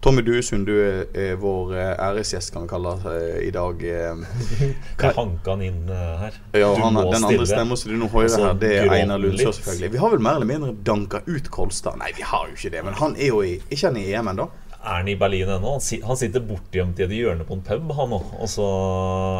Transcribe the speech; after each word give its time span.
Tommy 0.00 0.22
Duesund, 0.22 0.66
du 0.66 0.76
er, 0.78 1.32
vår 1.42 1.72
eh, 1.74 1.88
æresgjest, 1.98 2.52
kan 2.54 2.62
vi 2.62 2.70
kalle 2.70 2.92
det, 3.02 3.14
eh, 3.18 3.40
i 3.48 3.50
dag. 3.50 3.80
Hva 3.82 5.10
hanker 5.10 5.16
hanka 5.16 5.56
han 5.56 5.64
inn 5.66 5.90
eh, 5.90 6.12
her. 6.20 6.38
Ja, 6.54 6.68
Du 6.76 6.82
han, 6.84 6.94
må 6.94 7.02
den 7.10 7.26
andre 7.26 7.48
stemmen 7.50 7.80
som 7.80 7.90
du 7.90 7.98
nå 7.98 8.06
hører 8.12 8.28
Altså, 8.28 8.44
her, 8.44 8.60
det 8.62 8.70
er 8.78 8.94
Einar 8.94 9.18
Lundsjø, 9.18 9.50
selvfølgelig. 9.58 9.90
Vi 9.96 10.02
har 10.04 10.14
vel 10.14 10.22
mer 10.28 10.38
eller 10.38 10.50
mindre 10.52 10.70
danka 10.86 11.24
ut 11.26 11.50
Kolstad. 11.50 11.98
Nei, 11.98 12.12
vi 12.16 12.22
har 12.30 12.46
jo 12.46 12.54
ikke 12.54 12.70
det, 12.76 12.84
men 12.86 12.98
han 13.00 13.18
er 13.18 13.32
jo 13.32 13.42
i 13.42 13.56
Ikke 13.58 13.88
han 13.88 13.98
i 13.98 14.06
EM 14.14 14.30
ennå? 14.34 14.46
Er 14.88 15.02
han 15.02 15.08
i 15.08 15.16
Berlin 15.20 15.50
ennå? 15.52 15.74
Han, 16.06 16.16
sitter 16.16 16.40
bortgjemt 16.48 17.00
i 17.00 17.04
et 17.04 17.12
hjørne 17.12 17.44
på 17.44 17.58
en 17.58 17.64
pub, 17.66 17.90
han 17.92 18.12
òg. 18.16 18.30
Og 18.40 18.48
så 18.48 18.68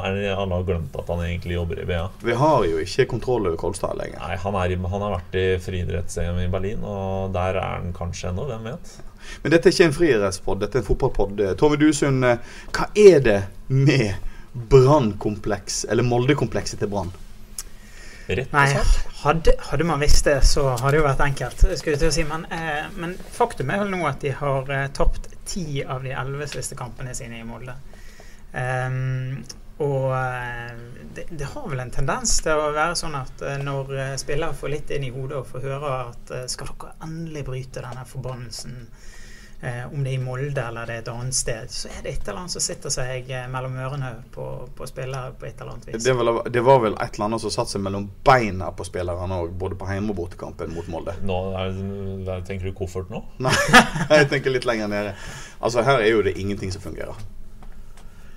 er 0.04 0.18
det 0.18 0.34
alle 0.34 0.58
har 0.58 0.66
glemt 0.68 0.98
at 1.00 1.08
han 1.08 1.22
egentlig 1.24 1.56
jobber 1.56 1.80
i 1.80 1.86
BA. 1.88 2.02
Vi 2.20 2.36
har 2.36 2.66
jo 2.68 2.82
ikke 2.82 3.06
kontroll 3.14 3.48
over 3.48 3.56
Kolstad 3.60 3.96
lenger. 3.96 4.20
Nei, 4.20 4.36
han, 4.42 4.58
er 4.60 4.74
han 4.76 5.04
har 5.06 5.14
vært 5.16 5.38
i 5.40 5.46
friidretts-EM 5.64 6.42
i 6.44 6.50
Berlin, 6.52 6.84
og 6.84 7.32
der 7.36 7.56
er 7.56 7.78
han 7.78 7.94
kanskje 7.96 8.34
ennå. 8.34 8.44
Hvem 8.50 8.68
vet? 8.68 8.92
Men 9.42 9.54
dette 9.54 9.70
er 9.70 9.76
ikke 9.76 9.88
en 9.88 9.96
friidrettspod, 9.96 10.60
dette 10.60 10.78
er 10.78 10.84
en 10.84 10.88
fotballpod. 10.90 11.40
Tommy 11.60 11.80
Duesund, 11.80 12.28
eh, 12.28 12.58
hva 12.76 12.90
er 13.08 13.24
det 13.24 13.38
med 13.72 14.28
Brannkompleks, 14.52 15.86
eller 15.88 16.04
Molde-komplekset 16.04 16.84
til 16.84 16.92
Brann? 16.92 17.14
Rett 18.28 18.52
Nei, 18.52 18.66
hadde, 19.22 19.54
hadde 19.70 19.84
man 19.88 20.02
visst 20.04 20.26
det, 20.28 20.42
så 20.44 20.66
hadde 20.74 20.92
det 20.92 21.00
jo 21.00 21.06
vært 21.06 21.22
enkelt. 21.24 21.62
skulle 21.80 21.94
jeg 21.94 22.02
til 22.02 22.10
å 22.10 22.16
si. 22.18 22.24
Men, 22.28 22.44
eh, 22.52 22.84
men 23.00 23.14
faktum 23.32 23.72
er 23.72 23.80
vel 23.80 23.94
nå 23.94 24.02
at 24.08 24.20
de 24.20 24.34
har 24.36 24.68
eh, 24.74 24.88
tapt 24.92 25.27
ti 25.48 25.80
av 25.84 26.04
de 26.04 26.12
elleve 26.12 26.48
siste 26.50 26.76
kampene 26.78 27.14
sine 27.16 27.40
i 27.40 27.46
Molde. 27.46 27.74
Um, 28.52 29.42
og 29.78 30.10
eh, 30.10 30.78
det, 31.14 31.24
det 31.30 31.46
har 31.52 31.68
vel 31.70 31.80
en 31.84 31.92
tendens 31.94 32.32
til 32.42 32.58
å 32.58 32.72
være 32.74 32.96
sånn 32.98 33.14
at 33.14 33.44
eh, 33.46 33.60
når 33.62 33.92
eh, 33.94 34.14
spillere 34.18 34.56
får 34.58 34.72
litt 34.72 34.90
inn 34.94 35.06
i 35.06 35.12
hodet 35.14 35.38
og 35.38 35.46
får 35.52 35.66
høre 35.68 35.92
at 36.08 36.32
skal 36.50 36.72
dere 36.72 36.96
endelig 37.06 37.44
bryte 37.46 37.84
denne 37.84 38.02
forbannelsen, 38.08 38.80
eh, 39.60 39.84
om 39.92 40.04
det 40.04 40.12
er 40.12 40.18
i 40.18 40.22
Molde 40.22 40.64
eller 40.64 40.88
det 40.88 40.96
er 40.96 41.02
et 41.02 41.10
annet 41.12 41.36
sted, 41.36 41.70
så 41.72 41.90
er 41.92 42.02
det 42.04 42.12
et 42.12 42.28
eller 42.28 42.42
annet 42.42 42.54
som 42.54 42.64
sitter 42.64 42.94
seg 42.94 43.30
eh, 43.30 43.46
mellom 43.50 43.78
ørene 43.78 44.12
på, 44.34 44.46
på 44.76 44.88
spillere 44.90 45.32
på 45.38 45.48
et 45.48 45.60
eller 45.60 45.74
annet 45.76 45.88
vis. 45.90 46.04
Det, 46.04 46.14
var, 46.18 46.42
det 46.58 46.64
var 46.66 46.82
vel 46.84 46.98
et 46.98 47.18
eller 47.18 47.28
annet 47.30 47.44
som 47.44 47.54
satte 47.54 47.76
seg 47.76 47.84
mellom 47.86 48.08
beina 48.26 48.70
på 48.76 48.86
spillerne 48.88 49.40
òg, 49.42 49.56
både 49.64 49.78
på 49.80 49.88
hjemme- 49.90 50.14
og 50.14 50.20
bortekampen 50.22 50.74
mot 50.76 50.92
Molde. 50.92 51.16
Nå 51.26 51.40
er, 51.58 52.44
tenker 52.46 52.70
du 52.70 52.76
koffert 52.76 53.10
nå? 53.12 53.24
Nei, 53.44 53.54
jeg 54.20 54.30
tenker 54.34 54.54
litt 54.54 54.68
lenger 54.68 54.92
nede. 54.92 55.16
Altså 55.58 55.82
Her 55.86 56.04
er 56.04 56.12
jo 56.12 56.22
det 56.26 56.38
ingenting 56.38 56.72
som 56.74 56.84
fungerer. 56.84 57.18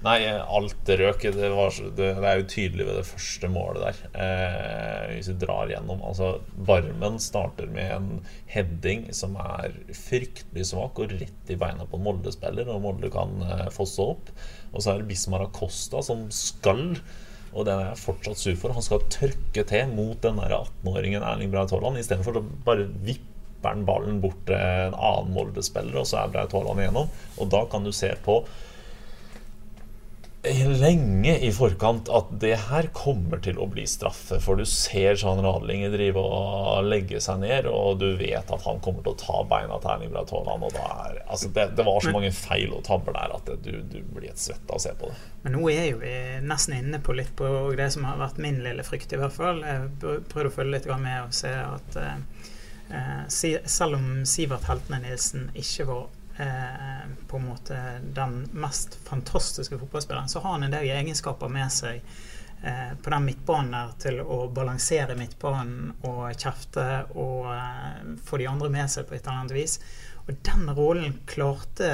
Nei, 0.01 0.17
alt 0.25 0.89
røk. 0.89 1.21
Det, 1.21 1.49
var, 1.53 1.75
det, 1.97 2.07
er 2.17 2.39
jo 2.39 2.45
tydelig 2.49 2.87
ved 2.87 2.95
det 2.97 3.05
første 3.05 3.49
målet 3.53 3.83
der. 3.83 3.99
Eh, 4.25 5.09
hvis 5.13 5.29
vi 5.29 5.35
drar 5.43 5.69
gjennom 5.69 6.01
Altså, 6.07 6.31
Barmen 6.57 7.19
starter 7.21 7.69
med 7.69 7.91
en 7.93 8.07
heading 8.49 9.07
som 9.13 9.37
er 9.37 9.75
fryktelig 9.93 10.71
svak 10.71 10.97
og 11.03 11.13
rett 11.13 11.53
i 11.53 11.59
beina 11.59 11.85
på 11.85 11.99
en 11.99 12.07
Molde-spiller, 12.07 12.71
og 12.73 12.81
Molde 12.87 13.11
kan 13.13 13.43
eh, 13.45 13.67
fosse 13.73 14.01
opp. 14.01 14.31
Og 14.71 14.81
så 14.81 14.95
er 14.95 15.03
det 15.03 15.11
Bismar 15.11 15.45
Acosta 15.45 16.01
som 16.05 16.25
skal 16.33 16.95
og 17.51 17.65
den 17.67 17.81
er 17.81 17.89
jeg 17.89 17.99
fortsatt 17.99 18.39
sur 18.39 18.55
for. 18.55 18.71
Han 18.71 18.85
skal 18.85 19.03
trykke 19.11 19.65
til 19.67 19.89
mot 19.91 20.15
den 20.23 20.39
der 20.39 20.53
18-åringen 20.55 21.25
Erling 21.27 21.51
Braut 21.51 21.73
Haaland 21.75 21.99
istedenfor 21.99 22.39
å 22.39 22.45
bare 22.63 22.87
vippe 23.03 23.27
ballen 23.85 24.21
bort 24.23 24.39
til 24.47 24.55
en 24.57 24.95
annen 24.95 25.33
Molde-spiller, 25.35 25.99
og 25.99 26.07
så 26.09 26.21
er 26.21 26.31
Braut 26.33 26.55
Haaland 26.55 26.81
igjennom. 26.81 27.11
Og 27.37 27.51
da 27.51 27.65
kan 27.69 27.83
du 27.85 27.91
se 27.93 28.09
på 28.25 28.39
lenge 30.43 31.35
i 31.45 31.51
forkant 31.53 32.09
at 32.09 32.31
det 32.41 32.55
her 32.67 32.87
kommer 32.97 33.37
til 33.45 33.59
å 33.61 33.67
bli 33.69 33.83
straffe. 33.87 34.39
For 34.41 34.57
du 34.57 34.63
ser 34.65 35.13
Jean 35.19 35.37
Radlinger 35.45 35.91
drive 35.93 36.17
og 36.23 36.87
legge 36.89 37.19
seg 37.21 37.43
ned, 37.43 37.67
og 37.69 37.99
du 38.01 38.07
vet 38.17 38.49
at 38.49 38.65
han 38.65 38.79
kommer 38.81 39.03
til 39.05 39.13
å 39.13 39.19
ta 39.21 39.41
beina 39.51 39.77
til 39.83 39.91
Erling 39.93 40.13
Braut 40.15 40.33
Haaland. 40.33 40.65
Og 40.65 40.73
da 40.73 40.85
er, 41.11 41.19
altså 41.29 41.51
det, 41.53 41.67
det 41.77 41.85
var 41.85 42.01
så 42.01 42.13
mange 42.15 42.31
feil 42.33 42.73
og 42.73 42.81
tabber 42.87 43.13
der 43.19 43.35
at 43.37 43.51
det, 43.51 43.59
du, 43.67 43.81
du 43.93 43.99
blir 44.15 44.31
et 44.31 44.41
svett 44.41 44.65
av 44.71 44.79
å 44.79 44.81
se 44.81 44.95
på 44.97 45.11
det. 45.11 45.19
Men 45.43 45.55
nå 45.59 45.65
er 45.73 45.85
jo 45.91 45.99
vi 46.01 46.15
nesten 46.49 46.77
inne 46.79 47.01
på 47.05 47.13
litt 47.17 47.35
på 47.37 47.51
det 47.77 47.91
som 47.93 48.07
har 48.09 48.17
vært 48.21 48.41
min 48.41 48.63
lille 48.65 48.85
frykt, 48.87 49.13
i 49.13 49.21
hvert 49.21 49.35
fall. 49.37 49.61
Jeg 49.65 49.91
prøv- 50.01 50.25
prøvde 50.33 50.49
å 50.53 50.55
følge 50.57 50.79
litt 50.79 50.89
med 51.05 51.19
og 51.27 51.37
se 51.37 51.53
at 51.53 51.99
eh, 52.01 52.17
eh, 52.97 53.21
selv 53.29 53.99
om 53.99 54.09
Sivert 54.25 54.65
Heltene 54.69 55.03
Nilsen 55.05 55.51
ikke 55.53 55.85
var 55.91 56.09
eh, 56.41 57.07
på 57.27 57.37
en 57.37 57.47
måte 57.47 57.77
den 58.15 58.43
mest 58.51 58.97
fantastiske 59.07 59.79
fotballspilleren, 59.79 60.29
så 60.29 60.39
har 60.39 60.57
han 60.57 60.63
en 60.67 60.75
del 60.75 60.89
egenskaper 60.89 61.51
med 61.51 61.71
seg 61.73 62.01
eh, 62.63 62.93
på 63.03 63.13
den 63.13 63.27
midtbanen 63.29 63.75
der 63.75 63.97
til 64.01 64.21
å 64.21 64.43
balansere 64.53 65.17
midtbanen 65.19 65.91
og 66.09 66.23
kjefte 66.35 66.87
og 67.13 67.51
eh, 67.55 68.15
få 68.25 68.41
de 68.41 68.49
andre 68.51 68.71
med 68.73 68.91
seg 68.93 69.07
på 69.07 69.17
et 69.17 69.25
eller 69.25 69.43
annet 69.43 69.57
vis. 69.61 69.77
Og 70.21 70.35
den 70.45 70.69
rollen 70.77 71.17
klarte 71.25 71.87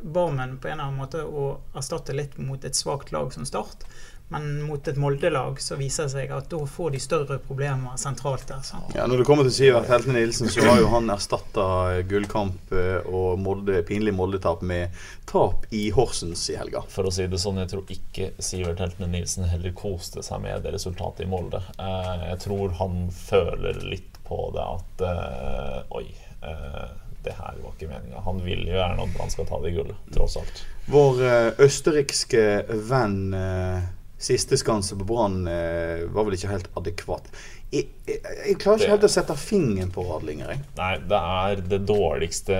Barmen 0.00 0.58
på 0.58 0.68
en 0.68 0.72
eller 0.72 0.88
annen 0.88 1.00
måte 1.00 1.24
å 1.24 1.50
erstatte 1.76 2.16
litt 2.16 2.38
mot 2.40 2.64
et 2.64 2.76
svakt 2.76 3.12
lag 3.12 3.32
som 3.34 3.46
Start. 3.48 3.84
Men 4.30 4.62
mot 4.62 4.88
et 4.88 4.98
Molde-lag 5.00 5.58
så 5.62 5.74
viser 5.78 6.06
det 6.06 6.12
seg 6.12 6.34
at 6.34 6.46
da 6.52 6.60
får 6.70 6.92
de 6.94 7.00
større 7.02 7.38
problemer 7.42 7.96
sentralt 7.98 8.46
der. 8.48 8.62
Så. 8.66 8.78
Ja, 8.94 9.08
Når 9.10 9.22
det 9.22 9.26
kommer 9.26 9.46
til 9.48 9.56
Sivert 9.56 9.90
Helten 9.90 10.14
Nilsen, 10.14 10.50
så 10.52 10.62
har 10.68 10.78
jo 10.78 10.90
han 10.92 11.10
erstatta 11.10 11.66
gullkamp 12.10 12.70
eh, 12.78 13.10
og 13.10 13.40
Molde, 13.42 13.82
pinlig 13.88 14.14
Molde-tap 14.14 14.62
med 14.66 14.94
tap 15.30 15.66
i 15.74 15.88
Horsens 15.94 16.44
i 16.52 16.56
helga. 16.60 16.84
For 16.90 17.10
å 17.10 17.14
si 17.14 17.26
det 17.30 17.42
sånn, 17.42 17.58
jeg 17.64 17.72
tror 17.74 17.90
ikke 17.96 18.30
Sivert 18.38 18.82
Heltene 18.82 19.10
Nilsen 19.10 19.50
heller 19.50 19.74
koste 19.74 20.22
seg 20.26 20.42
med 20.46 20.62
det 20.62 20.76
resultatet 20.78 21.26
i 21.26 21.30
Molde. 21.30 21.62
Eh, 21.78 22.26
jeg 22.30 22.40
tror 22.46 22.78
han 22.78 23.06
føler 23.14 23.82
litt 23.82 24.22
på 24.30 24.44
det 24.54 24.66
at 24.78 25.06
eh, 25.10 25.78
Oi, 25.98 26.06
eh, 26.46 26.90
det 27.24 27.34
her 27.36 27.56
var 27.60 27.72
ikke 27.74 27.90
meninga. 27.90 28.22
Han 28.24 28.38
vil 28.44 28.62
jo 28.68 28.76
gjerne 28.78 29.04
at 29.04 29.16
Brann 29.16 29.32
skal 29.32 29.48
ta 29.48 29.58
det 29.64 29.74
gullet, 29.74 29.98
tross 30.14 30.38
alt. 30.40 30.62
Vår 30.90 31.24
eh, 31.26 31.48
østerrikske 31.66 32.44
venn 32.88 33.34
eh, 33.36 33.90
Siste 34.20 34.58
skanse 34.60 34.96
på 35.00 35.06
Brann 35.08 35.46
eh, 35.48 36.02
var 36.12 36.26
vel 36.28 36.34
ikke 36.36 36.50
helt 36.52 36.68
adekvat. 36.76 37.30
Jeg, 37.72 37.86
jeg, 38.06 38.20
jeg 38.20 38.56
klarer 38.60 38.76
ikke 38.76 38.84
Det- 38.84 38.90
helt 38.92 39.06
å 39.08 39.12
sette 39.14 39.36
fingeren 39.40 39.92
på 39.94 40.04
Radlinger. 40.04 40.50
Jeg. 40.52 40.64
Nei, 40.76 40.90
det 41.08 41.20
er 41.40 41.62
det 41.72 41.78
dårligste 41.88 42.58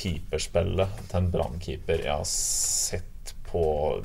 keeperspillet 0.00 1.00
til 1.08 1.18
en 1.20 1.30
Brann-keeper 1.32 2.04
jeg 2.04 2.12
har 2.12 2.26
sett 2.28 3.06
på 3.50 3.62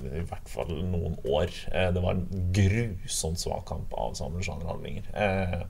i 0.10 0.24
hvert 0.26 0.48
fall 0.50 0.72
noen 0.90 1.18
år. 1.30 1.52
Eh, 1.72 1.92
Det 1.94 2.02
var 2.02 2.16
en 2.16 2.52
grusomt 2.56 3.38
svak 3.44 3.66
kamp 3.70 3.94
av 3.94 4.16
Samuel 4.18 4.42
Jean 4.48 4.64
Radlinger. 4.66 5.06
Eh, 5.14 5.62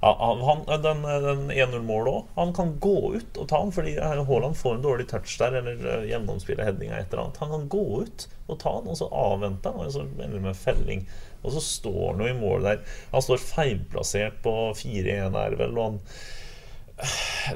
ja, 0.00 0.10
han, 0.20 0.40
han- 0.46 0.82
den, 0.82 1.02
den 1.24 1.50
1-0-målet 1.50 2.12
òg. 2.12 2.26
Han 2.36 2.52
kan 2.54 2.74
gå 2.80 2.96
ut 3.16 3.38
og 3.42 3.48
ta 3.50 3.58
den 3.64 3.72
fordi 3.74 3.96
eh, 3.98 4.20
Haaland 4.28 4.56
får 4.56 4.76
en 4.76 4.84
dårlig 4.84 5.08
touch 5.10 5.34
der, 5.40 5.56
eller 5.58 5.80
eh, 5.94 6.04
gjennomspiller 6.12 6.68
headinga 6.68 6.98
et 7.00 7.10
eller 7.12 7.24
annet. 7.24 7.40
Han 7.42 7.50
kan 7.56 7.68
gå 7.72 7.84
ut 8.06 8.28
og 8.46 8.60
ta 8.62 8.76
den, 8.78 8.92
og 8.94 9.00
så 9.00 9.08
avvente 9.10 9.72
han, 9.74 9.86
og 9.88 9.94
så 9.96 10.04
ender 10.06 10.40
med 10.44 10.56
felling. 10.58 11.02
Og 11.42 11.52
så 11.54 11.62
står 11.62 12.00
han 12.12 12.22
jo 12.24 12.30
i 12.30 12.38
mål 12.38 12.66
der. 12.66 12.84
Han 13.12 13.22
står 13.26 13.42
feilplassert 13.42 14.38
på 14.46 14.54
4-1 14.78 15.34
der, 15.34 15.58
vel, 15.60 15.76
og 15.78 15.84
han 15.90 16.00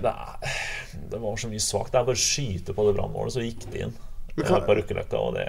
det, 0.02 0.10
er, 0.10 0.58
det 1.10 1.19
var 1.19 1.36
så 1.41 1.48
mye 1.50 1.62
svakt. 1.62 1.91
Det 1.94 1.98
er 1.98 2.04
bare 2.06 2.19
å 2.19 2.26
skyte 2.26 2.75
på 2.76 2.84
det 2.86 2.92
brannmålet, 2.98 3.34
så 3.34 3.42
gikk 3.42 3.64
det 3.72 3.87
inn. 3.88 3.96
På 4.38 4.76
Røkkeløkka, 4.78 5.19
og 5.19 5.34
det 5.34 5.46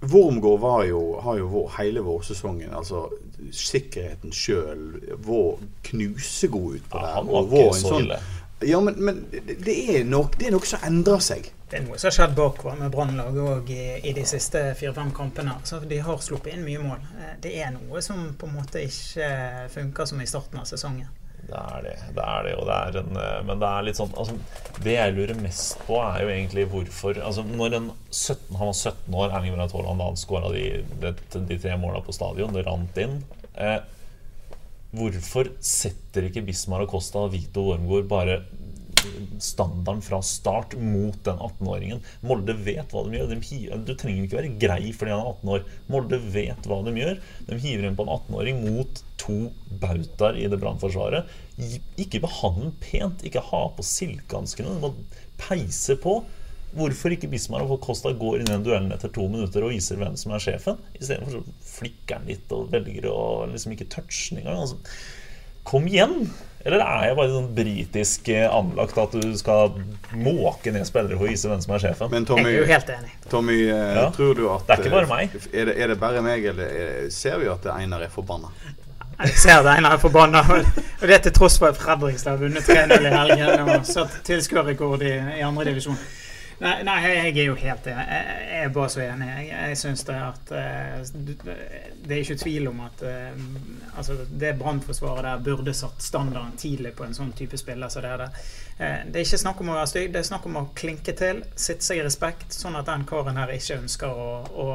Wormgård 0.00 0.60
var 0.60 0.84
jo, 0.84 1.20
har 1.20 1.38
jo 1.40 1.46
vår, 1.50 1.70
hele 1.78 2.00
vårsesongen, 2.06 2.70
altså 2.74 3.08
sikkerheten 3.52 4.32
sjøl, 4.32 4.84
vår 5.26 5.58
knusegod 5.90 6.76
ut 6.78 6.86
på 6.90 7.00
ja, 7.02 7.06
det. 7.06 7.14
Han 7.18 7.28
og 7.28 7.50
var 7.50 7.64
ikke 7.64 7.74
en 7.74 7.80
så 7.82 7.92
sånn- 7.94 8.04
ille. 8.06 8.20
Ja, 8.66 8.80
men, 8.82 8.96
men 9.06 9.18
det, 9.30 9.74
er 9.94 10.04
nok, 10.04 10.32
det 10.38 10.48
er 10.48 10.54
noe 10.56 10.66
som 10.66 10.82
endrer 10.86 11.20
seg. 11.22 11.44
Det 11.70 11.78
er 11.78 11.84
noe 11.84 11.98
som 12.00 12.08
har 12.08 12.14
skjedd 12.16 12.32
bakover 12.34 12.78
med 12.80 12.90
Brannlaget 12.90 13.44
òg 13.52 13.70
i, 13.70 13.84
i 14.10 14.14
de 14.16 14.24
siste 14.26 14.62
fire-fem 14.78 15.12
kampene. 15.14 15.54
Så 15.68 15.78
de 15.86 16.00
har 16.02 16.18
sluppet 16.24 16.56
inn 16.56 16.64
mye 16.66 16.80
mål. 16.82 17.04
Eh, 17.20 17.36
Det 17.44 17.52
er 17.62 17.70
noe 17.76 18.02
som 18.02 18.24
på 18.40 18.48
en 18.48 18.56
måte 18.58 18.82
ikke 18.82 19.28
funker 19.74 20.10
som 20.10 20.22
i 20.24 20.26
starten 20.26 20.58
av 20.58 20.66
sesongen. 20.66 21.06
Det 21.48 21.56
er 21.56 21.84
det. 21.84 21.94
det 22.16 22.24
er 22.24 22.42
det, 22.44 22.54
og 22.60 22.66
det 22.68 22.74
er 22.76 22.96
en, 23.00 23.20
eh, 23.22 23.36
Men 23.48 23.60
det 23.62 23.68
er 23.68 23.84
litt 23.86 23.96
sånn 23.96 24.10
altså, 24.20 24.34
Det 24.84 24.96
jeg 24.98 25.14
lurer 25.16 25.38
mest 25.40 25.78
på, 25.86 25.96
er 26.02 26.24
jo 26.24 26.32
egentlig 26.34 26.66
hvorfor 26.68 27.20
altså, 27.24 27.44
Når 27.46 27.76
en 27.78 27.86
17, 28.10 28.58
Han 28.58 28.68
var 28.68 28.76
17 28.76 29.16
år, 29.22 29.30
Erling 29.38 29.56
Braut 29.56 29.76
Haaland, 29.76 30.04
han 30.04 30.20
skåra 30.20 30.50
de, 30.52 30.66
de, 31.00 31.14
de 31.38 31.60
tre 31.62 31.78
måla 31.80 32.02
på 32.04 32.12
stadion. 32.12 32.52
Det 32.52 32.66
rant 32.66 33.00
inn. 33.00 33.16
Eh, 33.56 33.78
hvorfor 34.98 35.50
setter 35.64 36.28
ikke 36.28 36.44
Bismar 36.46 36.84
og 36.84 36.92
Costa 36.92 37.24
og 37.26 37.32
Vito 37.34 37.64
Wormgård 37.70 38.08
bare 38.08 38.38
standarden 39.40 40.02
fra 40.02 40.20
start 40.22 40.74
mot 40.80 41.18
den 41.24 41.38
18-åringen. 41.38 42.00
Molde 42.26 42.54
vet 42.64 42.92
hva 42.92 43.04
de 43.06 43.18
gjør. 43.18 43.30
De 43.32 43.82
du 43.86 43.92
trenger 43.94 44.24
ikke 44.24 44.40
være 44.40 44.54
grei 44.60 44.92
fordi 44.96 45.14
han 45.14 45.22
er 45.22 45.30
18 45.32 45.52
år. 45.54 45.68
Molde 45.92 46.20
vet 46.34 46.68
hva 46.68 46.80
de 46.86 46.94
gjør. 46.98 47.20
De 47.48 47.60
hiver 47.62 47.88
inn 47.88 47.98
på 47.98 48.06
en 48.06 48.14
18-åring 48.16 48.64
mot 48.66 49.02
to 49.20 49.38
bautaer 49.82 50.40
i 50.40 50.48
det 50.50 50.60
brannforsvaret. 50.62 51.30
Ikke 52.00 52.22
behandle 52.24 52.72
pent. 52.82 53.24
Ikke 53.26 53.44
ha 53.50 53.62
på 53.74 53.86
silkehanskene. 53.86 54.76
Du 54.78 54.88
må 54.88 54.92
peise 55.40 55.98
på. 56.00 56.20
Hvorfor 56.76 57.14
ikke 57.14 57.30
Bismar 57.32 57.64
og 57.64 57.80
Costa 57.84 58.10
går 58.12 58.42
inn 58.42 58.50
i 58.50 58.52
den 58.52 58.66
duellen 58.66 58.92
etter 58.92 59.08
to 59.14 59.24
minutter 59.30 59.64
og 59.64 59.72
viser 59.72 59.96
hvem 60.00 60.18
som 60.20 60.34
er 60.36 60.42
sjefen? 60.44 60.82
Istedenfor 60.98 61.38
så 61.38 61.70
flikker 61.78 62.18
han 62.18 62.28
litt 62.28 62.52
og 62.52 62.68
velger 62.74 63.08
å 63.08 63.22
liksom 63.48 63.72
ikke 63.72 63.88
touche 63.94 64.34
den 64.34 64.42
engang. 64.42 64.66
Altså, 64.66 64.76
kom 65.68 65.88
igjen! 65.88 66.28
Eller 66.66 66.82
er 66.82 67.04
jeg 67.06 67.16
bare 67.16 67.30
sånn 67.30 67.46
britisk 67.54 68.28
eh, 68.34 68.48
anlagt 68.50 68.98
at 68.98 69.12
du 69.14 69.36
skal 69.38 69.76
måke 70.18 70.72
ned 70.74 70.84
spillere 70.88 71.14
for 71.16 71.28
å 71.28 71.30
vise 71.30 71.48
hvem 71.48 71.60
som 71.62 71.74
er 71.76 71.84
sjefen? 71.84 72.10
Men 72.10 72.26
Tommy, 72.26 72.50
Jeg 72.50 72.58
er 72.58 72.64
jo 72.64 72.72
helt 72.72 72.90
enig. 72.96 73.12
Tommy 73.30 73.58
eh, 73.70 73.94
Ja. 74.00 74.08
tror 74.16 74.34
du 74.34 74.44
at 74.50 74.66
Det 74.66 74.74
er 74.78 74.82
ikke 74.82 74.96
bare 74.96 75.10
meg. 75.12 75.36
eh, 75.38 75.60
Er 75.60 75.64
det, 75.70 75.76
er 75.78 75.86
det 75.94 75.98
bare 76.02 76.22
meg, 76.26 76.44
eller 76.50 76.64
er, 76.82 77.08
ser 77.14 77.38
vi 77.38 77.46
at 77.48 77.66
Einar 77.76 78.02
er 78.02 78.10
forbanna? 78.12 78.50
Jeg 79.18 79.34
ser 79.38 79.62
det 79.62 79.70
Einar 79.76 79.94
er 79.96 80.02
forbanna. 80.02 80.42
Og 81.02 81.06
det 81.10 81.22
til 81.22 81.32
tross 81.38 81.56
for 81.58 81.68
at 81.72 81.78
Fredrikstad 81.78 82.36
har 82.36 82.42
vunnet 82.42 82.62
3-0 82.66 83.06
i 83.06 83.14
helgen 83.14 83.68
og 83.78 83.86
satt 83.86 84.18
tilskuerrekord 84.26 85.02
i, 85.02 85.14
i 85.38 85.42
andre 85.46 85.64
divisjon. 85.70 85.96
Nei, 86.58 86.82
nei, 86.82 86.96
jeg 87.06 87.36
er 87.38 87.44
jo 87.46 87.54
helt 87.54 87.84
enig. 87.86 88.04
Jeg, 88.10 88.46
er 88.64 88.70
bare 88.74 88.90
så 88.90 89.02
enig. 89.04 89.26
Jeg, 89.30 89.50
jeg 89.54 89.76
syns 89.78 90.00
det 90.08 90.14
at 90.18 90.48
eh, 90.58 90.94
Det 91.14 92.14
er 92.16 92.22
ikke 92.24 92.36
tvil 92.40 92.66
om 92.72 92.80
at 92.82 93.02
eh, 93.06 93.42
altså 93.94 94.16
det 94.42 94.56
brannforsvaret 94.58 95.22
der 95.22 95.44
burde 95.46 95.74
satt 95.76 96.02
standarden 96.02 96.56
tidlig 96.58 96.96
på 96.98 97.06
en 97.06 97.14
sånn 97.14 97.30
type 97.38 97.60
spiller 97.60 97.92
som 97.92 98.02
det 98.02 98.10
er 98.10 98.22
der. 98.24 98.40
Eh, 98.78 98.96
Det 99.06 99.20
er 99.20 99.28
ikke 99.28 99.40
snakk 99.44 99.62
om 99.62 99.70
å 99.70 99.76
være 99.78 99.90
stygg, 99.92 100.10
det 100.16 100.18
er 100.18 100.26
snakk 100.32 100.48
om 100.50 100.58
å 100.58 100.64
klinke 100.80 101.14
til, 101.20 101.44
sitte 101.54 101.86
seg 101.86 102.00
i 102.00 102.06
respekt, 102.08 102.56
sånn 102.56 102.78
at 102.80 102.90
den 102.90 103.06
karen 103.06 103.38
her 103.38 103.52
ikke 103.54 103.78
ønsker 103.78 104.18
å, 104.24 104.28
å, 104.50 104.66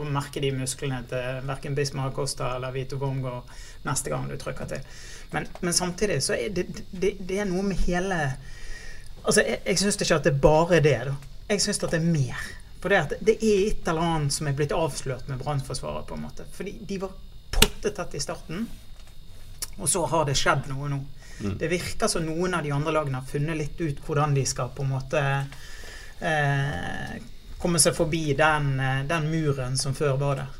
å 0.00 0.02
merke 0.04 0.42
de 0.44 0.50
musklene 0.58 1.06
til 1.08 1.40
verken 1.48 1.78
Bismar 1.78 2.12
Costa 2.16 2.52
eller 2.58 2.74
Vito 2.76 3.00
Wormgård 3.00 3.48
neste 3.88 4.12
gang 4.12 4.28
du 4.28 4.36
trykker 4.40 4.68
til. 4.74 4.84
Men, 5.32 5.48
men 5.64 5.72
samtidig 5.72 6.20
så 6.22 6.36
er 6.36 6.52
det, 6.52 6.68
det, 6.92 7.14
det 7.24 7.40
er 7.40 7.48
noe 7.48 7.64
med 7.64 7.80
hele 7.88 8.20
Altså, 9.24 9.40
jeg, 9.42 9.60
jeg 9.66 9.80
syns 9.80 10.00
ikke 10.00 10.20
at 10.20 10.26
det 10.28 10.34
er 10.34 10.40
bare 10.44 10.80
det. 10.84 10.98
da. 11.08 11.16
Jeg 11.48 11.64
syns 11.64 11.82
at 11.82 11.90
det 11.96 12.00
er 12.00 12.08
mer. 12.08 12.46
For 12.80 12.92
det, 12.92 13.00
at 13.00 13.12
det 13.24 13.38
er 13.40 13.60
et 13.70 13.88
eller 13.88 14.04
annet 14.04 14.34
som 14.36 14.48
er 14.48 14.56
blitt 14.56 14.72
avslørt 14.76 15.28
med 15.28 15.40
Brannforsvaret. 15.40 16.06
på 16.06 16.18
en 16.18 16.26
måte. 16.26 16.44
Fordi 16.52 16.78
de 16.84 16.98
var 17.00 17.14
pottetett 17.54 18.14
i 18.14 18.20
starten, 18.20 18.66
og 19.78 19.88
så 19.88 20.04
har 20.06 20.26
det 20.28 20.36
skjedd 20.38 20.68
noe 20.70 20.90
nå. 20.92 21.00
Det 21.58 21.68
virker 21.70 22.08
som 22.08 22.22
noen 22.26 22.54
av 22.54 22.62
de 22.62 22.70
andre 22.74 22.92
lagene 22.94 23.18
har 23.18 23.26
funnet 23.26 23.58
litt 23.58 23.80
ut 23.80 24.02
hvordan 24.06 24.36
de 24.36 24.44
skal 24.46 24.70
på 24.74 24.84
en 24.84 24.92
måte 24.92 25.22
eh, 26.20 27.16
komme 27.58 27.80
seg 27.82 27.96
forbi 27.96 28.36
den, 28.38 28.68
eh, 28.80 29.00
den 29.08 29.26
muren 29.32 29.78
som 29.80 29.96
før 29.98 30.14
var 30.20 30.42
der. 30.42 30.52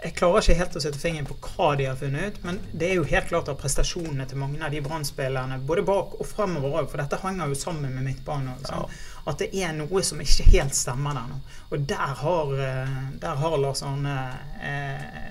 Jeg 0.00 0.14
klarer 0.16 0.40
ikke 0.40 0.56
helt 0.56 0.76
å 0.78 0.80
sette 0.80 1.00
fingeren 1.00 1.28
på 1.28 1.36
hva 1.44 1.74
de 1.76 1.86
har 1.90 1.98
funnet 2.00 2.32
ut, 2.32 2.42
men 2.46 2.60
det 2.72 2.88
er 2.88 2.94
jo 2.96 3.08
helt 3.10 3.28
klart 3.28 3.50
at 3.52 3.60
prestasjonene 3.60 4.24
til 4.30 4.40
mange 4.40 4.62
av 4.64 4.72
de 4.72 4.80
brannspillerne, 4.84 5.60
både 5.68 5.84
bak 5.84 6.16
og 6.16 6.28
fremover 6.28 6.80
òg, 6.80 6.88
for 6.88 7.02
dette 7.02 7.20
henger 7.20 7.52
jo 7.52 7.58
sammen 7.58 7.92
med 7.92 8.06
midtbanen 8.08 8.54
også, 8.54 8.70
sant? 8.72 9.00
at 9.28 9.42
det 9.42 9.50
er 9.60 9.74
noe 9.76 10.00
som 10.06 10.20
ikke 10.24 10.48
helt 10.54 10.76
stemmer 10.76 11.18
der 11.18 11.28
nå. 11.28 11.40
Og 11.70 11.84
der 11.90 12.14
har, 12.22 12.54
eh, 12.64 12.96
der 13.20 13.42
har 13.42 13.58
Lars 13.60 13.82
Arne 13.84 14.16
eh, 14.64 15.30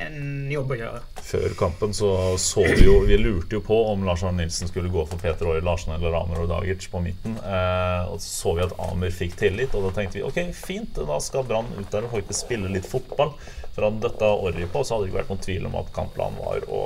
en 0.00 0.50
jobb 0.50 0.74
å 0.74 0.78
gjøre. 0.78 1.00
Før 1.24 1.54
kampen 1.58 1.92
så 1.96 2.10
så 2.40 2.64
vi 2.64 2.86
jo 2.86 3.00
Vi 3.06 3.18
lurte 3.20 3.58
jo 3.58 3.60
på 3.64 3.76
om 3.90 4.04
Lars 4.06 4.22
Arne 4.26 4.42
Nilsen 4.42 4.70
skulle 4.70 4.92
gå 4.92 5.04
for 5.08 5.20
Peter 5.20 5.48
Åre 5.48 5.64
Larsen 5.64 5.92
eller 5.96 6.16
Amer 6.16 6.46
Dagic 6.50 6.86
på 6.92 7.02
midten. 7.04 7.36
Eh, 7.38 8.12
og 8.12 8.20
så 8.20 8.30
så 8.40 8.54
vi 8.56 8.64
at 8.64 8.76
Amer 8.80 9.12
fikk 9.14 9.36
tillit, 9.40 9.74
og 9.76 9.88
da 9.88 9.94
tenkte 9.96 10.18
vi 10.18 10.26
ok, 10.26 10.38
fint, 10.56 10.96
da 10.96 11.18
skal 11.22 11.44
Brann 11.48 11.68
ut 11.76 11.90
der 11.92 12.06
og 12.06 12.14
faktisk 12.14 12.46
spille 12.46 12.70
litt 12.72 12.88
fotball. 12.88 13.34
For 13.74 13.86
hadde 13.86 14.02
dette 14.08 14.28
Orri 14.34 14.66
på, 14.70 14.82
så 14.84 14.96
hadde 14.96 15.06
det 15.06 15.12
ikke 15.12 15.20
vært 15.22 15.32
noen 15.34 15.44
tvil 15.46 15.66
om 15.70 15.80
at 15.80 15.90
kampplanen 15.96 16.38
var 16.42 16.64
å 16.68 16.84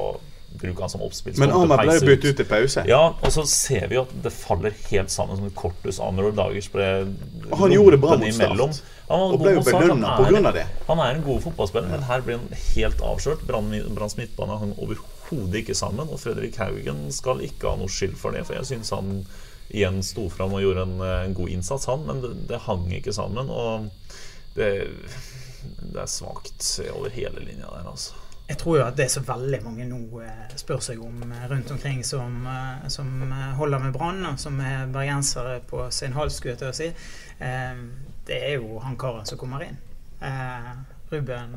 bruke 0.54 0.84
han 0.84 0.90
som 0.92 1.02
oppspill. 1.02 1.34
Men 1.42 1.50
Amar 1.50 1.80
ble 1.82 1.96
jo 1.96 2.04
byttet 2.06 2.28
ut 2.30 2.36
til 2.38 2.46
pause. 2.46 2.84
Ja, 2.86 3.00
og 3.10 3.32
så 3.34 3.42
ser 3.50 3.88
vi 3.90 3.96
jo 3.98 4.04
at 4.04 4.12
det 4.22 4.30
faller 4.34 4.74
helt 4.86 5.10
sammen 5.10 5.38
som 5.38 5.48
et 5.48 5.56
korthus. 5.58 5.98
og 5.98 6.20
Dagers 6.36 6.68
ble 6.70 6.90
Og 7.50 7.56
han 7.58 7.74
gjorde 7.74 7.96
det 7.96 8.00
bra 8.04 8.18
mot 8.20 8.36
Start. 8.36 8.82
Han 9.08 9.24
Og 9.34 9.40
ble 9.42 9.56
jo 9.56 9.64
belønna 9.66 10.12
pga. 10.20 10.52
Det. 10.54 10.66
han 10.86 11.02
er 11.02 11.16
en 11.16 11.24
god 11.26 11.42
fotballspiller, 11.44 11.90
men 11.90 12.06
her 12.06 12.22
blir 12.24 12.38
han 12.38 12.60
helt 12.76 13.02
avslørt. 13.04 13.42
Brann- 13.48 13.90
Branns 13.96 14.16
midtbane 14.16 14.60
hang 14.62 14.76
overhodet 14.78 15.60
ikke 15.64 15.74
sammen, 15.76 16.08
og 16.08 16.22
Fredrik 16.22 16.56
Haugen 16.62 17.10
skal 17.12 17.42
ikke 17.44 17.74
ha 17.74 17.76
noe 17.80 17.90
skyld 17.90 18.14
for 18.20 18.32
det, 18.32 18.46
for 18.46 18.56
jeg 18.56 18.70
syns 18.70 18.94
han 18.94 19.26
igjen 19.74 20.02
sto 20.06 20.28
fram 20.30 20.54
og 20.54 20.62
gjorde 20.62 20.86
en, 20.86 20.96
en 21.02 21.34
god 21.34 21.50
innsats, 21.50 21.88
han, 21.90 22.06
men 22.06 22.22
det, 22.22 22.32
det 22.48 22.62
hang 22.68 22.86
ikke 22.94 23.12
sammen. 23.16 23.50
Og 23.50 23.90
det, 24.54 24.70
det 25.92 26.00
er 26.02 26.10
svakt 26.10 26.66
over 26.92 27.10
hele 27.14 27.40
linja 27.44 27.70
der, 27.70 27.88
altså. 27.90 28.14
Jeg 28.48 28.58
tror 28.60 28.76
jo 28.76 28.82
at 28.84 28.96
det 28.98 29.06
er 29.06 29.12
så 29.14 29.22
veldig 29.24 29.60
mange 29.64 29.86
nå 29.88 29.98
eh, 30.20 30.50
spør 30.60 30.82
seg 30.84 30.98
om 31.00 31.22
eh, 31.32 31.44
rundt 31.48 31.70
omkring 31.72 32.02
som, 32.04 32.42
eh, 32.46 32.88
som 32.92 33.08
holder 33.56 33.78
med 33.86 33.94
Brann, 33.96 34.20
og 34.28 34.40
som 34.40 34.58
er 34.60 34.84
bergensere 34.92 35.60
på 35.70 35.86
sin 35.90 36.12
hals, 36.12 36.36
skulle 36.36 36.52
jeg 36.52 36.60
til 36.60 36.68
å 36.68 36.76
si. 36.76 36.90
Det 38.24 38.36
er 38.50 38.58
jo 38.58 38.78
han 38.84 38.98
karen 39.00 39.24
som 39.28 39.38
kommer 39.40 39.64
inn. 39.64 39.78
Eh, 40.20 40.74
Ruben 41.12 41.56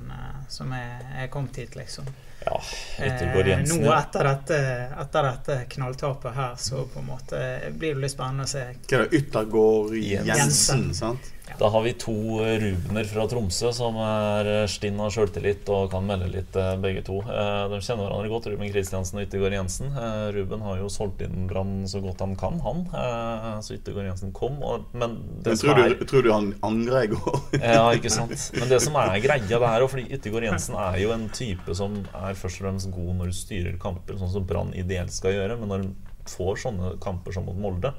som 0.51 0.71
er, 0.75 1.03
er 1.23 1.27
kommet 1.33 1.55
hit, 1.59 1.75
liksom. 1.75 2.07
Ja, 2.45 2.61
Eh, 2.97 3.47
Jensen. 3.47 3.81
nå 3.83 3.91
etter 3.91 4.23
dette, 4.23 4.57
etter 5.01 5.25
dette 5.27 5.55
knalltapet 5.69 6.33
her, 6.35 6.55
så 6.55 6.85
på 6.89 6.99
en 7.01 7.05
måte 7.09 7.39
blir 7.75 7.95
det 7.97 8.01
litt 8.05 8.13
spennende 8.13 8.45
å 8.47 8.49
se. 8.49 8.63
Hva 8.87 8.99
er 9.01 9.03
det? 9.03 9.19
Yttergård 9.19 9.95
Jensen. 9.97 10.29
Jensen, 10.31 10.85
sant? 10.95 11.27
Da 11.59 11.69
har 11.71 11.81
vi 11.81 11.93
to 11.97 12.13
Rubener 12.59 13.07
fra 13.09 13.23
Tromsø 13.31 13.69
som 13.73 13.95
er 14.03 14.67
stinn 14.69 14.99
av 15.01 15.09
sjøltillit 15.15 15.69
og 15.73 15.87
kan 15.93 16.03
melde 16.05 16.27
litt, 16.29 16.55
eh, 16.59 16.75
begge 16.83 17.01
to. 17.07 17.21
Eh, 17.23 17.63
De 17.71 17.79
kjenner 17.81 18.03
hverandre 18.05 18.29
godt, 18.29 18.49
Ruben 18.51 18.69
Kristiansen 18.69 19.17
og 19.17 19.23
Yttergård 19.25 19.55
Jensen. 19.55 19.87
Eh, 19.95 20.31
Ruben 20.35 20.61
har 20.61 20.77
jo 20.77 20.89
solgt 20.91 21.23
inn 21.25 21.47
Brann 21.49 21.87
så 21.89 22.01
godt 22.03 22.19
han 22.19 22.35
kan, 22.35 22.59
han. 22.59 22.83
Eh, 22.93 23.59
Så 23.65 23.73
Yttergård 23.79 24.05
Jensen 24.05 24.31
kom. 24.33 24.61
Og, 24.61 24.85
men 24.93 25.15
det 25.41 25.53
Men 25.53 25.57
som 25.57 25.69
tror 25.69 25.79
er 25.85 25.95
du, 25.95 26.05
tror 26.05 26.23
du 26.27 26.31
han 26.31 26.53
angrer 26.61 27.03
i 27.07 27.07
går? 27.15 27.41
Ja, 27.73 27.89
ikke 27.95 28.11
sant. 28.11 28.51
Men 28.59 28.69
det 28.69 28.81
som 28.83 28.95
er 28.95 29.17
greia 29.23 29.47
det 29.47 29.71
her, 29.71 29.81
og 29.81 29.89
fordi 29.89 30.05
Yttergård 30.13 30.43
Jensen 30.43 30.75
er 30.75 30.99
jo 31.01 31.11
en 31.15 31.29
type 31.29 31.73
som 31.79 32.03
er 32.13 32.37
først 32.37 32.61
og 32.61 32.67
fremst 32.67 32.91
god 32.91 33.15
når 33.17 33.31
du 33.33 33.37
styrer 33.39 33.79
kamper, 33.81 34.19
sånn 34.19 34.31
som 34.35 34.45
Brann 34.45 34.75
ideelt 34.77 35.11
skal 35.15 35.31
gjøre. 35.33 35.57
Men 35.57 35.69
når 35.73 35.87
du 35.87 35.93
får 36.27 36.59
sånne 36.67 36.99
kamper 37.01 37.33
som 37.33 37.45
mot 37.49 37.57
Molde, 37.57 37.93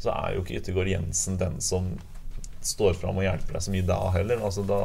så 0.00 0.10
er 0.16 0.34
jo 0.34 0.42
ikke 0.42 0.58
Yttergård 0.58 0.88
Jensen 0.88 1.36
den 1.38 1.60
som 1.60 1.92
står 2.60 2.96
fram 3.00 3.20
og 3.20 3.24
hjelper 3.24 3.56
deg 3.56 3.64
så 3.64 3.74
mye 3.74 3.86
da 3.88 3.98
heller. 4.14 4.42
Altså 4.44 4.64
da, 4.68 4.80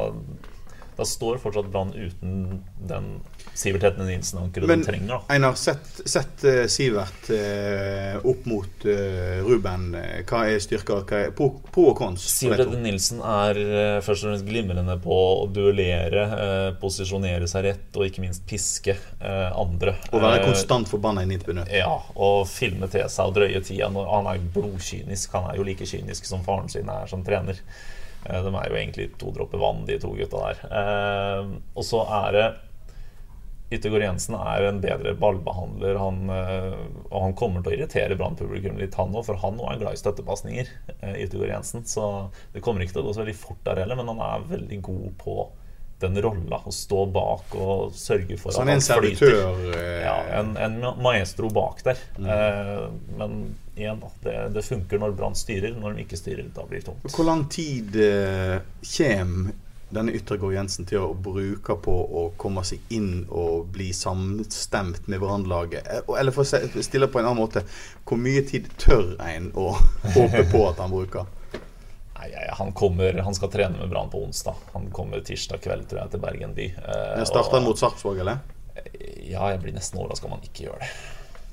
da 0.96 1.04
står 1.04 1.38
fortsatt 1.42 1.66
Brann 1.72 1.90
uten 1.94 2.62
den 2.88 3.08
Sivert 3.56 3.82
Hetne 3.84 4.04
Nilsen-ankeret 4.08 4.68
Men 4.68 4.80
de 4.80 4.86
trenger. 4.88 5.08
da 5.08 5.34
Einar, 5.34 5.54
sett, 5.60 6.00
sett 6.08 6.44
uh, 6.44 6.62
Sivert 6.72 7.28
uh, 7.32 8.16
opp 8.28 8.46
mot 8.48 8.84
uh, 8.88 9.42
Ruben. 9.46 9.90
Hva 10.28 10.42
er 10.48 10.60
styrker? 10.64 11.02
Hva 11.08 11.20
er 11.26 11.32
pro 11.36 11.50
og 11.90 11.96
kons? 11.98 12.24
på 12.24 12.32
Sivert? 12.32 12.62
Hetne 12.64 12.80
Nilsen 12.84 13.20
er 13.20 13.60
først 14.04 14.24
og 14.24 14.30
fremst 14.30 14.46
glimrende 14.48 14.96
på 15.04 15.16
å 15.16 15.46
duellere, 15.52 16.26
posisjonere 16.80 17.48
seg 17.50 17.66
rett 17.68 17.98
og 18.00 18.06
ikke 18.08 18.24
minst 18.24 18.46
piske 18.48 18.96
andre. 19.20 19.96
Og 20.12 20.22
være 20.24 20.44
konstant 20.46 20.88
forbanna 20.90 21.24
i 21.26 21.30
90 21.30 21.52
minutter. 21.52 21.76
Ja, 21.82 21.92
og 22.16 22.46
filme 22.50 22.88
til 22.92 23.04
seg 23.12 23.30
og 23.32 23.36
drøye 23.38 23.60
tida. 23.64 23.88
når- 23.92 24.10
Han 24.16 24.26
er 24.32 24.38
blodkynisk. 24.54 25.32
Han 25.36 25.50
er 25.50 25.56
jo 25.60 25.66
like 25.66 25.84
kynisk 25.86 26.24
som 26.24 26.44
faren 26.44 26.68
sin 26.72 26.88
er 26.88 27.06
som 27.06 27.24
trener. 27.24 27.60
Eh, 28.26 28.42
De 28.44 28.52
er 28.54 28.70
jo 28.70 28.78
egentlig 28.78 29.10
to 29.20 29.32
dråper 29.34 29.60
vann, 29.62 29.84
de 29.88 29.98
to 30.02 30.12
gutta 30.18 30.42
der. 30.48 30.62
Eh, 30.70 31.50
Og 31.74 31.84
så 31.86 32.04
er 32.24 32.32
det 32.36 32.46
Yttergård 33.66 34.04
Jensen 34.04 34.36
er 34.38 34.62
en 34.68 34.76
bedre 34.78 35.16
ballbehandler. 35.18 35.96
Han, 35.98 36.30
eh, 36.30 36.76
og 37.10 37.22
han 37.24 37.34
kommer 37.34 37.64
til 37.64 37.72
å 37.72 37.76
irritere 37.76 38.14
Brann-publikum 38.18 38.78
litt, 38.78 38.94
han 38.94 39.14
òg, 39.14 39.24
for 39.26 39.40
han 39.42 39.58
òg 39.58 39.72
er 39.72 39.80
glad 39.80 39.96
i 39.96 40.02
støttepasninger. 40.02 40.70
så 41.90 42.30
det 42.54 42.62
kommer 42.62 42.84
ikke 42.84 42.94
til 42.94 43.02
å 43.02 43.08
gå 43.08 43.14
så 43.16 43.24
veldig 43.24 43.34
fort 43.40 43.64
der 43.66 43.82
heller, 43.82 43.98
men 43.98 44.12
han 44.14 44.22
er 44.22 44.46
veldig 44.52 44.82
god 44.86 45.08
på 45.18 45.48
den 46.00 46.18
rolla. 46.22 46.58
Å 46.68 46.72
stå 46.74 47.06
bak 47.08 47.54
og 47.56 47.94
sørge 47.96 48.36
for 48.40 48.52
at 48.52 48.60
han 48.60 48.72
er 48.74 48.80
flyter. 48.84 49.36
eh, 49.74 50.00
Ja, 50.04 50.16
en, 50.40 50.54
en 50.60 50.80
maestro 51.02 51.48
bak 51.50 51.80
der. 51.86 52.00
Eh, 52.20 52.88
men 53.18 53.38
igjen. 53.76 54.02
Det, 54.24 54.34
det 54.54 54.64
funker 54.66 55.00
når 55.00 55.14
Brann 55.16 55.34
styrer. 55.38 55.72
Når 55.80 55.96
de 55.96 56.04
ikke 56.04 56.18
styrer, 56.20 56.50
da 56.56 56.66
blir 56.68 56.82
det 56.82 56.90
tomt. 56.90 57.06
Hvor 57.16 57.24
lang 57.28 57.46
tid 57.52 57.96
eh, 57.96 58.58
kommer 58.96 59.54
denne 59.86 60.10
Yttergård 60.18 60.50
Jensen 60.56 60.82
til 60.90 60.98
å 60.98 61.12
bruke 61.14 61.76
på 61.78 61.92
å 61.94 62.22
komme 62.42 62.64
seg 62.66 62.82
inn 62.92 63.22
og 63.30 63.68
bli 63.72 63.92
samstemt 63.94 65.06
med 65.08 65.20
brannlaget? 65.22 65.86
Eh, 65.86 66.12
Eller 66.18 66.34
for 66.34 66.42
å 66.44 66.82
stille 66.82 67.08
på 67.08 67.20
en 67.22 67.28
annen 67.30 67.40
måte, 67.40 67.62
hvor 68.04 68.18
mye 68.20 68.42
tid 68.48 68.68
tør 68.82 69.14
en 69.22 69.48
å 69.54 69.70
håpe 70.16 70.44
på 70.52 70.64
at 70.68 70.82
han 70.82 70.92
bruker? 70.92 71.24
Nei, 72.16 72.30
han, 72.58 72.72
kommer, 72.72 73.18
han 73.22 73.34
skal 73.36 73.50
trene 73.52 73.76
med 73.78 73.90
Brann 73.92 74.08
på 74.10 74.22
onsdag. 74.24 74.54
Han 74.72 74.88
kommer 74.94 75.20
tirsdag 75.20 75.60
kveld 75.64 75.84
tror 75.90 76.00
jeg, 76.04 76.14
til 76.14 76.22
Bergen 76.22 76.54
by. 76.56 76.70
Eh, 76.80 77.24
Starter 77.28 77.58
han 77.58 77.66
mot 77.68 77.78
Sarpsborg, 77.78 78.22
eller? 78.24 78.40
Ja, 79.26 79.50
jeg 79.52 79.60
blir 79.62 79.74
nesten 79.76 80.00
overraska 80.00 80.28
om 80.28 80.36
han 80.36 80.44
ikke 80.46 80.68
gjør 80.68 80.80
det. 80.82 80.88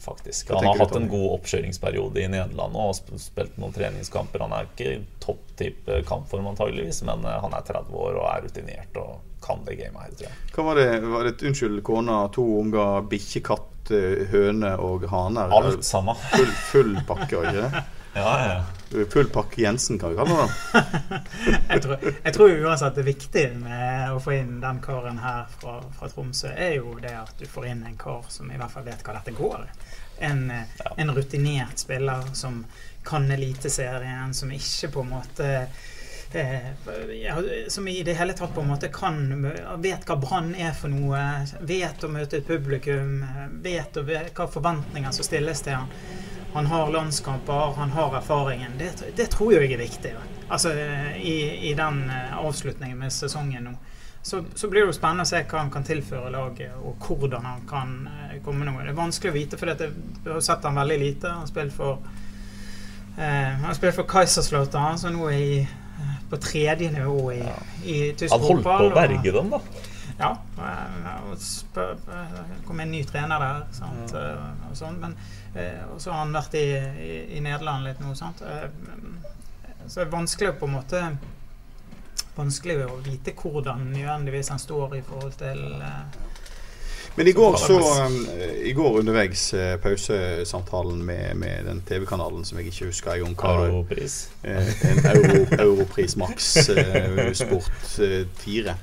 faktisk. 0.03 0.49
Han 0.51 0.65
har 0.67 0.77
hatt 0.81 0.95
en 0.99 1.05
god 1.07 1.29
oppkjøringsperiode 1.37 2.19
i 2.19 2.27
Nederland 2.27 2.75
og 2.75 2.89
har 2.89 3.19
spilt 3.23 3.55
noen 3.61 3.71
treningskamper. 3.75 4.43
Han 4.43 4.55
er 4.57 4.67
ikke 4.67 4.97
topp 5.23 5.53
tipp 5.59 5.87
kampform, 6.09 6.47
antageligvis, 6.51 7.03
men 7.07 7.23
eh, 7.27 7.37
han 7.43 7.55
er 7.55 7.63
30 7.69 7.93
år 7.95 8.17
og 8.19 8.25
er 8.31 8.43
rutinert 8.47 8.99
og 9.03 9.21
kan 9.43 9.63
det 9.67 9.75
gamet 9.79 9.99
her, 10.05 10.11
tror 10.15 10.27
jeg. 10.29 10.37
Hva 10.55 10.63
var 10.69 10.79
det? 10.79 10.87
Var 11.15 11.27
det 11.29 11.35
unnskyld, 11.49 11.81
kona, 11.87 12.21
to 12.35 12.43
unger, 12.61 13.01
bikkje, 13.11 13.41
katt, 13.47 13.91
eh, 13.95 14.23
høne 14.31 14.75
og 14.79 15.07
haner? 15.11 15.51
Alt 15.55 15.83
sammen. 15.87 16.19
Full, 16.35 16.53
full 16.71 16.93
pakke, 17.07 17.39
ikke 17.43 17.57
det? 17.61 17.83
Ja, 18.13 18.47
ja. 18.47 18.63
Full 19.09 19.29
pakke 19.29 19.61
Jensen, 19.61 19.97
hva 19.97 20.11
kaller 20.15 20.35
du 20.35 20.41
det. 20.43 20.83
Jeg 21.73 21.81
tror, 21.81 22.03
jeg 22.23 22.33
tror 22.33 22.51
uansett 22.61 22.95
det 22.95 23.05
viktige 23.07 23.55
med 23.57 24.11
å 24.13 24.19
få 24.21 24.35
inn 24.37 24.59
den 24.61 24.81
karen 24.85 25.17
her 25.17 25.47
fra, 25.49 25.79
fra 25.97 26.09
Tromsø, 26.11 26.51
er 26.53 26.75
jo 26.77 26.93
det 27.01 27.15
at 27.17 27.33
du 27.39 27.47
får 27.49 27.71
inn 27.71 27.81
en 27.89 27.97
kar 27.97 28.27
som 28.29 28.51
i 28.51 28.59
hvert 28.59 28.69
fall 28.71 28.85
vet 28.85 29.01
hva 29.01 29.15
dette 29.17 29.33
går. 29.33 29.65
En, 30.21 30.43
ja. 30.53 30.91
en 30.97 31.13
rutinert 31.15 31.81
spiller 31.81 32.29
som 32.37 32.61
kan 33.03 33.25
Eliteserien, 33.33 34.33
som 34.37 34.51
ikke 34.53 34.91
på 34.93 35.01
en 35.01 35.09
måte 35.15 35.47
eh, 36.37 36.69
ja, 37.17 37.35
Som 37.73 37.87
i 37.87 38.03
det 38.05 38.13
hele 38.13 38.35
tatt 38.37 38.53
på 38.53 38.61
en 38.61 38.69
måte 38.69 38.87
kan 38.93 39.17
Vet 39.81 40.05
hva 40.07 40.15
Brann 40.21 40.53
er 40.55 40.71
for 40.77 40.93
noe. 40.93 41.23
Vet 41.65 42.05
å 42.05 42.11
møte 42.13 42.39
et 42.39 42.47
publikum. 42.47 43.25
vet 43.65 43.97
hva 44.37 44.47
forventninger 44.47 45.11
som 45.17 45.25
stilles 45.25 45.65
til 45.65 45.81
han. 45.81 45.91
Han 46.53 46.65
har 46.69 46.91
landskamper, 46.93 47.73
han 47.77 47.91
har 47.91 48.15
erfaringen. 48.19 48.77
Det, 48.77 48.91
det 49.17 49.29
tror 49.33 49.53
jeg 49.53 49.71
er 49.73 49.77
viktig. 49.81 50.13
Altså 50.49 50.73
i, 51.17 51.37
i 51.69 51.73
den 51.77 52.03
eh, 52.09 52.37
avslutningen 52.37 52.97
med 52.99 53.13
sesongen 53.13 53.63
nå. 53.71 53.75
Så, 54.23 54.43
så 54.55 54.69
blir 54.71 54.85
det 54.85 54.93
jo 54.93 54.95
spennende 54.95 55.25
å 55.25 55.27
se 55.27 55.41
hva 55.43 55.59
han 55.65 55.71
kan 55.73 55.83
tilføre 55.83 56.29
laget, 56.31 56.75
og 56.79 56.95
hvordan 57.03 57.43
han 57.43 57.63
kan 57.67 57.95
eh, 58.07 58.37
komme 58.45 58.63
noe. 58.67 58.83
Det 58.85 58.93
er 58.93 58.99
vanskelig 59.01 59.33
å 59.33 59.35
vite, 59.35 59.57
for 59.59 59.71
jeg 59.73 59.89
har 60.29 60.45
sett 60.45 60.63
han 60.63 60.77
veldig 60.79 60.99
lite. 61.01 61.33
Han 61.41 61.49
spiller 61.49 61.73
for 61.75 62.05
Uh, 63.13 63.21
Han 63.61 63.75
spiller 63.77 63.93
for 63.93 64.07
Kaiserslautern, 64.09 64.97
som 64.97 65.13
nå 65.13 65.27
er 65.29 65.37
i, 65.37 65.57
eh, 65.61 66.13
på 66.31 66.37
tredje 66.41 66.87
nivå 66.91 67.27
i, 67.35 67.43
i 67.85 67.97
tysk 68.17 68.33
Han 68.33 68.41
holdt 68.41 68.63
på 68.65 68.71
fotball, 68.71 68.87
å 68.89 68.95
berge 68.95 69.33
dem, 69.35 69.51
da. 69.53 69.59
ja. 70.17 70.31
eh, 70.57 71.59
Det 71.75 72.57
kom 72.65 72.81
en 72.81 72.89
ny 72.89 73.03
trener 73.05 73.45
der, 73.45 73.59
sant, 73.77 74.15
eh, 74.17 74.47
og 74.65 74.73
sånn. 74.81 74.97
Men 75.03 75.13
eh, 75.13 75.42
og 75.93 76.01
så 76.01 76.11
har 76.11 76.23
han 76.23 76.33
vært 76.33 76.55
i, 76.57 76.65
i, 77.05 77.13
i 77.37 77.39
Nederland 77.45 77.85
litt 77.85 77.99
nå, 78.01 78.15
sant. 78.17 78.41
Eh, 78.41 78.69
Så 79.87 79.99
det 79.99 80.05
er 80.07 80.11
vanskelig 80.13 80.53
på 80.59 80.65
en 80.65 80.77
måte 80.79 81.01
Vanskelig 82.35 82.85
å 82.87 82.95
vite 83.03 83.33
hvordan 83.37 83.83
nødvendigvis 83.93 84.49
han 84.49 84.59
står 84.59 84.95
i 84.97 85.01
forhold 85.05 85.35
til 85.37 85.59
eh, 85.83 86.15
Men 87.15 87.27
i 87.27 87.33
går 87.37 87.57
så 87.61 87.77
um, 88.05 88.15
I 88.65 88.71
går 88.73 88.99
underveis 89.03 89.43
eh, 89.53 89.75
pausesamtalen 89.83 91.03
med, 91.05 91.35
med 91.37 91.65
den 91.69 91.83
TV-kanalen 91.85 92.45
som 92.45 92.57
jeg 92.57 92.71
ikke 92.71 92.89
husker 92.89 93.21
en 93.27 93.35
hva 93.37 93.53
Europris. 93.67 94.29
Eh, 94.41 94.71
en 94.89 95.05
euro, 95.11 95.43
Europris 95.59 96.15
Max 96.17 96.69
eh, 96.73 97.29
Sport 97.37 97.99
eh, 98.01 98.25
4. 98.41 98.75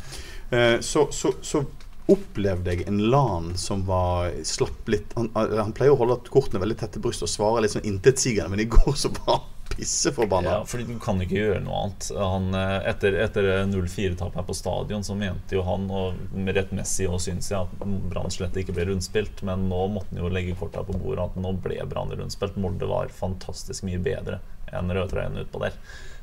Eh, 0.50 0.80
så, 0.80 1.08
så, 1.10 1.32
så 1.42 1.64
opplevde 2.10 2.74
jeg 2.74 2.88
en 2.90 3.00
LAN 3.12 3.52
som 3.60 3.84
var 3.88 4.32
slapp 4.46 4.88
litt 4.90 5.12
Han, 5.16 5.30
han 5.34 5.74
pleier 5.76 5.94
å 5.94 6.00
holde 6.00 6.18
kortene 6.30 6.62
veldig 6.62 6.76
tett 6.80 6.94
til 6.96 7.04
brystet 7.04 7.28
og 7.28 7.32
svare 7.32 7.64
litt 7.64 7.74
sånn 7.74 7.88
intetsigende, 7.88 8.50
men 8.52 8.64
i 8.64 8.68
går 8.70 8.94
så 8.98 9.12
var 9.20 9.38
han 9.38 9.48
pisseforbanna. 9.70 10.50
Ja, 10.50 10.64
fordi 10.66 10.84
du 10.84 10.98
kan 11.02 11.20
ikke 11.22 11.38
gjøre 11.38 11.60
noe 11.64 11.84
annet. 11.84 12.08
Han, 12.18 12.48
eh, 12.58 12.88
etter 12.90 13.16
etter 13.22 13.48
0-4-tapet 13.70 14.38
her 14.40 14.46
på 14.48 14.56
stadion, 14.56 15.04
så 15.06 15.14
mente 15.18 15.56
jo 15.56 15.62
han, 15.66 15.86
og 15.94 16.18
rettmessig 16.56 17.08
og 17.08 17.20
syns 17.22 17.52
jeg, 17.52 17.68
at 17.68 17.86
Brann 18.10 18.34
slett 18.34 18.58
ikke 18.60 18.74
ble 18.76 18.88
rundspilt. 18.90 19.44
Men 19.46 19.68
nå 19.70 19.86
måtte 19.94 20.14
han 20.14 20.24
jo 20.24 20.32
legge 20.32 20.56
korta 20.58 20.84
på 20.86 20.98
bordet 20.98 21.30
at 21.30 21.40
nå 21.40 21.54
ble 21.62 21.80
Brann 21.90 22.12
rundspilt. 22.12 22.58
Molde 22.60 22.90
var 22.90 23.14
fantastisk 23.14 23.86
mye 23.88 24.02
bedre 24.02 24.40
enn 24.74 24.92
rødtrøyene 24.94 25.46
utpå 25.46 25.62
der. 25.64 25.78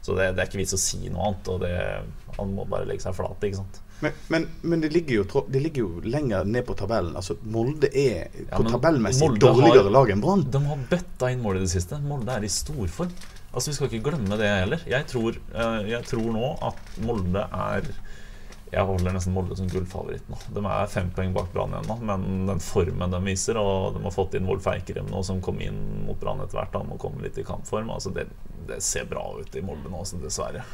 Så 0.06 0.16
det, 0.16 0.32
det 0.36 0.44
er 0.44 0.52
ikke 0.52 0.62
vits 0.62 0.76
å 0.78 0.80
si 0.80 1.02
noe 1.08 1.32
annet. 1.32 1.52
Og 1.52 1.64
det, 1.64 1.74
han 2.38 2.56
må 2.56 2.68
bare 2.70 2.88
legge 2.90 3.08
seg 3.08 3.18
flat, 3.18 3.42
ikke 3.44 3.64
sant. 3.64 3.82
Men, 4.00 4.14
men, 4.30 4.44
men 4.62 4.82
det, 4.84 4.92
ligger 4.94 5.24
jo, 5.24 5.44
det 5.50 5.62
ligger 5.64 5.82
jo 5.88 6.02
lenger 6.06 6.46
ned 6.46 6.66
på 6.68 6.76
tabellen. 6.78 7.16
Altså 7.18 7.34
Molde 7.50 7.90
er 7.90 8.28
Ja, 8.44 8.58
på 8.58 8.64
men 8.64 8.74
tabellmessig 8.76 9.30
dårligere 9.42 9.88
har- 9.88 9.94
lag 9.96 10.12
enn 10.14 10.22
Brann. 10.22 10.44
De 10.54 10.62
har 10.68 10.84
bøtta 10.92 11.32
inn 11.34 11.42
mål 11.42 11.58
i 11.58 11.64
det 11.66 11.72
siste. 11.74 11.98
Molde 12.06 12.30
er 12.36 12.46
i 12.46 12.52
storform. 12.52 13.10
Altså, 13.54 13.72
Vi 13.72 13.74
skal 13.80 13.88
ikke 13.90 14.04
glemme 14.12 14.38
det 14.38 14.52
heller. 14.52 14.84
Jeg 14.86 15.08
tror, 15.10 15.40
eh, 15.54 15.80
jeg 15.90 16.04
tror 16.06 16.30
nå 16.36 16.52
at 16.62 17.00
Molde 17.02 17.48
er 17.52 17.90
Jeg 18.70 18.84
holder 18.84 19.14
nesten 19.16 19.32
Molde 19.34 19.56
som 19.56 19.70
gullfavoritt 19.72 20.26
nå. 20.30 20.36
De 20.54 20.60
er 20.68 20.88
fem 20.92 21.10
poeng 21.16 21.32
bak 21.34 21.54
Brann 21.54 21.72
igjen 21.72 21.88
nå, 21.88 21.96
men 22.04 22.46
den 22.50 22.60
formen 22.60 23.10
de 23.10 23.22
viser 23.24 23.56
Og 23.58 23.94
de 23.96 24.02
har 24.04 24.12
fått 24.12 24.36
inn 24.36 24.46
Wolf 24.46 24.68
Eikrem 24.68 25.08
nå, 25.10 25.24
som 25.24 25.40
kom 25.42 25.62
inn 25.64 26.06
mot 26.06 26.20
Brann 26.20 26.42
etter 26.44 26.60
hvert. 26.60 26.76
Han 26.76 26.90
må 26.92 26.98
komme 27.00 27.24
litt 27.24 27.38
i 27.40 27.44
kampform. 27.48 27.90
Altså, 27.90 28.12
det, 28.14 28.28
det 28.68 28.82
ser 28.84 29.06
bra 29.06 29.24
ut 29.40 29.56
i 29.56 29.62
Molde 29.64 29.90
nå, 29.90 30.04
så 30.06 30.20
dessverre. 30.22 30.66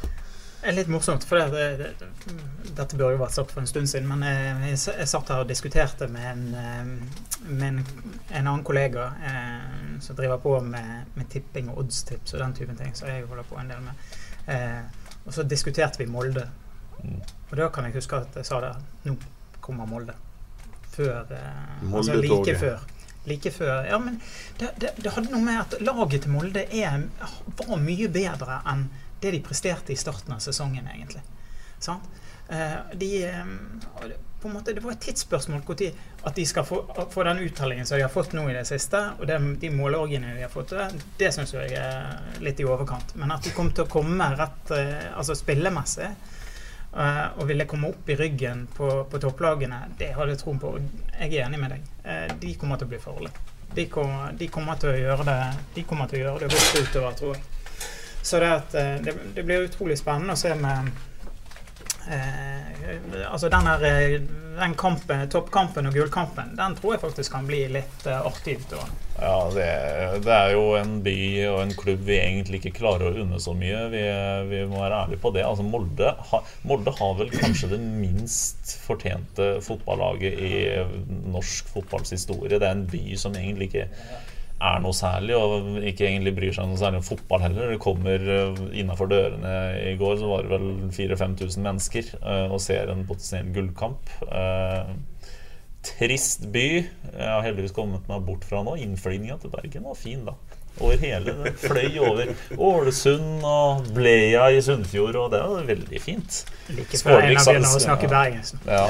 Er 0.64 0.72
litt 0.72 0.88
morsomt, 0.88 1.24
for 1.28 1.36
det, 1.36 1.50
det, 1.76 1.88
det, 2.00 2.34
dette 2.74 2.96
burde 2.96 3.12
jo 3.14 3.20
vært 3.20 3.34
sagt 3.36 3.52
for 3.52 3.60
en 3.60 3.68
stund 3.68 3.90
siden, 3.90 4.08
men 4.08 4.24
jeg, 4.24 4.78
jeg 4.80 5.08
satt 5.10 5.28
her 5.28 5.42
og 5.44 5.50
diskuterte 5.50 6.08
med 6.08 6.24
en, 6.30 6.44
eh, 6.56 7.42
med 7.50 7.66
en, 7.68 7.80
en 8.30 8.46
annen 8.46 8.64
kollega 8.64 9.10
eh, 9.28 9.98
som 10.00 10.16
driver 10.16 10.40
på 10.40 10.54
med, 10.64 11.10
med 11.18 11.28
tipping 11.32 11.68
og 11.72 11.84
oddstips 11.84 12.32
og 12.34 12.40
den 12.46 12.56
typen 12.56 12.80
ting, 12.80 12.94
som 12.96 13.10
jeg 13.12 13.26
holder 13.28 13.46
på 13.50 13.60
en 13.60 13.74
del 13.74 13.84
med. 13.84 14.08
Eh, 14.46 15.04
og 15.24 15.36
så 15.36 15.44
diskuterte 15.48 16.00
vi 16.00 16.08
Molde. 16.10 16.46
Mm. 17.02 17.20
Og 17.50 17.54
da 17.60 17.68
kan 17.72 17.88
jeg 17.88 17.98
huske 17.98 18.16
at 18.24 18.36
jeg 18.40 18.48
sa 18.48 18.60
det 18.64 18.72
Nå 19.04 19.16
kommer 19.64 19.88
Molde. 19.88 20.16
Før 20.94 21.24
eh, 21.28 21.62
Altså 21.92 22.16
Molde-toget. 22.16 22.48
like 22.48 22.58
før. 22.60 22.90
Like 23.24 23.50
før. 23.50 23.84
Ja, 23.88 23.98
men 23.98 24.20
det, 24.60 24.72
det, 24.80 24.96
det 25.00 25.12
hadde 25.12 25.32
noe 25.32 25.44
med 25.44 25.60
at 25.60 25.78
laget 25.80 26.24
til 26.24 26.34
Molde 26.34 26.66
er, 26.68 27.06
var 27.60 27.80
mye 27.80 28.08
bedre 28.12 28.60
enn 28.72 28.88
det 29.24 29.32
de 29.34 29.42
presterte 29.44 29.94
i 29.94 29.98
starten 29.98 30.36
av 30.36 30.44
sesongen, 30.44 30.86
egentlig. 30.92 31.24
Sant? 31.82 32.06
Eh, 32.48 32.78
de, 33.00 33.10
eh, 33.24 33.44
på 34.44 34.48
en 34.48 34.54
måte, 34.54 34.72
det 34.72 34.80
var 34.84 34.92
et 34.92 35.00
tidsspørsmål 35.00 35.62
når 35.64 35.94
at 36.28 36.36
de 36.36 36.44
skal 36.44 36.66
få, 36.68 36.82
få 37.10 37.22
den 37.24 37.38
uttellingen 37.38 37.86
som 37.86 37.96
de 37.96 38.02
har 38.04 38.12
fått 38.12 38.34
nå 38.36 38.42
i 38.50 38.52
det 38.52 38.66
siste. 38.68 39.00
Og 39.18 39.26
det, 39.26 39.38
de 39.62 39.70
målorgiene 39.72 40.34
de 40.36 40.42
har 40.44 40.52
fått, 40.52 40.74
det, 40.76 41.00
det 41.16 41.30
syns 41.32 41.54
jeg 41.54 41.72
er 41.80 42.42
litt 42.44 42.60
i 42.60 42.66
overkant. 42.68 43.14
Men 43.16 43.32
at 43.32 43.44
de 43.44 43.54
kom 43.56 43.72
til 43.72 43.86
å 43.86 43.92
komme 43.94 44.28
rett 44.36 44.74
eh, 44.76 45.08
altså 45.16 45.36
spillemessig 45.38 46.10
eh, 46.10 47.24
og 47.38 47.48
ville 47.48 47.64
komme 47.70 47.88
opp 47.94 48.12
i 48.12 48.18
ryggen 48.20 48.66
på, 48.76 48.90
på 49.08 49.22
topplagene, 49.24 49.80
det 49.96 50.12
hadde 50.12 50.36
jeg 50.36 50.42
troen 50.44 50.60
på. 50.60 50.76
Jeg 51.16 51.32
er 51.32 51.46
enig 51.46 51.62
med 51.64 51.76
deg. 51.78 51.88
Eh, 52.04 52.36
de 52.44 52.54
kommer 52.60 52.80
til 52.80 52.90
å 52.90 52.92
bli 52.92 53.00
farlige. 53.00 53.48
De 53.74 53.88
de 54.38 54.52
kommer 54.52 54.76
til 54.78 54.92
å 54.92 54.98
gjøre 55.00 55.24
det 55.26 55.38
De 55.74 55.82
kommer 55.82 56.06
til 56.06 56.20
å 56.20 56.26
gjøre 56.26 56.44
det 56.44 56.52
godt 56.52 56.76
utover, 56.84 57.16
tror 57.18 57.32
jeg. 57.34 57.53
Så 58.24 58.40
det, 58.40 58.52
at, 58.60 58.74
eh, 58.74 58.94
det, 59.04 59.12
det 59.36 59.42
blir 59.44 59.66
utrolig 59.68 59.98
spennende 60.00 60.32
å 60.32 60.40
se 60.40 60.54
med 60.56 60.88
eh, 62.08 63.28
Altså 63.28 63.50
den 63.52 63.68
her 63.68 63.84
eh, 63.84 64.16
den 64.54 64.74
kampen, 64.78 65.24
toppkampen 65.30 65.88
og 65.88 65.96
gullkampen, 65.96 66.54
den 66.56 66.76
tror 66.78 66.94
jeg 66.94 67.02
faktisk 67.02 67.34
kan 67.34 67.46
bli 67.48 67.64
litt 67.74 68.06
eh, 68.06 68.26
artig. 68.26 68.56
Ja, 69.18 69.36
det, 69.54 69.66
det 70.24 70.34
er 70.34 70.54
jo 70.54 70.62
en 70.78 70.96
by 71.04 71.16
og 71.50 71.60
en 71.62 71.74
klubb 71.78 72.04
vi 72.06 72.18
egentlig 72.20 72.60
ikke 72.60 72.76
klarer 72.78 73.10
å 73.10 73.24
unne 73.24 73.40
så 73.42 73.54
mye. 73.58 73.84
Vi, 73.92 74.02
vi 74.50 74.62
må 74.70 74.80
være 74.82 75.04
ærlige 75.04 75.22
på 75.22 75.32
det. 75.34 75.44
Altså 75.46 75.66
Molde, 75.66 76.14
ha, 76.30 76.42
Molde 76.66 76.94
har 76.98 77.16
vel 77.18 77.32
kanskje 77.34 77.72
det 77.74 77.80
minst 77.82 78.76
fortjente 78.86 79.56
fotballaget 79.64 80.38
i 80.38 80.54
norsk 81.34 81.74
fotballs 81.74 82.14
historie. 82.14 82.56
Det 82.56 82.62
er 82.62 82.78
en 82.78 82.86
by 82.90 83.04
som 83.20 83.36
egentlig 83.38 83.72
ikke 83.72 83.88
er 84.70 84.82
noe 84.84 84.96
særlig, 84.96 85.36
og 85.36 85.80
ikke 85.90 86.06
egentlig 86.08 86.34
bryr 86.36 86.54
seg 86.56 86.68
noe 86.68 86.80
særlig 86.80 87.00
om 87.02 87.06
fotball 87.06 87.44
heller. 87.44 87.72
Det 87.74 87.80
kommer 87.82 88.28
innafor 88.72 89.10
dørene 89.10 89.54
i 89.92 89.96
går, 90.00 90.16
så 90.20 90.30
var 90.30 90.46
det 90.46 90.54
vel 90.54 90.68
4000-5000 90.94 91.66
mennesker 91.66 92.12
eh, 92.20 92.46
og 92.48 92.62
ser 92.64 92.92
en 92.92 93.04
potensiell 93.08 93.50
gullkamp. 93.54 94.14
Eh, 94.28 94.94
Trist 95.84 96.46
by. 96.48 96.68
Jeg 96.80 97.28
har 97.28 97.42
heldigvis 97.44 97.74
kommet 97.76 98.06
meg 98.08 98.22
bort 98.24 98.46
fra 98.48 98.62
nå. 98.64 98.78
Innflyginga 98.80 99.36
til 99.42 99.52
Bergen 99.52 99.84
var 99.84 99.98
fin, 100.00 100.22
da. 100.24 100.32
Over 100.80 100.96
hele. 100.98 101.34
Den 101.44 101.54
fløy 101.54 101.98
over 102.02 102.26
Ålesund 102.58 103.44
og 103.46 103.86
Bleia 103.94 104.48
i 104.50 104.62
Sunnfjord, 104.62 105.14
og 105.14 105.30
det 105.30 105.42
var 105.46 105.68
veldig 105.68 106.00
fint. 106.02 106.40
Like 106.74 106.98
Skålvik. 106.98 107.38
Ja, 107.38 107.44
Ja, 108.66 108.88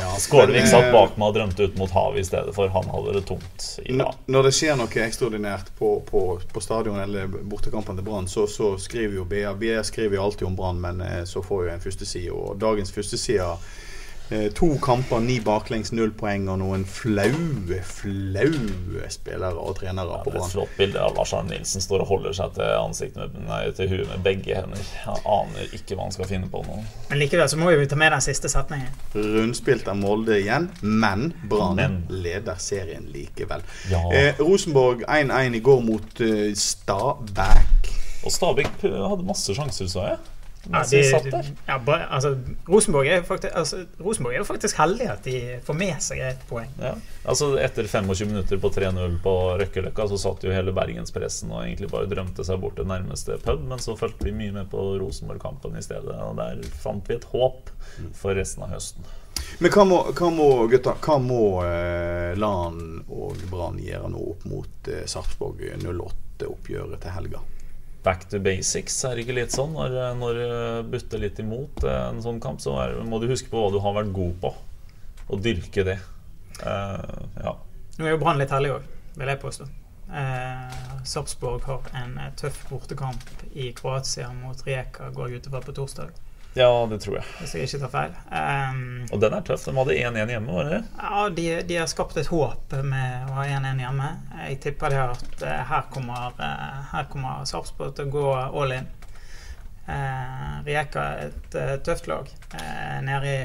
satt 0.70 0.88
eh, 0.88 0.92
bak 0.94 1.18
meg 1.20 1.28
og 1.28 1.36
drømte 1.36 1.68
ut 1.68 1.76
mot 1.80 1.92
havet 1.92 2.22
i 2.22 2.26
stedet 2.30 2.56
for. 2.56 2.72
Han 2.72 2.88
hadde 2.88 3.16
det 3.18 3.24
tungt 3.28 3.68
i 3.84 3.98
Når 4.32 4.48
det 4.48 4.54
skjer 4.56 4.80
noe 4.80 5.04
ekstraordinært 5.04 5.74
på, 5.78 5.98
på, 6.08 6.24
på 6.52 6.64
stadion 6.64 7.00
eller 7.04 7.28
bortekampen 7.28 8.00
til 8.00 8.08
Brann, 8.08 8.30
så, 8.32 8.46
så 8.48 8.74
skriver 8.80 9.20
jo 9.20 9.28
BA 9.28 9.52
BA 9.60 9.84
skriver 9.84 10.16
jo 10.16 10.24
alltid 10.28 10.48
om 10.48 10.56
Brann, 10.56 10.80
men 10.80 11.04
eh, 11.04 11.24
så 11.28 11.44
får 11.44 11.66
jo 11.66 11.74
en 11.74 11.84
førsteside. 11.84 12.32
Og 12.32 12.56
dagens 12.64 12.94
førsteside 12.96 13.52
to 14.56 14.70
kamper, 14.82 15.20
ni 15.20 15.36
baklengs, 15.44 15.92
null 15.92 16.12
poeng 16.16 16.46
og 16.48 16.58
noen 16.62 16.84
flaue, 16.88 17.80
flaue 17.84 19.10
spillere 19.12 19.60
og 19.60 19.76
trenere 19.80 20.20
på 20.24 20.32
Det 20.32 20.40
er 20.40 20.46
et 20.46 20.54
flott 20.54 20.78
bilde 20.78 21.02
av 21.02 21.16
Lars 21.18 21.34
Arne 21.36 21.52
Nilsen 21.52 21.84
står 21.84 22.04
og 22.04 22.10
holder 22.14 22.36
seg 22.38 22.54
til 22.56 22.70
ansiktet 22.78 23.34
med, 23.34 23.46
nei, 23.48 23.60
til 23.76 23.90
huet 23.92 24.08
med 24.08 24.24
begge 24.24 24.56
hender. 24.56 24.84
Han 25.04 25.20
aner 25.36 25.76
ikke 25.76 25.98
hva 25.98 26.08
han 26.08 26.16
skal 26.16 26.30
finne 26.30 26.48
på 26.52 26.62
nå. 26.66 26.80
Men 27.10 27.20
likevel 27.20 27.50
så 27.52 27.60
må 27.60 27.72
vi 27.74 27.88
ta 27.90 27.98
med 28.00 28.14
den 28.16 28.24
siste 28.24 28.50
setningen. 28.52 28.92
Rundspilt 29.14 29.88
av 29.90 29.98
Molde 30.00 30.38
igjen, 30.40 30.70
men 30.80 31.30
Brann 31.50 32.04
leder 32.08 32.60
serien 32.62 33.08
likevel. 33.12 33.64
Ja. 33.92 34.02
Eh, 34.14 34.40
Rosenborg 34.40 35.04
1-1 35.04 35.58
i 35.58 35.64
går 35.64 35.84
mot 35.84 36.24
uh, 36.24 36.46
Stabæk. 36.56 37.90
Og 38.24 38.32
Stabæk 38.32 38.80
hadde 38.88 39.26
masse 39.26 39.52
sjanser, 39.56 39.90
sa 39.90 40.08
jeg. 40.14 40.22
Mens 40.71 40.90
de, 40.90 41.00
de 41.02 41.09
satt 41.11 41.26
der. 41.33 41.49
ja, 41.66 41.78
bare, 41.87 42.06
altså, 42.16 42.35
Rosenborg, 42.68 43.09
er 43.11 43.25
faktisk, 43.26 43.52
altså, 43.56 43.83
Rosenborg 44.00 44.37
er 44.37 44.40
jo 44.40 44.47
faktisk 44.49 44.78
heldig 44.80 45.09
at 45.12 45.26
de 45.26 45.40
får 45.66 45.78
med 45.80 46.04
seg 46.04 46.23
et 46.25 46.47
poeng. 46.49 46.71
Ja. 46.80 46.94
Altså 47.28 47.50
Etter 47.61 47.88
25 47.90 48.30
minutter 48.30 48.61
på 48.61 48.71
3-0 48.75 49.18
på 49.25 49.35
Røkkeløkka 49.61 50.09
så 50.12 50.21
satt 50.21 50.47
jo 50.47 50.54
hele 50.54 50.75
bergenspressen 50.76 51.52
og 51.52 51.64
egentlig 51.64 51.90
bare 51.92 52.09
drømte 52.11 52.47
seg 52.47 52.62
bort 52.62 52.78
til 52.80 52.88
nærmeste 52.88 53.38
pub, 53.44 53.66
men 53.68 53.83
så 53.83 53.97
fulgte 53.99 54.28
vi 54.28 54.37
mye 54.37 54.54
med 54.56 54.71
på 54.73 54.87
Rosenborg-kampen 55.02 55.76
i 55.78 55.85
stedet, 55.85 56.16
og 56.16 56.38
der 56.40 56.64
fant 56.80 57.09
vi 57.11 57.18
et 57.18 57.28
håp 57.35 57.71
for 58.16 58.37
resten 58.37 58.64
av 58.66 58.75
høsten. 58.75 59.04
Men 59.59 59.73
hva 59.75 59.85
må, 59.87 59.99
hva 60.16 60.28
må 60.35 60.49
gutta, 60.71 60.94
hva 61.04 61.16
må 61.23 61.42
eh, 61.66 62.35
Lan 62.38 63.02
og 63.09 63.40
Brann 63.50 63.80
gjøre 63.83 64.11
nå 64.12 64.23
opp 64.35 64.47
mot 64.50 64.90
eh, 64.90 65.04
Sarpsborg 65.11 65.62
08-oppgjøret 65.83 67.02
til 67.02 67.14
helga? 67.16 67.42
Back 68.04 68.26
to 68.28 68.40
basics 68.44 68.99
er 69.08 69.16
det 69.16 69.25
ikke 69.25 69.38
litt 69.38 69.54
sånn. 69.54 69.73
Når, 69.76 69.94
når 70.20 70.40
du 70.40 70.90
butter 70.92 71.23
litt 71.23 71.38
imot 71.40 71.84
eh, 71.88 72.00
en 72.11 72.20
sånn 72.25 72.40
kamp, 72.42 72.61
så 72.61 72.76
er, 72.82 72.99
må 73.08 73.20
du 73.23 73.30
huske 73.30 73.49
på 73.52 73.62
hva 73.62 73.70
du 73.73 73.80
har 73.80 73.96
vært 73.96 74.12
god 74.16 74.34
på, 74.42 74.50
og 75.30 75.44
dyrke 75.44 75.87
det. 75.88 75.96
Uh, 76.61 77.00
ja. 77.40 77.54
Nå 77.96 78.06
er 78.06 78.14
jo 78.14 78.20
Brann 78.20 78.38
litt 78.38 78.52
heldig 78.54 78.76
òg, 78.76 78.84
vil 79.16 79.32
jeg 79.32 79.40
påstå. 79.42 79.66
Uh, 80.04 81.00
Sarpsborg 81.08 81.64
har 81.64 81.88
en 81.96 82.18
eh, 82.20 82.30
tøff 82.38 82.61
bortekamp 82.68 83.25
i 83.56 83.70
Kroatia 83.76 84.28
mot 84.37 84.61
Rijeka, 84.66 85.08
går 85.16 85.32
jeg 85.32 85.40
ut 85.40 85.49
ifra 85.49 85.62
på 85.64 85.75
torsdag. 85.76 86.12
Ja, 86.54 86.87
det 86.90 87.00
tror 87.02 87.16
jeg. 87.18 87.26
Hvis 87.40 87.54
jeg 87.54 87.68
ikke 87.68 87.80
tar 87.82 87.92
feil. 87.92 88.16
Um, 88.30 88.82
Og 89.12 89.23
den 89.23 89.34
er 89.34 89.46
tøff. 89.46 89.64
De 89.66 89.75
hadde 89.75 89.96
1-1 89.99 90.34
hjemme, 90.34 90.54
var 90.54 90.68
det 90.68 90.76
det? 90.76 90.82
Ja, 91.00 91.23
de, 91.38 91.46
de 91.68 91.78
har 91.80 91.88
skapt 91.90 92.18
et 92.20 92.30
håp 92.30 92.76
med 92.87 93.30
å 93.30 93.38
ha 93.40 93.46
1-1 93.58 93.82
hjemme. 93.82 94.11
Jeg 94.44 94.61
tipper 94.62 94.94
det 94.94 95.00
at 95.02 95.42
eh, 95.42 95.64
her 95.70 95.88
kommer, 95.94 96.37
eh, 96.38 96.76
her 96.92 97.08
kommer 97.11 97.42
Sarpsborg 97.50 97.96
til 97.99 98.06
å 98.06 98.14
gå 98.14 98.28
all 98.37 98.76
in. 98.78 98.87
Uh, 99.84 100.62
Rijeka 100.64 101.02
er 101.12 101.26
et 101.26 101.56
uh, 101.61 101.75
tøft 101.84 102.06
lag. 102.08 102.30
Uh, 102.54 103.02
nede 103.04 103.34
i, 103.34 103.40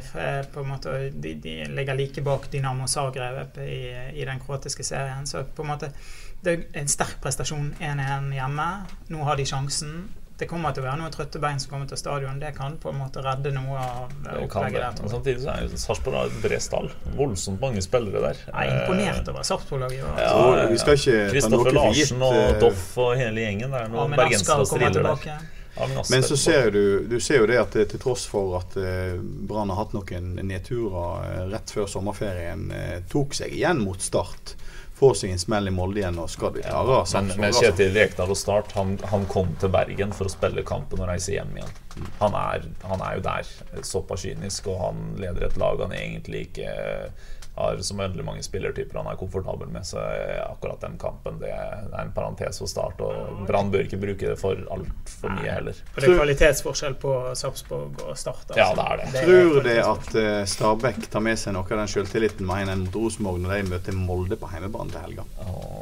på 0.54 0.62
en 0.62 0.70
måte, 0.70 0.94
de, 1.12 1.34
de 1.36 1.56
ligger 1.68 1.98
like 2.00 2.24
bak 2.24 2.48
Dynamo 2.54 2.88
Zagreb 2.88 3.58
i, 3.60 3.82
i 4.16 4.24
den 4.30 4.39
kroatiske 4.39 4.86
serien. 4.88 5.28
Så 5.28 5.44
på 5.44 5.66
en 5.66 5.74
måte 5.74 5.92
det 6.39 6.54
er 6.54 6.62
en 6.80 6.88
sterk 6.88 7.18
prestasjon 7.20 7.74
1-1 7.82 8.30
hjemme. 8.38 8.68
Nå 9.12 9.25
har 9.28 9.36
de 9.36 9.50
sjansen. 9.50 10.06
Det 10.39 10.48
kommer 10.48 10.72
til 10.72 10.86
å 10.86 10.88
være 10.88 11.00
noen 11.01 11.12
trøtte 11.12 11.39
bein 11.43 11.58
som 11.60 11.74
kommer 11.74 11.88
til 11.89 12.00
stadion. 12.00 12.38
Det 12.39 12.53
kan 12.55 12.77
på 12.79 12.93
en 12.93 13.00
måte 13.01 13.19
redde 13.25 13.51
noe 13.51 13.75
av 13.75 14.13
eh, 14.24 14.38
opplegget 14.46 14.79
der. 14.79 15.01
Men 15.03 15.12
samtidig 15.12 15.43
så 15.43 15.51
er 15.51 15.65
jo 15.65 15.79
Sarpsborg 15.81 16.19
et 16.29 16.38
bredt 16.46 16.63
stall. 16.63 16.88
Voldsomt 17.17 17.60
mange 17.60 17.84
spillere 17.84 18.22
der. 18.24 18.39
Jeg 18.48 18.72
er 18.72 18.77
imponert 18.86 19.27
over 19.34 19.48
Sarpsborg-laget. 19.50 20.00
Ja, 20.00 20.29
ja, 20.62 20.69
vi 20.72 20.79
skal 20.79 20.96
ikke 20.96 21.17
ta 21.17 21.34
Kristoffer 21.34 21.75
Larsen 21.75 22.24
og 22.24 22.39
eh, 22.39 22.53
Doff 22.63 22.86
og 23.03 23.12
hele 23.19 23.43
gjengen. 23.43 23.75
Det 23.75 23.81
er 23.81 23.91
noen 23.91 24.15
bergensere 24.15 24.63
og 24.63 24.72
kommer 24.72 24.96
der. 24.96 25.46
Men 26.12 26.25
så 26.27 26.39
ser 26.39 26.72
du, 26.75 26.81
du 27.12 27.19
ser 27.24 27.43
jo 27.43 27.51
det 27.51 27.60
at 27.60 27.75
eh, 27.75 27.91
til 27.91 28.00
tross 28.08 28.24
for 28.31 28.55
at 28.62 28.79
eh, 28.79 29.19
Brann 29.19 29.75
har 29.75 29.84
hatt 29.84 29.96
noen 29.98 30.34
nedturer 30.39 31.51
rett 31.51 31.75
før 31.75 31.91
sommerferien, 31.91 32.69
tok 33.12 33.36
seg 33.36 33.60
igjen 33.60 33.84
mot 33.84 34.00
Start. 34.00 34.55
Får 35.00 35.13
seg 35.15 35.32
en 35.32 35.39
smell 35.39 35.70
i 35.70 35.72
Molde 35.72 36.01
igjen, 36.01 36.18
og 36.20 36.27
skal 36.32 36.51
de 36.58 36.63
klare 36.65 36.98
Men, 37.13 37.29
men 37.39 37.46
altså. 37.50 37.70
Kjetil 37.70 37.94
Rekdal 37.96 38.34
og 38.34 38.39
Start 38.39 38.74
han, 38.75 38.98
han 39.12 39.24
kom 39.32 39.53
til 39.62 39.72
Bergen 39.72 40.12
for 40.15 40.27
å 40.27 40.34
spille 40.34 40.65
kampen 40.68 41.00
og 41.00 41.08
reise 41.08 41.38
hjem 41.38 41.53
igjen. 41.56 41.72
Han 42.20 42.36
er, 42.36 42.68
han 42.84 43.03
er 43.06 43.18
jo 43.18 43.24
der, 43.29 43.51
såpass 43.88 44.27
kynisk, 44.27 44.68
og 44.72 44.82
han 44.84 45.03
leder 45.22 45.48
et 45.48 45.60
lag 45.60 45.79
han 45.86 45.96
egentlig 45.96 46.50
ikke 46.50 46.74
har 47.56 47.82
så 47.84 47.96
veldig 47.98 48.24
mange 48.24 48.44
spillertyper 48.46 49.01
han 49.01 49.10
er 49.12 49.18
komfortabel 49.20 49.68
med. 49.72 49.86
Så 49.88 50.00
akkurat 50.46 50.82
den 50.86 50.98
kampen 51.01 51.39
det 51.41 51.51
er 51.51 51.89
en 52.00 52.13
parentes 52.15 52.62
for 52.62 52.72
Start. 52.72 53.01
Og 53.03 53.44
Brann 53.50 53.72
bør 53.74 53.84
ikke 53.88 54.00
bruke 54.00 54.32
det 54.32 54.38
for 54.39 54.60
altfor 54.72 55.34
mye 55.36 55.51
heller. 55.51 55.82
Og 55.96 56.00
det 56.00 56.10
er 56.10 56.20
kvalitetsforskjell 56.22 56.96
på 57.01 57.15
Sarpsborg 57.39 58.03
og 58.06 58.18
Start. 58.20 58.46
altså. 58.50 58.60
Ja, 58.62 58.70
det 58.77 58.86
er 58.86 59.03
det. 59.03 59.25
Tror 59.27 59.62
det 59.68 59.77
at 59.84 60.15
eh, 60.24 60.46
Stabæk 60.50 61.10
tar 61.12 61.25
med 61.25 61.39
seg 61.41 61.55
noe 61.57 61.68
av 61.68 61.83
den 61.83 61.92
selvtilliten 61.92 62.48
med 62.48 62.70
1-1 62.70 62.85
mot 62.85 63.00
Rosenborg 63.01 63.44
når 63.44 63.55
de 63.57 63.74
møter 63.74 64.00
Molde 64.00 64.40
på 64.40 64.51
hjemmebane 64.53 64.96
til 64.96 65.03
helga? 65.07 65.27
Og 65.50 65.78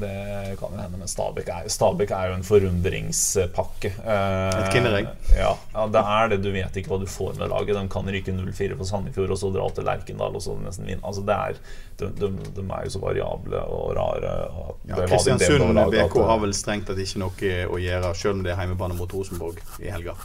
det 0.00 0.56
kan 0.60 0.72
jo 0.72 0.80
hende, 0.80 0.98
men 1.00 1.08
Stabæk 1.10 1.48
er, 1.52 1.68
Stabæk 1.72 2.10
er 2.16 2.28
jo 2.30 2.34
en 2.38 2.44
forundringspakke. 2.46 3.90
Eh, 4.00 4.58
Et 4.62 4.72
kinderegg? 4.72 5.08
Ja, 5.36 5.52
ja, 5.74 5.86
det 5.94 6.02
er 6.14 6.28
det. 6.32 6.38
Du 6.44 6.50
vet 6.54 6.76
ikke 6.80 6.92
hva 6.94 6.98
du 7.02 7.06
får 7.10 7.34
med 7.38 7.50
laget. 7.52 7.76
De 7.76 7.84
kan 7.92 8.08
ryke 8.16 8.34
0-4 8.36 8.76
på 8.78 8.88
Sandefjord 8.88 9.34
og 9.36 9.40
så 9.42 9.50
dra 9.54 9.68
til 9.76 9.88
Lerkendal 9.88 10.38
og 10.38 10.44
så 10.44 10.56
nesten 10.60 10.88
vinne. 10.88 11.02
Altså, 11.04 11.24
det 11.28 11.36
er, 11.36 11.60
de, 12.02 12.10
de, 12.20 12.30
de 12.58 12.66
er 12.66 12.84
jo 12.88 12.94
så 12.96 13.02
variable 13.02 13.62
og 13.66 13.96
rare. 13.98 14.34
Og 14.52 14.76
Ja, 14.88 15.02
Kristiansund 15.06 15.82
BK 15.92 16.18
har 16.32 16.42
vel 16.42 16.54
strengt 16.56 16.88
tatt 16.90 17.00
ikke 17.02 17.22
noe 17.24 17.54
å 17.68 17.80
gjøre, 17.82 18.14
selv 18.18 18.38
om 18.38 18.44
det 18.46 18.54
er 18.54 18.62
hjemmebane 18.64 18.96
mot 18.98 19.12
Rosenborg 19.18 19.60
i 19.82 19.90
helga. 19.92 20.16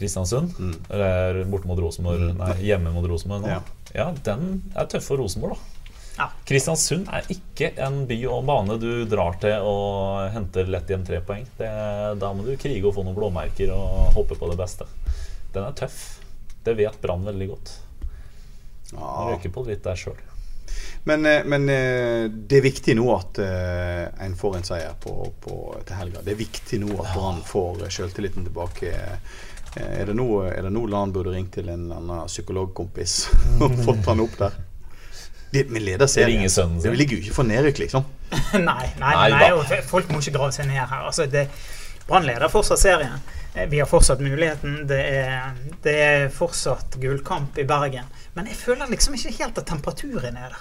Kristiansund? 0.00 0.54
Mm. 0.58 0.76
Eller 0.90 1.42
borte 1.50 1.68
mot 1.68 1.78
Rosenborg? 1.82 2.30
Nei, 2.38 2.54
hjemme 2.64 2.92
mot 2.94 3.04
Rosenborg 3.10 3.44
nå? 3.44 3.52
Ja. 3.52 3.60
Ja. 3.92 4.06
den 4.24 4.62
er 4.78 4.86
tøff 4.88 5.08
for 5.10 5.20
Rosenborg, 5.20 5.58
da. 5.58 5.79
Ja. 6.20 6.28
Kristiansund 6.44 7.08
er 7.08 7.28
ikke 7.32 7.70
en 7.80 8.02
by 8.08 8.18
og 8.28 8.42
bane 8.48 8.76
du 8.80 8.88
drar 9.08 9.38
til 9.40 9.64
og 9.64 10.26
henter 10.34 10.68
lett 10.68 10.90
hjem 10.92 11.04
tre 11.08 11.22
poeng. 11.24 11.46
Det, 11.56 11.68
da 12.20 12.32
må 12.36 12.44
du 12.44 12.52
krige 12.60 12.84
og 12.84 12.96
få 12.96 13.04
noen 13.06 13.16
blåmerker 13.16 13.72
og 13.72 14.10
håpe 14.18 14.36
på 14.36 14.50
det 14.50 14.58
beste. 14.60 14.88
Den 15.54 15.64
er 15.64 15.76
tøff. 15.78 16.02
Det 16.60 16.76
vet 16.76 17.00
Brann 17.00 17.24
veldig 17.24 17.48
godt. 17.54 17.72
Ja. 18.92 19.00
Han 19.00 19.32
røker 19.32 19.54
på 19.54 19.64
litt 19.70 19.86
der 19.86 19.96
sjøl. 19.96 20.18
Men, 21.08 21.24
eh, 21.26 21.40
men 21.48 21.68
eh, 21.72 22.28
det 22.28 22.60
er 22.60 22.66
viktig 22.68 22.94
nå 22.98 23.06
at 23.14 23.40
eh, 23.40 24.04
en 24.26 24.36
får 24.36 24.58
en 24.58 24.66
seier 24.68 24.98
på, 25.00 25.14
på, 25.40 25.56
til 25.88 25.96
helga. 26.02 26.24
Det 26.26 26.34
er 26.34 26.42
viktig 26.42 26.82
nå 26.82 26.92
at 27.00 27.14
Brann 27.14 27.40
får 27.46 27.86
sjøltilliten 27.88 28.44
tilbake. 28.50 28.92
Er 29.80 30.10
det 30.10 30.16
nå, 30.18 30.26
er 30.50 30.66
det 30.66 30.72
nå 30.74 30.82
Lan 30.90 31.14
burde 31.14 31.32
ringt 31.32 31.54
til 31.54 31.70
en 31.70 31.86
eller 31.86 32.02
annen 32.02 32.28
psykologkompis 32.28 33.20
og 33.64 33.80
fått 33.86 34.10
han 34.10 34.26
opp 34.26 34.36
der? 34.42 34.58
De, 35.52 35.64
vi 35.66 35.82
leder 35.82 36.06
serien. 36.06 36.42
Det, 36.46 36.52
sønnen. 36.54 36.80
Det 36.82 36.92
ligger 36.96 37.18
jo 37.18 37.24
ikke 37.24 37.34
for 37.40 37.48
nedrykk, 37.48 37.78
liksom. 37.84 38.04
nei, 38.54 38.86
nei, 39.00 39.14
Nei 39.14 39.28
nei, 39.34 39.50
og 39.56 39.66
folk 39.90 40.10
må 40.12 40.20
ikke 40.22 40.36
grave 40.38 40.54
seg 40.54 40.68
ned 40.70 40.78
her. 40.78 41.06
Altså, 41.08 41.26
Brann 42.06 42.26
leder 42.26 42.50
fortsatt 42.50 42.78
serien. 42.82 43.18
Eh, 43.54 43.66
Vi 43.70 43.78
har 43.82 43.86
fortsatt 43.90 44.22
muligheten. 44.22 44.84
Det 44.90 45.00
er, 45.00 45.52
det 45.84 45.96
er 46.06 46.28
fortsatt 46.34 46.96
gullkamp 47.02 47.58
i 47.58 47.66
Bergen. 47.66 48.06
Men 48.34 48.46
jeg 48.50 48.58
føler 48.58 48.90
liksom 48.90 49.14
ikke 49.18 49.34
helt 49.40 49.58
at 49.58 49.66
temperaturen 49.70 50.36
er 50.38 50.54
der. 50.54 50.60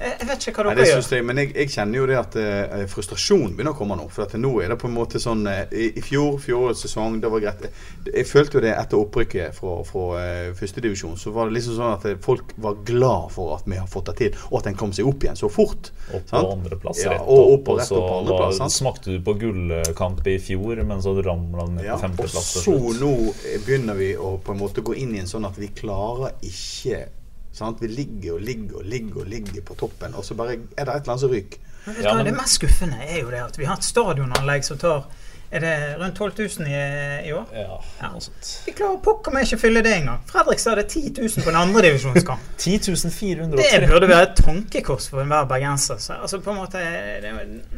Jeg, 0.00 0.14
jeg 0.20 0.26
vet 0.30 0.44
ikke 0.48 0.62
hva 0.62 0.70
Nei, 0.70 0.74
dere 0.78 0.84
det 0.86 0.92
gjør. 0.94 1.16
jeg, 1.18 1.24
men 1.28 1.38
jeg, 1.42 1.48
jeg 1.58 1.70
kjenner 1.74 1.98
jo 1.98 2.04
det 2.08 2.14
at 2.16 2.36
uh, 2.40 2.84
frustrasjon 2.88 3.50
begynner 3.52 3.74
å 3.74 3.76
komme 3.76 3.96
nå. 3.98 4.06
For 4.08 4.24
at 4.24 4.32
nå 4.40 4.52
er 4.64 4.70
det 4.72 4.78
på 4.80 4.88
en 4.88 4.94
måte 4.96 5.20
sånn 5.20 5.42
uh, 5.44 5.64
I, 5.76 5.90
i 6.00 6.04
fjor, 6.04 6.38
fjorårets 6.40 6.86
sesong, 6.86 7.18
det 7.20 7.28
var 7.34 7.42
greit. 7.44 7.66
Jeg 8.08 8.24
følte 8.30 8.56
jo 8.56 8.62
det 8.64 8.72
etter 8.78 8.96
opprykket 9.02 9.58
fra, 9.58 9.74
fra 9.84 10.06
uh, 10.16 10.54
førstedivisjon. 10.56 11.18
Så 11.20 11.34
var 11.36 11.50
det 11.50 11.58
liksom 11.58 11.76
sånn 11.76 11.92
at 11.98 12.06
eh, 12.08 12.16
folk 12.24 12.54
var 12.64 12.78
glad 12.88 13.28
for 13.34 13.52
at 13.58 13.68
vi 13.68 13.76
har 13.76 13.90
fått 13.92 14.08
det 14.12 14.16
til, 14.22 14.40
og 14.48 14.60
at 14.62 14.70
en 14.72 14.78
kom 14.80 14.94
seg 14.96 15.10
opp 15.10 15.26
igjen 15.26 15.36
så 15.42 15.50
fort. 15.52 15.92
Opp 16.16 16.26
på 16.32 16.42
andreplass, 16.54 17.04
rett 17.04 17.18
Ja, 17.18 17.20
og 17.26 17.54
opp. 17.58 17.68
og 17.68 17.74
Og 17.74 17.82
rett 17.82 17.90
så 17.92 18.00
opp 18.00 18.08
på 18.08 18.16
andreplass, 18.22 18.58
sant? 18.62 18.76
smakte 18.78 19.18
du 19.18 19.20
på 19.26 19.36
gullkamp 19.44 20.24
i 20.32 20.38
fjor, 20.40 20.80
men 20.86 21.04
så 21.04 21.12
ramla 21.20 21.66
den 21.68 21.76
ned 21.82 21.90
Ja, 21.90 21.98
på 21.98 22.00
og 22.00 22.06
femteplass 22.08 22.52
til 22.56 22.68
så 22.70 22.96
nå 23.04 23.12
eh, 23.34 23.60
begynner 23.66 24.00
vi 24.00 24.14
å 24.16 24.36
på 24.40 24.56
en 24.56 24.62
måte 24.64 24.80
gå 24.86 24.96
inn 24.96 25.12
i 25.18 25.20
en 25.26 25.28
sånn 25.30 25.44
at 25.50 25.60
vi 25.60 25.68
klarer 25.76 26.38
ikke 26.46 27.04
sant? 27.52 27.80
Vi 27.82 27.88
ligger 27.88 28.34
og 28.34 28.40
ligger 28.40 28.76
og 28.76 28.84
ligger 28.84 29.20
og 29.20 29.26
ligger 29.26 29.62
på 29.62 29.74
toppen, 29.74 30.14
og 30.14 30.24
så 30.24 30.34
bare 30.34 30.52
er 30.52 30.56
det 30.58 30.68
et 30.78 30.84
eller 30.84 31.10
annet 31.14 31.20
som 31.20 31.30
ryker. 31.30 31.58
Ja, 32.02 32.14
men- 32.14 32.26
Det 32.26 32.36
mest 32.36 32.54
skuffende 32.60 32.98
er 33.08 33.20
jo 33.22 33.30
det 33.30 33.40
at 33.42 33.56
vi 33.58 33.64
har 33.64 33.76
et 33.76 33.84
stadionanlegg 33.84 34.64
som 34.64 34.78
tar 34.78 35.04
Er 35.52 35.58
det 35.58 35.96
rundt 35.98 36.14
12 36.14 36.32
000 36.60 36.66
i, 36.68 37.26
i 37.28 37.32
år? 37.34 37.46
Ja, 37.52 37.78
Ja. 38.02 38.08
noe 38.12 38.20
sånt. 38.22 38.62
Vi 38.66 38.70
klarer 38.72 39.00
pokker 39.02 39.32
meg 39.34 39.42
ikke 39.48 39.56
å 39.56 39.58
fylle 39.58 39.82
det 39.82 39.92
engang. 39.96 40.20
Fredrikstad 40.30 40.76
hadde 40.76 40.84
10 40.88 41.10
000 41.18 41.42
på 41.42 41.48
en 41.50 41.56
andredivisjonskamp. 41.56 42.40
10 42.56 42.78
430 43.10 43.80
Det 43.80 43.88
burde 43.90 44.08
være 44.08 44.28
et 44.28 44.36
tankekors 44.38 45.08
for 45.10 45.22
enhver 45.24 45.48
bergenser. 45.50 45.98
Så, 45.98 46.12
altså, 46.22 46.38
på 46.38 46.50
en 46.50 46.56
måte, 46.56 46.78
det, 46.78 47.32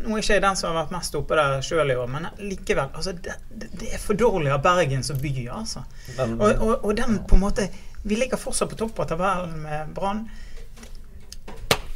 nå 0.05 0.13
er 0.13 0.21
ikke 0.21 0.35
jeg 0.35 0.43
den 0.43 0.57
som 0.57 0.75
har 0.75 0.83
vært 0.85 0.93
mest 0.99 1.15
oppe 1.17 1.35
der 1.41 1.63
sjøl 1.65 1.91
i 1.91 1.97
år, 1.97 2.07
men 2.13 2.27
likevel. 2.41 2.91
Altså, 2.95 3.13
det, 3.13 3.39
det 3.81 3.89
er 3.95 3.99
for 4.05 4.13
dårlig 4.21 4.53
av 4.53 4.61
Bergen 4.63 5.03
som 5.03 5.17
by, 5.17 5.33
altså. 5.57 5.81
Og, 6.29 6.43
og, 6.61 6.85
og 6.85 6.97
den 7.01 7.23
på 7.25 7.35
en 7.41 7.41
måte 7.41 7.71
Vi 8.03 8.17
ligger 8.19 8.37
fortsatt 8.41 8.71
på 8.73 8.77
topp 8.81 8.99
av 9.05 9.13
tabellen 9.13 9.61
med 9.63 9.93
Brann. 9.95 10.25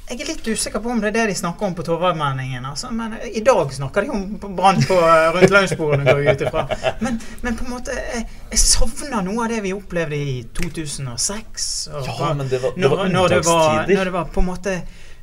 jeg 0.09 0.21
er 0.23 0.29
litt 0.29 0.47
usikker 0.47 0.79
på 0.79 0.91
om 0.93 1.01
det 1.03 1.09
er 1.09 1.15
det 1.17 1.23
de 1.33 1.35
snakker 1.35 1.67
om 1.67 1.73
på 1.75 1.83
Torvaldmenningen. 1.83 2.63
Altså, 2.69 2.93
men 2.95 3.17
i 3.27 3.41
dag 3.43 3.73
snakker 3.75 4.05
de 4.07 4.13
om 4.15 4.37
brann 4.55 4.79
på 4.87 4.95
eh, 5.03 5.31
rundt 5.35 5.51
lunsjbordene, 5.51 6.05
går 6.07 6.21
jeg 6.23 6.37
ut 6.37 6.45
ifra. 6.47 6.63
Men, 7.03 7.19
men 7.43 7.57
på 7.59 7.65
en 7.67 7.73
måte, 7.75 7.97
jeg, 8.13 8.23
jeg 8.53 8.61
savner 8.63 9.25
noe 9.27 9.49
av 9.49 9.51
det 9.51 9.59
vi 9.65 9.73
opplevde 9.75 10.15
i 10.21 10.37
2006. 10.61 11.67
Og, 11.91 12.07
Ja, 12.07 12.31
men 12.39 12.47
det 12.53 12.63
var- 12.63 12.77
det 12.77 12.85
når, 12.87 12.95
var 13.03 13.09
når, 13.17 13.29
det 13.35 13.41
var, 13.51 13.83
når 13.91 14.05
det 14.05 14.15
var 14.21 14.31
på 14.37 14.45
en 14.45 14.51
måte 14.53 14.77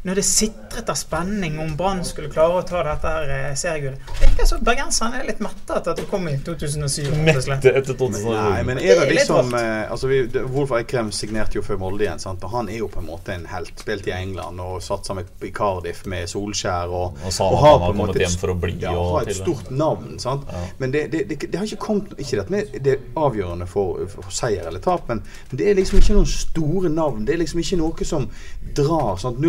når 0.03 0.19
det 0.19 0.23
sitret 0.27 0.89
av 0.91 0.97
spenning 0.99 1.53
om 1.63 1.75
Brann 1.79 2.01
skulle 2.03 2.27
klare 2.33 2.57
å 2.59 2.63
ta 2.67 2.81
dette 2.83 3.07
her 3.07 3.29
eh, 3.31 3.53
seriegullet. 3.55 4.01
Det 4.19 4.27
virker 4.27 4.47
som 4.49 4.63
bergenserne 4.67 5.21
er 5.21 5.29
litt 5.29 5.39
mette 5.43 5.77
etter 5.77 5.93
at 5.93 6.01
det 6.01 6.07
kom 6.11 6.25
i 6.27 6.33
2007. 6.43 7.05
rett 7.23 7.37
og 7.39 7.45
slett. 7.45 7.63
Mette 7.63 7.71
etter 7.79 7.95
2007. 8.01 8.25
Nei, 8.33 8.63
men 8.67 8.81
er 8.81 8.99
det 8.99 9.05
Det 9.07 9.13
liksom 9.15 9.53
eh, 9.55 9.91
altså 9.93 10.09
vi, 10.11 10.17
det, 10.33 10.43
Wolf 10.51 10.73
Eikrem 10.75 11.11
signerte 11.15 11.55
jo 11.59 11.63
før 11.63 11.79
Molde 11.85 12.03
igjen, 12.03 12.19
sant? 12.19 12.43
og 12.43 12.51
han 12.51 12.67
er 12.73 12.81
jo 12.81 12.89
på 12.91 12.99
en 12.99 13.07
måte 13.07 13.31
en 13.37 13.45
helt. 13.53 13.71
Spilt 13.83 14.07
i 14.07 14.13
England 14.15 14.59
og 14.63 14.81
satt 14.83 15.07
sammen 15.07 15.25
i 15.43 15.49
Cardiff 15.55 16.03
med 16.11 16.27
Solskjær. 16.31 16.91
Og, 16.91 17.17
Og 17.23 17.33
sa 17.33 17.47
at 17.47 17.57
har 17.63 17.79
på 17.85 17.89
en 17.93 18.01
måte 18.01 18.19
et- 18.21 18.59
bli 18.63 18.75
Ja, 18.83 18.91
og 18.97 19.13
har 19.21 19.31
et 19.31 19.35
stort 19.39 19.71
navn. 19.71 20.19
sant? 20.19 20.43
Men 20.79 20.91
det, 20.91 21.05
det, 21.11 21.23
det, 21.29 21.39
det 21.47 21.55
har 21.59 21.65
ikke 21.65 21.79
kommet 21.85 22.13
Ikke 22.19 22.37
dette 22.41 22.51
med 22.51 22.75
det 22.83 22.93
er 22.97 23.07
avgjørende 23.15 23.65
for, 23.67 24.03
for 24.11 24.27
seier 24.33 24.67
eller 24.67 24.79
tap, 24.83 25.07
men 25.09 25.23
det 25.51 25.69
er 25.71 25.75
liksom 25.79 25.99
ikke 25.99 26.13
noen 26.19 26.27
store 26.29 26.89
navn. 26.91 27.23
Det 27.25 27.33
er 27.35 27.41
liksom 27.45 27.59
ikke 27.63 27.79
noe 27.79 28.05
som 28.07 28.27
drar. 28.75 29.17
sant? 29.21 29.39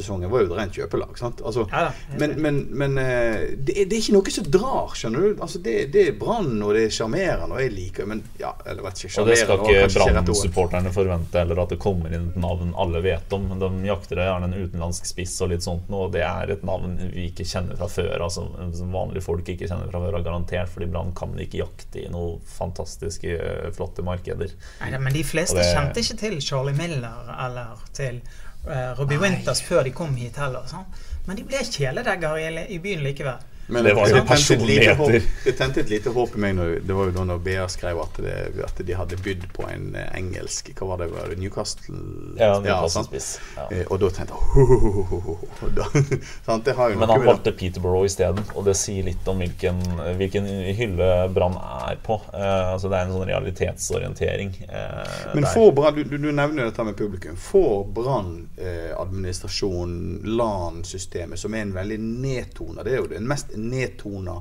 07-sesongen 0.00 0.30
var 0.32 0.42
jo 0.44 0.50
et 0.50 0.56
rent 0.58 0.72
kjøpelag. 0.80 1.16
sant? 1.18 1.40
Altså, 1.44 1.66
Ja 1.70 1.84
da, 1.88 1.92
men 2.18 2.34
men, 2.40 2.60
men 2.82 2.98
eh, 2.98 3.54
det, 3.56 3.76
er, 3.76 3.84
det 3.90 3.96
er 3.96 4.00
ikke 4.02 4.14
noe 4.16 4.30
som 4.34 4.46
drar, 4.50 4.94
skjønner 4.96 5.20
du. 5.20 5.42
Altså, 5.42 5.58
det, 5.64 5.74
det 5.92 6.06
er 6.08 6.18
Brann, 6.20 6.62
og 6.62 6.74
det 6.74 6.86
er 6.88 6.94
sjarmerende, 6.94 7.54
og 7.54 7.60
jeg 7.62 7.72
liker 7.76 8.06
Men 8.10 8.22
ja, 8.40 8.52
eller 8.66 8.82
vet 8.86 9.04
ikke 9.04 9.20
Og 9.22 9.28
det 9.28 9.38
skal 9.38 9.64
ikke 9.64 9.88
Brann-supporterne 9.98 10.92
forvente 10.94 11.38
heller 11.42 11.60
at 11.62 11.74
det 11.74 11.78
kommer 11.82 12.12
inn 12.16 12.30
et 12.30 12.36
navn 12.40 12.72
alle 12.80 13.02
vet 13.04 13.32
om. 13.36 13.48
De 13.60 13.70
jakter 13.88 14.22
gjerne 14.24 14.48
en 14.50 14.56
utenlandsk 14.56 15.06
spiss 15.08 15.36
og 15.44 15.50
litt 15.52 15.64
sånt 15.66 15.88
noe, 15.92 16.08
og 16.08 16.14
det 16.14 16.22
er 16.26 16.54
et 16.56 16.62
navn 16.66 16.96
vi 17.12 17.28
ikke 17.30 17.44
kjenner 17.48 17.76
fra 17.80 17.88
før. 17.90 18.16
Altså 18.26 18.46
som 18.76 18.92
vanlige 18.94 19.24
folk 19.24 19.48
ikke 19.52 19.68
kjenner 19.68 19.90
fra 19.92 20.00
før, 20.02 20.18
garantert, 20.24 20.70
fordi 20.72 20.88
Brann 20.90 21.12
kan 21.16 21.34
ikke 21.40 21.60
jakte 21.62 22.04
i 22.04 22.08
noen 22.12 22.40
fantastiske, 22.44 23.36
flotte 23.76 24.04
markeder. 24.06 24.52
Nei, 24.80 24.92
men 24.98 25.12
de 25.14 25.24
fleste 25.26 25.58
det- 25.60 25.70
kjente 25.74 26.00
ikke 26.04 26.18
til 26.20 26.38
Charlie 26.44 26.74
Miller 26.76 27.30
eller 27.46 27.80
til 27.96 28.20
eh, 28.20 28.49
Robbie 28.66 29.18
Winters 29.18 29.62
før 29.64 29.82
de 29.86 29.92
kom 29.96 30.14
hit 30.18 30.36
heller. 30.40 30.66
Sant? 30.68 31.00
Men 31.26 31.38
de 31.38 31.44
ble 31.48 31.62
kjæledegger 31.64 32.36
i, 32.40 32.66
i 32.76 32.78
byen 32.82 33.04
likevel. 33.06 33.40
Men 33.70 33.84
Det 33.84 33.94
var 33.94 34.08
jo 34.10 34.22
personligheter. 34.28 35.22
Det 35.44 35.52
tente 35.58 35.80
et 35.84 35.90
lite 35.92 36.10
håp 36.14 36.36
i 36.36 36.42
meg 36.42 36.56
når, 36.58 36.72
Det 36.86 36.96
var 36.96 37.10
jo 37.10 37.14
da 37.16 37.24
når 37.30 37.42
BA 37.44 37.66
skrev 37.72 38.00
at, 38.02 38.20
det, 38.24 38.36
at 38.66 38.82
de 38.86 38.96
hadde 38.98 39.18
bydd 39.24 39.46
på 39.56 39.66
en 39.70 39.94
eh, 39.98 40.08
engelsk 40.18 40.72
Hva 40.78 40.88
var 40.92 41.02
det? 41.04 41.10
Var 41.14 41.30
det 41.34 41.38
Newcastle? 41.42 41.96
Ja? 42.38 42.52
Newcastle-spiss. 42.64 43.30
Ja. 43.56 43.66
Eh, 43.70 43.84
Og 43.90 44.00
da 44.02 44.10
tenkte 44.16 44.34
jeg. 44.34 45.38
Da- 45.76 45.88
sant? 46.46 46.66
Men 46.66 47.08
han 47.08 47.20
med 47.20 47.26
valgte 47.26 47.52
Peterborough 47.52 48.06
isteden, 48.08 48.42
og 48.56 48.64
det 48.66 48.74
sier 48.78 49.04
litt 49.06 49.26
om 49.30 49.38
hvilken, 49.42 49.80
hvilken 50.18 50.46
hylle 50.76 51.10
Brann 51.34 51.56
er 51.60 51.98
på. 52.04 52.16
Eh, 52.34 52.72
altså 52.74 52.90
Det 52.90 52.98
er 52.98 53.06
en 53.06 53.14
sånn 53.14 53.28
realitetsorientering. 53.28 54.54
Eh, 54.68 55.34
Men 55.34 55.46
får 55.54 55.72
Brann 55.76 55.94
du, 55.98 56.04
du 56.04 56.16
du 56.20 56.30
nevner 56.32 56.68
dette 56.68 56.84
med 56.84 56.96
publikum. 56.98 57.36
Får 57.40 57.84
Brann 57.96 58.32
eh, 58.58 58.90
administrasjonen, 59.00 60.20
LAN-systemet, 60.36 61.38
som 61.38 61.54
er 61.54 61.64
en 61.66 61.74
veldig 61.74 61.98
nedtona 62.00 62.84
Det 62.86 62.92
er 62.96 63.02
jo 63.02 63.08
den 63.10 63.28
mest 63.30 63.52
nedtona 63.60 64.40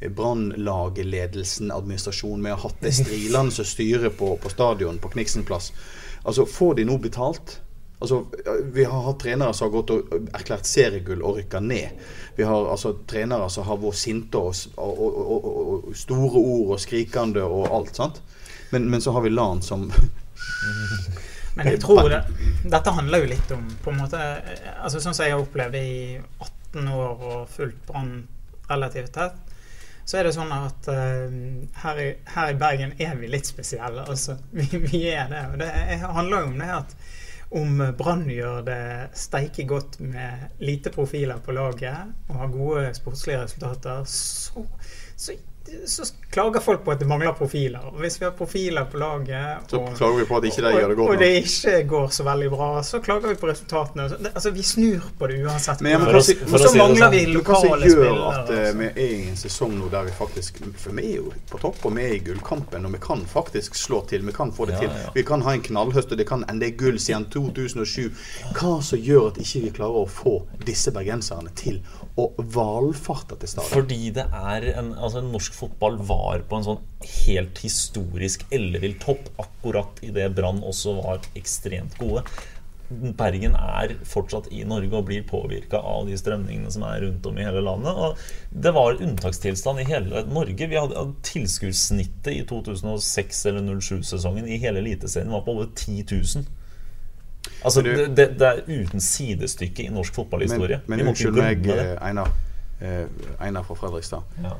brannlagledelsen, 0.00 1.70
administrasjonen. 1.72 2.44
Vi 2.44 2.50
har 2.50 2.58
hatt 2.58 2.80
det 2.80 2.92
strilende 2.92 3.52
som 3.52 3.64
styrer 3.64 4.10
på, 4.10 4.36
på 4.36 4.48
stadion 4.48 4.98
på 4.98 5.08
Kniksen 5.08 5.44
plass. 5.44 5.72
Altså, 6.22 6.46
får 6.46 6.74
de 6.74 6.84
nå 6.84 6.98
betalt? 6.98 7.60
Altså, 7.98 8.26
Vi 8.72 8.84
har 8.84 9.02
hatt 9.02 9.20
trenere 9.20 9.54
som 9.54 9.68
har 9.68 9.72
gått 9.78 9.90
og 9.94 10.28
erklært 10.36 10.68
seriegull 10.68 11.22
og 11.24 11.38
rykka 11.38 11.60
ned. 11.64 12.04
Vi 12.36 12.44
har 12.44 12.68
altså 12.70 12.92
trenere 13.08 13.48
som 13.50 13.64
har 13.64 13.80
vært 13.80 13.96
sinte 13.96 14.38
og, 14.38 14.54
og, 14.76 15.00
og, 15.06 15.46
og 15.46 15.96
store 15.96 16.42
ord 16.42 16.74
og 16.76 16.80
skrikende 16.82 17.44
og 17.44 17.70
alt. 17.72 17.96
sant? 17.96 18.20
Men, 18.70 18.90
men 18.90 19.00
så 19.00 19.16
har 19.16 19.24
vi 19.24 19.32
LAN 19.32 19.62
som 19.62 19.88
Men 21.56 21.70
jeg 21.70 21.80
tror 21.80 22.10
det, 22.12 22.18
dette 22.68 22.92
handler 22.92 23.22
jo 23.22 23.28
litt 23.30 23.52
om 23.54 23.62
på 23.80 23.88
en 23.88 24.00
måte, 24.02 24.18
eh, 24.20 24.66
altså 24.76 25.00
Sånn 25.00 25.14
som 25.16 25.24
jeg 25.24 25.32
har 25.32 25.40
opplevd 25.40 25.78
i 25.80 26.18
18 26.76 26.90
år 26.92 27.22
og 27.30 27.46
fulgt 27.48 27.86
Brann 27.88 28.26
relativt 28.70 29.12
tett, 29.14 29.36
så 30.06 30.18
er 30.20 30.28
det 30.28 30.34
sånn 30.36 30.52
at 30.54 30.86
uh, 30.86 31.36
her, 31.82 32.00
i, 32.02 32.08
her 32.34 32.52
i 32.52 32.58
Bergen 32.60 32.92
er 33.02 33.16
vi 33.18 33.30
litt 33.30 33.48
spesielle. 33.48 34.04
Altså, 34.06 34.36
vi, 34.58 34.68
vi 34.86 35.00
er 35.10 35.30
det. 35.32 35.44
Og 35.52 35.58
det 35.62 35.70
er- 35.74 36.04
handler 36.18 36.44
jo 36.44 36.50
om 36.52 36.58
det 36.62 36.72
at 36.76 36.96
om 37.56 37.78
Brann 37.98 38.24
gjør 38.30 38.62
det 38.66 38.78
steike 39.14 39.62
godt 39.70 40.00
med 40.02 40.48
lite 40.58 40.90
profiler 40.90 41.38
på 41.38 41.54
laget 41.54 42.14
og 42.26 42.40
har 42.40 42.48
gode 42.50 42.88
sportslige 42.94 43.44
resultater, 43.44 44.02
så, 44.10 44.64
så, 45.16 45.36
så 45.86 46.04
klager 46.30 46.60
folk 46.60 46.82
på 46.84 46.90
at 46.92 46.98
det 47.00 47.06
mangler 47.08 47.32
profiler. 47.32 47.80
Og 47.92 48.00
hvis 48.02 48.18
vi 48.20 48.24
har 48.26 48.32
profiler 48.36 48.84
på 48.90 48.98
laget 48.98 49.70
Så 49.70 49.78
og- 49.80 49.94
klager 49.96 50.16
vi 50.18 50.24
på 50.24 50.36
at 50.36 50.44
ikke 50.44 50.62
det 50.62 50.72
gjør 50.74 50.88
det 50.88 50.96
godt 50.96 51.10
og, 51.10 51.18
det 51.18 51.30
ikke 51.42 51.84
går 51.88 52.08
så 52.12 52.22
veldig 52.26 52.50
bra, 52.50 52.82
så 52.82 53.00
klager 53.00 53.28
vi 53.28 53.34
på 53.34 53.46
resultatene. 53.50 54.08
Altså, 54.34 54.50
vi 54.50 54.62
snur 54.62 55.00
på 55.18 55.26
det 55.26 55.38
uansett. 55.46 55.80
Men 55.80 55.92
ja, 55.92 55.98
men, 55.98 56.06
For 56.10 56.18
å, 56.18 56.22
si- 56.22 56.34
for 56.34 56.54
og 56.58 56.60
så 56.60 56.76
mangler 56.78 57.10
vi 57.10 57.24
lokale 57.26 57.80
spillere. 57.90 58.14
Hva 58.16 58.34
som 58.34 58.54
gjør 58.54 58.68
at 58.68 58.76
vi 58.76 58.86
er 58.86 59.14
i 59.16 59.28
en 59.28 59.36
sesong 59.36 59.78
nå 59.78 59.88
der 59.90 60.04
vi 60.04 60.10
faktisk 60.18 60.60
For 60.76 60.90
vi 60.92 61.02
er 61.12 61.16
jo 61.16 61.32
på 61.50 61.58
topp, 61.60 61.84
og 61.86 61.94
vi 61.96 62.02
er 62.04 62.14
i 62.14 62.18
gullkampen, 62.18 62.84
og 62.86 62.92
vi 62.92 62.98
kan 62.98 63.24
faktisk 63.26 63.74
slå 63.74 64.02
til. 64.08 64.22
Vi 64.26 64.32
kan 64.32 64.52
få 64.52 64.66
det 64.66 64.74
Ja, 64.74 64.78
til. 64.80 64.88
ja. 64.90 65.10
Vi 65.14 65.22
kan 65.22 65.40
ha 65.42 65.52
en 65.52 65.62
knallhøst, 65.62 66.12
og 66.12 66.18
det 66.18 66.26
kan 66.28 66.44
ende 66.48 66.66
i 66.66 66.70
gull 66.70 66.98
siden 66.98 67.24
2007. 67.30 68.10
Hva 68.54 68.82
som 68.82 68.98
gjør 68.98 69.28
at 69.32 69.38
ikke 69.38 69.62
vi 69.62 69.70
klarer 69.70 70.04
å 70.04 70.08
få 70.08 70.42
disse 70.66 70.90
bergenserne 70.92 71.48
til 71.54 71.80
å 72.16 72.30
valfarta 72.40 73.36
til 73.40 73.50
stadion? 73.50 73.72
Fordi 73.74 74.10
det 74.16 74.24
er 74.32 74.66
en, 74.72 74.92
altså 74.96 75.22
Norsk 75.24 75.56
fotball 75.56 75.98
var 76.08 76.44
på 76.48 76.58
en 76.58 76.66
sånn 76.70 76.82
helt 77.26 77.60
historisk 77.60 78.46
ellevill 78.56 78.96
topp 79.02 79.28
akkurat 79.42 80.00
idet 80.06 80.30
Brann 80.36 80.62
også 80.64 80.96
var 81.02 81.24
ekstremt 81.38 81.98
gode. 82.00 82.24
Bergen 83.18 83.56
er 83.58 83.96
fortsatt 84.06 84.46
i 84.54 84.62
Norge 84.68 84.94
og 84.94 85.08
blir 85.08 85.24
påvirka 85.26 85.80
av 85.82 86.06
de 86.06 86.16
strømningene 86.18 86.70
som 86.70 86.84
er 86.86 87.02
rundt 87.02 87.26
om 87.26 87.38
i 87.38 87.44
hele 87.44 87.64
landet. 87.66 87.98
Og 87.98 88.60
det 88.64 88.72
var 88.76 89.00
unntakstilstand 89.02 89.82
i 89.82 89.88
hele 89.88 90.22
Norge. 90.30 90.70
Vi 90.70 90.78
hadde 90.78 91.08
Tilskuddssnittet 91.26 92.30
i 92.32 92.44
2006- 92.46 93.42
eller 93.50 93.66
07-sesongen 93.82 94.46
i 94.46 94.60
hele 94.62 94.80
Eliteserien 94.84 95.34
var 95.34 95.42
på 95.44 95.58
over 95.58 95.72
10 95.74 96.06
000. 96.14 96.46
Altså, 97.64 97.82
det, 97.82 97.94
du- 97.96 98.14
det, 98.14 98.26
det 98.38 98.46
er 98.46 98.60
uten 98.68 99.00
sidestykke 99.00 99.86
i 99.86 99.88
norsk 99.90 100.14
fotballhistorie. 100.14 100.80
Men, 100.86 100.98
men 101.00 101.08
unnskyld 101.12 101.38
meg, 101.40 101.66
eh, 101.72 101.94
Einar. 102.04 102.28
Eh, 102.80 103.06
Einar 103.40 103.64
fra 103.64 103.74
Fredrikstad. 103.80 104.22
Ja. 104.44 104.52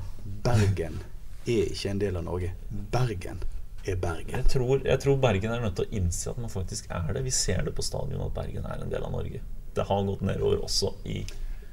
Bergen 0.46 0.98
er 1.46 1.68
ikke 1.70 1.90
en 1.92 1.98
del 2.00 2.16
av 2.16 2.24
Norge. 2.26 2.52
Bergen 2.70 3.42
er 3.86 3.96
Bergen. 4.02 4.32
Jeg 4.40 4.48
tror, 4.50 4.80
jeg 4.82 4.98
tror 5.04 5.16
Bergen 5.22 5.52
er 5.52 5.60
nødt 5.62 5.76
til 5.78 5.86
å 5.86 5.92
innse 6.00 6.30
at 6.32 6.38
man 6.42 6.50
faktisk 6.50 6.88
er 6.90 7.12
det. 7.14 7.22
Vi 7.28 7.30
ser 7.34 7.62
det 7.68 7.74
på 7.76 7.84
stadion 7.86 8.24
at 8.26 8.34
Bergen 8.34 8.64
er 8.66 8.82
en 8.82 8.90
del 8.90 9.04
av 9.06 9.12
Norge. 9.14 9.42
Det 9.76 9.84
har 9.86 10.02
gått 10.08 10.24
nedover 10.26 10.64
også 10.66 10.94
i, 11.04 11.20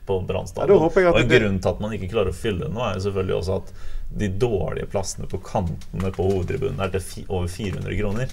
på 0.06 0.20
Brann 0.28 0.44
Ja, 0.46 0.52
stadion. 0.52 0.84
og 0.84 0.98
en 1.00 1.28
det- 1.32 1.40
grunn 1.42 1.60
til 1.64 1.70
at 1.72 1.80
man 1.82 1.94
ikke 1.96 2.12
klarer 2.12 2.30
å 2.30 2.38
fylle 2.38 2.68
nå, 2.70 2.84
er 2.84 3.00
jo 3.00 3.06
selvfølgelig 3.08 3.38
også 3.40 3.56
at 3.64 3.74
de 4.20 4.28
dårlige 4.30 4.86
plassene 4.92 5.26
på 5.32 5.40
kantene 5.42 6.12
på 6.14 6.28
hovedtribunen 6.28 6.84
er 6.84 6.92
til 6.94 7.26
over 7.30 7.48
400 7.48 7.98
kroner. 7.98 8.30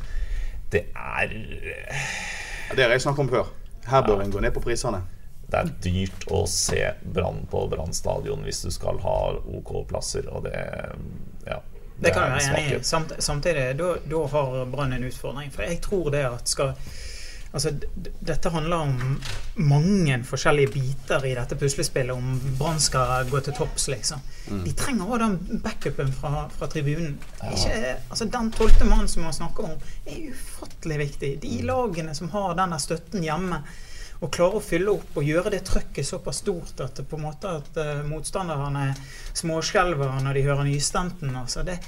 Det 0.70 0.85
er 0.94 1.31
Ja, 1.31 2.39
Det 2.76 2.83
har 2.83 2.94
jeg 2.94 3.02
snakket 3.02 3.24
om 3.24 3.33
før. 3.33 3.50
Her 3.90 4.02
bør 4.06 4.22
en 4.22 4.30
gå 4.30 4.40
ned 4.40 4.54
på 4.54 4.62
prisene. 4.62 5.02
Det 5.50 5.59
er 5.59 5.70
dyrt 5.83 6.26
å 6.30 6.44
se 6.46 6.92
Brann 7.02 7.42
på 7.50 7.64
Brann 7.72 7.94
stadion 7.96 8.44
hvis 8.46 8.62
du 8.62 8.70
skal 8.70 9.00
ha 9.02 9.16
OK 9.59 9.72
plasser, 9.90 10.28
og 10.30 10.46
det 10.46 10.56
Ja. 11.48 11.59
Det 12.00 12.14
kan 12.14 12.30
er 12.30 12.38
jeg 12.38 12.48
være 12.48 12.61
enig 12.61 12.80
i. 12.80 13.20
samtidig, 13.20 13.64
da, 13.76 13.88
da 14.09 14.20
har 14.33 14.66
Brann 14.72 14.92
en 14.92 15.04
utfordring. 15.04 15.50
For 15.52 15.62
jeg 15.62 15.80
tror 15.85 16.11
det 16.14 16.22
at 16.24 16.48
skal 16.48 16.72
Altså, 17.52 17.72
dette 18.20 18.50
handler 18.54 18.76
om 18.76 19.16
mange 19.58 20.20
forskjellige 20.24 20.70
biter 20.70 21.24
i 21.26 21.32
dette 21.34 21.56
puslespillet 21.58 22.14
om 22.14 22.36
Brann 22.58 22.78
skal 22.80 23.26
gå 23.30 23.40
til 23.42 23.56
topps, 23.58 23.88
liksom. 23.90 24.22
De 24.64 24.74
trenger 24.78 25.10
òg 25.10 25.18
den 25.24 25.62
backupen 25.64 26.12
fra, 26.14 26.44
fra 26.54 26.68
tribunen. 26.70 27.16
Ikke, 27.50 27.96
altså, 28.06 28.28
den 28.30 28.52
tolvte 28.54 28.86
mannen 28.86 29.10
som 29.10 29.26
man 29.26 29.34
snakker 29.34 29.66
om, 29.66 29.76
er 30.06 30.30
ufattelig 30.30 30.98
viktig. 31.02 31.32
De 31.42 31.56
lagene 31.66 32.14
som 32.14 32.30
har 32.36 32.54
den 32.58 32.76
der 32.76 32.84
støtten 32.86 33.26
hjemme, 33.26 33.62
og 34.20 34.28
klarer 34.36 34.60
å 34.60 34.64
fylle 34.64 34.92
opp 34.92 35.16
og 35.16 35.24
gjøre 35.24 35.54
det 35.54 35.62
trøkket 35.64 36.06
såpass 36.06 36.42
stort 36.42 36.82
at 36.84 36.98
på 37.08 37.16
en 37.16 37.24
måte 37.24 37.54
at 37.56 37.78
uh, 37.80 38.02
motstanderne 38.04 38.90
småskjelver 39.32 40.20
når 40.20 40.36
de 40.36 40.44
hører 40.44 40.68
nystemten. 40.68 41.32
Altså, 41.40 41.64
det, 41.66 41.78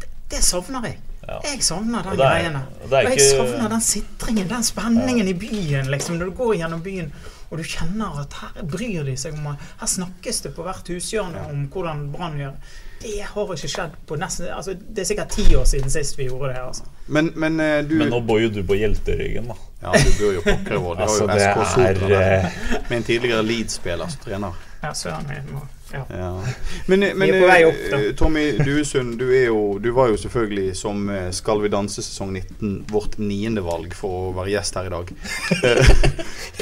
det, 0.00 0.08
det 0.32 0.40
savner 0.44 0.88
jeg. 0.88 1.02
Ja. 1.28 1.38
Jeg 1.44 1.62
savner 1.62 2.02
den 2.02 2.12
er- 2.12 2.16
greiene. 2.16 2.62
og 2.82 2.92
Og 2.92 3.02
jeg 3.02 3.12
ikke- 3.12 3.30
savner 3.36 3.68
den 3.68 3.80
sitringen, 3.80 4.48
den 4.48 4.62
spenningen 4.62 5.28
i 5.28 5.34
byen. 5.34 5.86
liksom 5.90 6.16
Når 6.18 6.24
du 6.24 6.30
går 6.30 6.54
gjennom 6.56 6.82
byen 6.82 7.12
og 7.50 7.58
du 7.58 7.62
kjenner 7.64 8.20
at 8.20 8.32
her 8.40 8.62
bryr 8.64 9.04
de 9.04 9.16
seg 9.16 9.32
om 9.34 9.56
Her 9.80 9.86
snakkes 9.86 10.42
det 10.42 10.54
på 10.56 10.62
hvert 10.62 10.88
hushjørne 10.88 11.48
om 11.50 11.66
hvordan 11.68 12.12
Brann 12.12 12.36
gjør. 12.38 12.52
Det 13.00 13.20
har 13.22 13.46
ikke 13.54 13.68
skjedd 13.68 13.90
på 14.06 14.16
nesten 14.18 14.48
altså, 14.56 14.74
Det 14.94 14.98
er 14.98 15.04
sikkert 15.14 15.28
ti 15.30 15.54
år 15.54 15.64
siden 15.64 15.90
sist 15.90 16.16
vi 16.18 16.24
gjorde 16.28 16.48
det. 16.54 16.58
altså 16.66 16.82
Men, 17.06 17.32
men 17.36 17.60
eh, 17.60 17.82
du 17.88 17.94
Men 17.94 18.08
nå 18.10 18.20
bor 18.26 18.38
jo 18.40 18.48
du 18.48 18.62
på 18.64 18.74
hjelteryggen, 18.74 19.46
da. 19.46 19.54
Ja, 19.82 19.92
du 19.92 20.10
bor 20.18 20.32
jo 20.34 20.40
pokker 20.40 20.76
vår. 20.82 20.94
De 20.94 21.00
har 21.00 21.06
Altså, 21.06 21.20
jo 21.20 21.26
det 21.26 21.40
SK 21.40 21.74
Sotra 21.74 22.08
der, 22.08 22.20
er 22.20 22.50
med 22.90 22.96
en 22.98 23.02
tidligere 23.04 23.42
Leeds-spiller 23.42 24.08
som 24.08 24.20
trener. 24.24 24.52
Ja, 24.82 24.92
søren, 24.94 25.26
min. 25.28 25.60
Ja. 25.92 26.06
Ja. 26.10 26.44
Men, 26.86 27.00
men 27.00 27.30
opp, 27.66 27.74
eh, 27.92 28.14
Tommy 28.16 28.58
Duesund, 28.58 29.18
du, 29.18 29.28
er 29.36 29.46
jo, 29.46 29.78
du 29.78 29.90
var 29.90 30.08
jo 30.08 30.16
selvfølgelig 30.16 30.76
som 30.76 31.08
eh, 31.10 31.30
Skal 31.32 31.62
vi 31.62 31.68
danse 31.72 32.02
sesong 32.02 32.32
19 32.32 32.84
vårt 32.92 33.18
niende 33.18 33.64
valg 33.64 33.94
for 33.96 34.28
å 34.28 34.34
være 34.36 34.52
gjest 34.52 34.76
her 34.76 34.88
i 34.88 34.92
dag. 34.92 35.12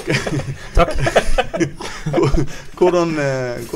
Takk. 0.77 0.93
Hvordan 2.79 3.17
eh, 3.23 3.75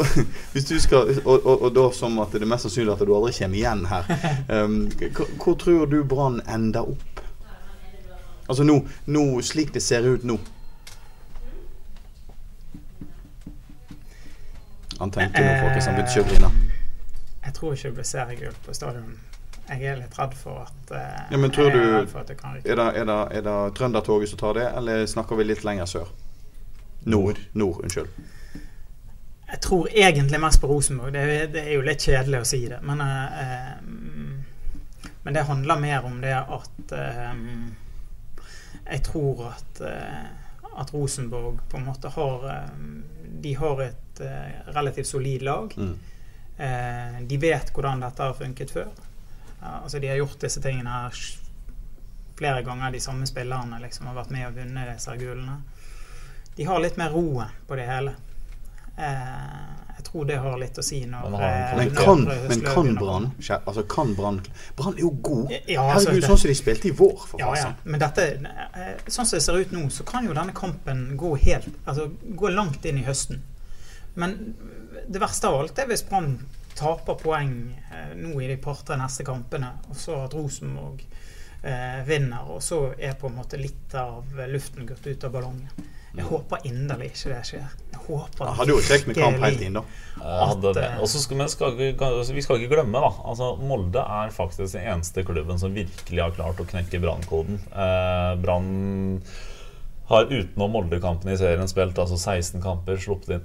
Hvis 0.52 0.68
du 0.70 0.76
skal 0.82 1.14
og, 1.24 1.36
og, 1.38 1.56
og 1.56 1.74
da 1.74 1.88
som 1.94 2.18
at 2.22 2.34
det 2.34 2.44
er 2.46 2.50
mest 2.50 2.68
sannsynlig 2.68 2.94
at 2.94 3.04
du 3.06 3.14
aldri 3.14 3.34
kommer 3.40 3.60
igjen 3.62 3.84
her. 3.90 4.14
Um, 4.48 4.80
hvor, 5.16 5.34
hvor 5.42 5.58
tror 5.64 5.90
du 5.90 6.00
Brann 6.06 6.40
ender 6.46 6.94
opp? 6.94 7.22
Altså 8.50 8.66
nå, 8.66 8.80
nå 9.06 9.24
slik 9.46 9.74
det 9.74 9.82
ser 9.82 10.06
ut 10.06 10.26
nå. 10.26 10.38
Han 15.00 15.10
tenkte 15.10 15.40
nå, 15.44 15.52
folkens. 15.64 15.86
Han 15.88 15.96
begynte 15.98 16.22
å 16.22 16.28
grine. 16.28 16.50
Jeg 17.44 17.54
tror 17.56 17.74
ikke 17.74 17.88
det 17.88 17.94
blir 17.98 18.08
seriegull 18.08 18.56
på 18.66 18.74
stadion. 18.76 19.14
Jeg 19.70 19.84
er 19.86 19.96
litt 20.00 20.16
redd 20.18 20.34
for 20.34 20.64
at 20.66 20.90
eh, 20.96 21.20
Ja, 21.30 21.38
men 21.38 21.50
tror 21.54 21.70
du- 21.70 22.24
det 22.26 22.36
kan 22.40 22.56
ryke. 22.56 22.68
Er 22.68 22.76
det, 22.80 22.86
er, 23.00 23.04
det, 23.08 23.18
er 23.38 23.42
det 23.46 23.56
Trøndertoget 23.78 24.28
som 24.32 24.38
tar 24.38 24.54
det, 24.58 24.66
eller 24.76 25.06
snakker 25.06 25.36
vi 25.38 25.44
litt 25.46 25.64
lenger 25.64 25.86
sør? 25.86 26.08
Nord. 27.06 27.38
Nord, 27.54 27.80
unnskyld. 27.84 28.08
Jeg 29.50 29.60
tror 29.64 29.88
egentlig 29.90 30.40
mest 30.40 30.60
på 30.60 30.66
Rosenborg. 30.70 31.12
Det, 31.14 31.20
er- 31.20 31.46
det 31.54 31.62
er 31.68 31.72
jo 31.78 31.84
litt 31.86 32.02
kjedelig 32.06 32.40
å 32.40 32.48
si 32.50 32.60
det. 32.68 32.80
Men, 32.82 33.00
eh, 33.00 33.40
eh, 33.44 35.08
men 35.22 35.34
det 35.34 35.46
handler 35.48 35.80
mer 35.80 36.04
om 36.06 36.20
det 36.20 36.34
at 36.34 36.92
eh, 36.92 37.32
Jeg 38.90 39.02
tror 39.06 39.46
at, 39.54 39.80
eh, 39.80 40.28
at 40.80 40.92
Rosenborg 40.94 41.58
på 41.70 41.76
en 41.80 41.84
måte 41.86 42.08
har 42.14 42.46
eh, 42.50 42.70
De 43.42 43.54
har 43.56 43.82
et 43.84 44.09
eh, 44.20 44.72
relativt 44.74 45.06
solid 45.06 45.42
lag. 45.42 45.74
Mm. 45.76 45.98
Eh, 46.56 47.20
de 47.26 47.36
vet 47.40 47.72
hvordan 47.74 48.02
dette 48.04 48.22
har 48.22 48.34
funket 48.34 48.70
før. 48.70 48.88
Ja, 49.60 49.80
altså 49.82 49.98
De 49.98 50.08
har 50.08 50.16
gjort 50.16 50.40
disse 50.40 50.60
tingene 50.60 50.90
her 50.90 51.20
flere 52.38 52.62
ganger. 52.62 52.92
De 52.92 53.00
samme 53.00 53.26
spillerne 53.28 53.80
liksom 53.82 54.08
har 54.10 54.18
vært 54.22 54.32
med 54.34 54.48
og 54.48 54.56
vunnet 54.56 54.94
disse 54.94 55.16
gullene. 55.20 55.60
De 56.56 56.66
har 56.68 56.80
litt 56.82 56.96
mer 57.00 57.12
roen 57.12 57.52
på 57.68 57.76
det 57.78 57.86
hele. 57.88 58.14
Eh, 58.96 59.90
jeg 59.96 60.04
tror 60.04 60.24
det 60.28 60.36
har 60.40 60.56
litt 60.60 60.78
å 60.80 60.82
si 60.84 60.98
når 61.08 61.34
Men 61.76 61.90
kan, 61.96 62.22
men 62.24 62.62
kan 62.64 62.88
Brann 62.96 63.26
Altså, 63.38 63.82
kan 63.88 64.14
Brann 64.16 64.40
Brann 64.76 64.96
er 64.96 65.02
jo 65.04 65.10
god. 65.20 65.52
Ja, 65.68 65.84
altså, 65.92 66.10
Herregud, 66.10 66.26
sånn 66.28 66.40
som 66.42 66.50
de 66.50 66.56
spilte 66.58 66.88
i 66.88 66.94
vår, 66.96 67.26
for 67.28 67.40
Ja, 67.40 67.52
ja. 67.56 67.70
Men 67.84 68.00
dette, 68.02 68.26
sånn 69.06 69.28
som 69.28 69.36
det 69.36 69.44
ser 69.44 69.60
ut 69.60 69.72
nå, 69.76 69.86
så 69.92 70.04
kan 70.08 70.28
jo 70.28 70.36
denne 70.36 70.56
kampen 70.56 71.04
gå 71.20 71.34
helt 71.44 71.68
Altså 71.84 72.10
gå 72.36 72.52
langt 72.52 72.84
inn 72.88 73.00
i 73.00 73.04
høsten. 73.06 73.44
Men 74.20 74.36
det 75.10 75.22
verste 75.22 75.48
av 75.50 75.60
alt 75.62 75.78
er 75.82 75.88
hvis 75.90 76.04
Brann 76.08 76.34
taper 76.78 77.16
poeng 77.20 77.54
eh, 77.92 78.12
nå 78.16 78.36
i 78.40 78.48
de 78.52 78.56
par-tre 78.62 78.96
neste 79.00 79.24
kampene, 79.26 79.72
og 79.90 79.96
så 80.00 80.20
at 80.24 80.34
Rosenborg 80.38 81.02
eh, 81.62 82.00
vinner, 82.08 82.46
og 82.54 82.62
så 82.64 82.84
er 82.96 83.16
på 83.20 83.28
en 83.28 83.36
måte 83.40 83.58
litt 83.60 83.96
av 84.00 84.28
luften 84.48 84.86
gått 84.88 85.06
ut 85.10 85.26
av 85.28 85.34
ballongen. 85.34 85.88
Jeg 86.10 86.24
håper 86.26 86.64
inderlig 86.66 87.12
ikke 87.12 87.28
det 87.30 87.40
skjer. 87.46 87.66
Jeg 87.92 88.00
håper 88.08 88.48
Ja, 88.48 88.54
hadde 88.58 88.72
jo 88.74 88.80
kjekt 88.82 89.06
med 89.06 89.18
kamp 89.20 89.44
helt 89.44 89.60
inn, 89.62 89.76
da. 89.78 89.82
Eh, 90.18 90.96
Og 90.98 91.06
så 91.12 91.20
skal, 91.22 91.36
men 91.38 91.48
skal, 91.52 91.76
vi- 91.78 91.92
altså, 91.94 92.34
skal 92.42 92.58
ikke 92.58 92.72
glemme, 92.72 92.98
da. 93.04 93.12
Altså, 93.30 93.52
Molde 93.62 94.02
er 94.02 94.32
faktisk 94.34 94.74
den 94.74 94.88
eneste 94.90 95.22
klubben 95.28 95.60
som 95.62 95.74
virkelig 95.76 96.18
har 96.24 96.34
klart 96.34 96.58
å 96.58 96.66
knekke 96.66 96.98
Brannkoden. 97.04 97.60
Eh, 97.70 98.32
Brann 98.42 99.22
har 100.10 100.26
utenom 100.26 100.72
Molde-kampene 100.74 101.36
i 101.36 101.38
serien 101.38 101.68
spilt 101.70 101.98
altså 102.02 102.18
16 102.18 102.58
kamper, 102.64 102.98
sluppet 102.98 103.36
inn 103.36 103.44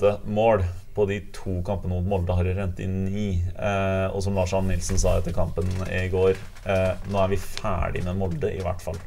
åtte 0.00 0.18
mål. 0.24 0.64
På 0.94 1.06
de 1.06 1.20
to 1.32 1.62
kampene 1.62 1.94
mot 1.94 2.06
Molde 2.06 2.34
har 2.34 2.44
rent 2.44 2.80
inn 2.82 3.04
ni. 3.04 3.28
Eh, 3.58 4.06
og 4.10 4.22
som 4.24 4.34
Lars 4.34 4.52
Arne 4.56 4.74
Nilsen 4.74 4.98
sa 4.98 5.18
etter 5.18 5.32
kampen 5.32 5.68
i 5.86 6.08
går, 6.10 6.34
eh, 6.66 6.92
nå 7.06 7.20
er 7.22 7.28
vi 7.30 7.38
ferdig 7.38 8.02
med 8.04 8.18
Molde, 8.18 8.50
i 8.50 8.60
hvert 8.60 8.82
fall. 8.82 8.98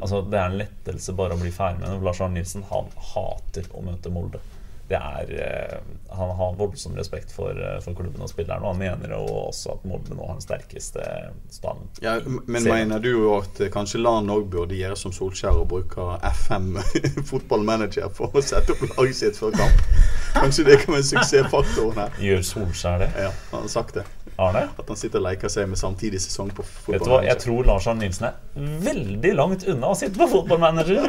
Altså, 0.00 0.20
det 0.28 0.38
er 0.38 0.50
en 0.50 0.58
lettelse 0.60 1.14
bare 1.16 1.34
å 1.34 1.40
bli 1.40 1.50
ferdig 1.54 1.80
med 1.80 1.88
det. 1.88 2.02
Lars 2.04 2.20
Arne 2.20 2.38
Nilsen 2.38 2.66
han 2.68 2.90
hater 3.14 3.70
å 3.72 3.82
møte 3.86 4.12
Molde. 4.12 4.42
Det 4.88 4.98
er, 4.98 5.30
eh, 5.40 5.78
han 6.16 6.30
har 6.36 6.56
voldsom 6.58 6.96
respekt 6.96 7.32
for, 7.32 7.50
eh, 7.56 7.80
for 7.80 7.96
klubben 7.96 8.20
og 8.20 8.28
spilleren, 8.28 8.62
og 8.62 8.74
han 8.74 8.78
mener 8.82 9.14
jo 9.16 9.22
også 9.46 9.72
at 9.78 9.84
Molde 9.88 10.12
nå 10.12 10.26
har 10.26 10.36
den 10.36 10.44
sterkeste 10.44 11.04
standen. 11.50 11.88
Ja, 12.04 12.18
men 12.24 12.62
Serien. 12.62 12.88
mener 12.88 13.00
du 13.00 13.08
jo 13.10 13.30
at 13.38 13.60
eh, 13.64 13.70
kanskje 13.72 14.02
LAN 14.02 14.28
òg 14.28 14.50
burde 14.52 14.76
gjøre 14.76 14.96
som 15.00 15.12
Solskjær 15.12 15.56
og 15.62 15.68
bruke 15.72 16.18
FM 16.44 16.76
fotballmanager 17.30 18.12
for 18.12 18.36
å 18.36 18.44
sette 18.44 18.76
opp 18.76 18.84
laget 18.98 19.16
sitt 19.22 19.40
før 19.40 19.56
kamp? 19.56 19.88
Kanskje 20.34 20.66
det 20.68 20.78
kan 20.84 20.98
være 20.98 21.08
suksessfaktoren 21.14 22.04
her. 22.04 22.20
Gjør 22.20 22.44
Solskjær 22.50 22.98
det? 23.06 23.10
Ja, 23.16 23.32
han 23.54 23.64
har 23.64 23.72
sagt 23.72 23.96
det. 23.96 24.04
Arne? 24.42 24.64
At 24.78 24.88
han 24.90 24.98
sitter 24.98 25.20
og 25.20 25.28
leker 25.28 25.52
seg 25.52 25.68
med 25.70 25.80
samtidig 25.80 26.20
sesong 26.24 26.50
på 26.56 26.64
hva, 26.88 27.20
Jeg 27.26 27.38
tror 27.44 27.68
Lars 27.68 27.86
Arne 27.90 28.04
Nilsen 28.04 28.28
er 28.30 28.74
veldig 28.84 29.34
langt 29.38 29.66
unna 29.70 29.92
å 29.92 29.98
sitte 29.98 30.18
på 30.20 30.30
fotballmanager. 30.32 31.08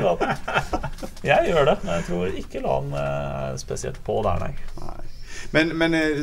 Jeg 1.26 1.50
gjør 1.50 1.72
det, 1.72 1.80
men 1.82 1.96
jeg 1.96 2.06
tror 2.06 2.36
ikke 2.38 2.62
LAN 2.62 2.92
er 3.00 3.56
spesielt 3.58 3.98
på 4.06 4.20
der, 4.26 4.44
nei. 4.46 4.54
Nei. 4.78 5.06
Men, 5.52 5.72
men 5.78 5.94
eh, 5.94 6.22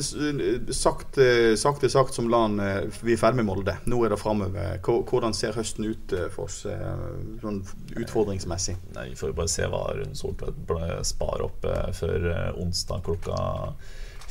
sagt, 0.70 1.18
eh, 1.18 1.54
sagt 1.56 1.84
er 1.84 1.92
sagt 1.92 2.14
som 2.14 2.28
land, 2.30 2.60
eh, 2.60 2.82
vi 3.02 3.14
er 3.14 3.20
ferdig 3.20 3.40
med 3.40 3.48
Molde. 3.48 3.76
Nå 3.88 4.02
er 4.04 4.12
det 4.12 4.20
framover. 4.20 4.78
Hvordan 4.82 5.34
ser 5.36 5.56
høsten 5.56 5.86
ut 5.88 6.14
eh, 6.16 6.28
for 6.32 6.50
oss 6.50 6.62
eh, 6.68 7.06
sånn 7.42 7.62
utfordringsmessig? 8.02 8.76
Nei, 8.96 9.08
Vi 9.12 9.18
får 9.20 9.32
jo 9.32 9.38
bare 9.42 9.52
se 9.52 9.68
hva 9.70 9.82
Rune 9.98 10.18
Soltvedt 10.18 10.74
sparer 11.08 11.46
opp 11.48 11.66
eh, 11.68 11.90
før 11.96 12.28
eh, 12.32 12.62
onsdag 12.62 13.04
klokka 13.08 13.38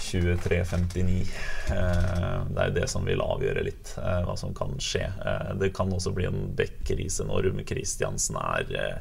23.59. 0.01 1.27
Eh, 1.71 2.45
det 2.49 2.63
er 2.63 2.73
det 2.75 2.87
som 2.89 3.05
vil 3.07 3.21
avgjøre 3.23 3.65
litt 3.65 3.93
eh, 4.01 4.21
hva 4.25 4.35
som 4.39 4.55
kan 4.57 4.73
skje. 4.81 5.05
Eh, 5.07 5.51
det 5.61 5.73
kan 5.77 5.91
også 5.93 6.13
bli 6.15 6.27
en 6.29 6.49
bekkrise 6.57 7.27
når 7.29 7.47
Rume 7.47 7.65
Kristiansen 7.67 8.39
er 8.41 8.99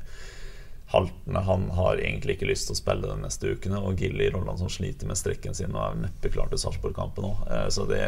haltende. 0.91 1.41
Han 1.41 1.71
har 1.71 1.97
egentlig 1.97 2.37
ikke 2.37 2.49
lyst 2.51 2.67
til 2.69 2.75
å 2.75 2.81
spille 2.81 3.11
de 3.11 3.17
neste 3.23 3.53
ukene. 3.55 3.81
Og 3.87 4.01
Gilly 4.01 4.31
Rolland 4.35 4.59
som 4.61 4.71
sliter 4.73 5.09
med 5.09 5.19
strekken 5.19 5.55
sin 5.57 5.75
og 5.77 5.85
er 5.85 6.01
neppe 6.07 6.33
klar 6.35 6.51
til 6.51 6.61
Sarpsborg-kampen. 6.63 7.29
Eh, 7.47 7.69
så 7.73 7.87
det, 7.91 8.01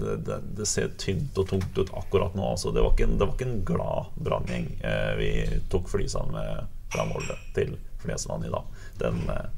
det, 0.00 0.40
det, 0.56 0.68
ser 0.68 0.94
tynt 1.00 1.36
og 1.36 1.50
tungt 1.52 1.76
ut 1.76 1.92
akkurat 1.92 2.36
nå. 2.36 2.52
Altså, 2.54 2.72
det, 2.72 2.84
var 2.84 2.96
ikke 2.96 3.10
en, 3.10 3.18
det 3.20 3.28
var 3.28 3.36
ikke 3.36 3.50
en 3.50 3.66
glad 3.68 4.16
branngjeng 4.28 4.72
vi 5.20 5.30
tok 5.72 5.90
fly 5.92 6.08
sammen 6.10 6.38
med 6.38 6.72
fra 6.92 7.04
Molde 7.08 7.36
til 7.56 7.76
Flesland 8.00 8.46
i 8.46 8.52
dag. 8.52 8.80
Det 8.96 9.10
er 9.10 9.16
en 9.16 9.52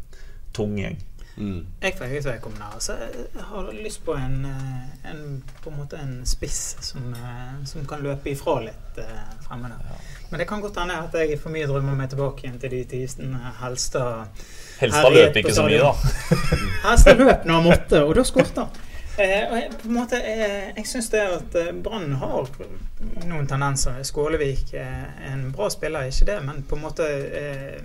tung 0.56 0.74
gjeng. 0.78 0.98
Jeg 1.38 1.94
for 1.94 2.10
vedkommende 2.10 2.66
altså, 2.74 2.96
jeg 2.98 3.44
har 3.50 3.68
lyst 3.72 4.04
på 4.04 4.14
en, 4.18 4.44
eh, 4.44 5.10
en, 5.10 5.44
på 5.62 5.70
en, 5.70 5.76
måte 5.78 6.00
en 6.02 6.26
spiss 6.26 6.76
som, 6.80 7.12
eh, 7.14 7.52
som 7.66 7.86
kan 7.86 8.02
løpe 8.02 8.32
ifra 8.32 8.58
litt 8.64 8.98
eh, 8.98 9.20
fremme 9.46 9.70
Ja. 9.70 9.98
Men 10.30 10.40
det 10.40 10.48
kan 10.48 10.60
godt 10.60 10.76
hende 10.80 10.96
at 10.98 11.14
jeg 11.14 11.38
for 11.40 11.54
mye 11.54 11.66
drømmer 11.66 11.94
meg 11.96 12.10
tilbake 12.10 12.44
igjen 12.44 12.58
til 12.60 12.74
de 12.74 12.82
tidene 12.90 13.52
Helstad 13.62 14.26
Helstad 14.80 15.14
løp 15.14 15.38
ikke 15.40 15.54
så 15.54 15.64
mye, 15.64 15.78
da. 15.78 15.94
Helstad 16.88 17.22
løp 17.22 17.46
når 17.46 17.54
han 17.54 17.68
måtte, 17.70 18.02
og 18.04 18.14
da 18.18 18.26
skåret 18.26 18.58
han. 18.58 18.84
Eh, 19.18 19.30
jeg, 19.30 19.70
på 19.82 19.88
en 19.88 19.94
måte, 19.94 20.18
eh, 20.22 20.68
jeg 20.76 20.86
syns 20.86 21.08
det 21.10 21.22
at 21.26 21.56
eh, 21.58 21.72
Brann 21.82 22.12
har 22.20 22.50
noen 23.26 23.48
tendenser. 23.50 23.96
Skålevik 24.06 24.74
er 24.78 25.08
en 25.32 25.48
bra 25.54 25.66
spiller, 25.74 26.06
ikke 26.06 26.28
det, 26.28 26.36
men 26.46 26.62
på 26.62 26.78
en 26.78 26.84
måte 26.84 27.08
eh, 27.40 27.80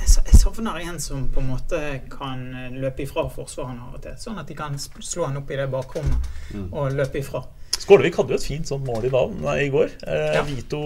jeg 0.00 0.38
savner 0.40 0.80
en 0.82 0.98
som 1.00 1.28
på 1.32 1.40
en 1.42 1.48
måte 1.52 1.78
kan 2.10 2.42
eh, 2.56 2.70
løpe 2.80 3.04
ifra 3.06 3.26
forsvarerne 3.32 3.88
av 3.88 3.96
og 3.98 4.02
til. 4.04 4.16
Sånn 4.20 4.38
at 4.40 4.48
de 4.50 4.56
kan 4.58 4.76
slå 4.80 5.26
han 5.28 5.40
opp 5.42 5.50
i 5.50 5.58
det 5.60 5.68
bakrommet 5.72 6.30
og 6.72 6.92
løpe 6.96 7.20
ifra. 7.22 7.42
Skålevik 7.80 8.16
hadde 8.18 8.34
jo 8.34 8.36
et 8.36 8.44
fint 8.44 8.68
sånt 8.68 8.84
mål 8.84 9.06
i, 9.08 9.10
dag, 9.12 9.30
nei, 9.40 9.54
i 9.64 9.68
går. 9.72 9.92
Eh, 10.04 10.34
Ja. 10.36 10.42
Vito 10.44 10.80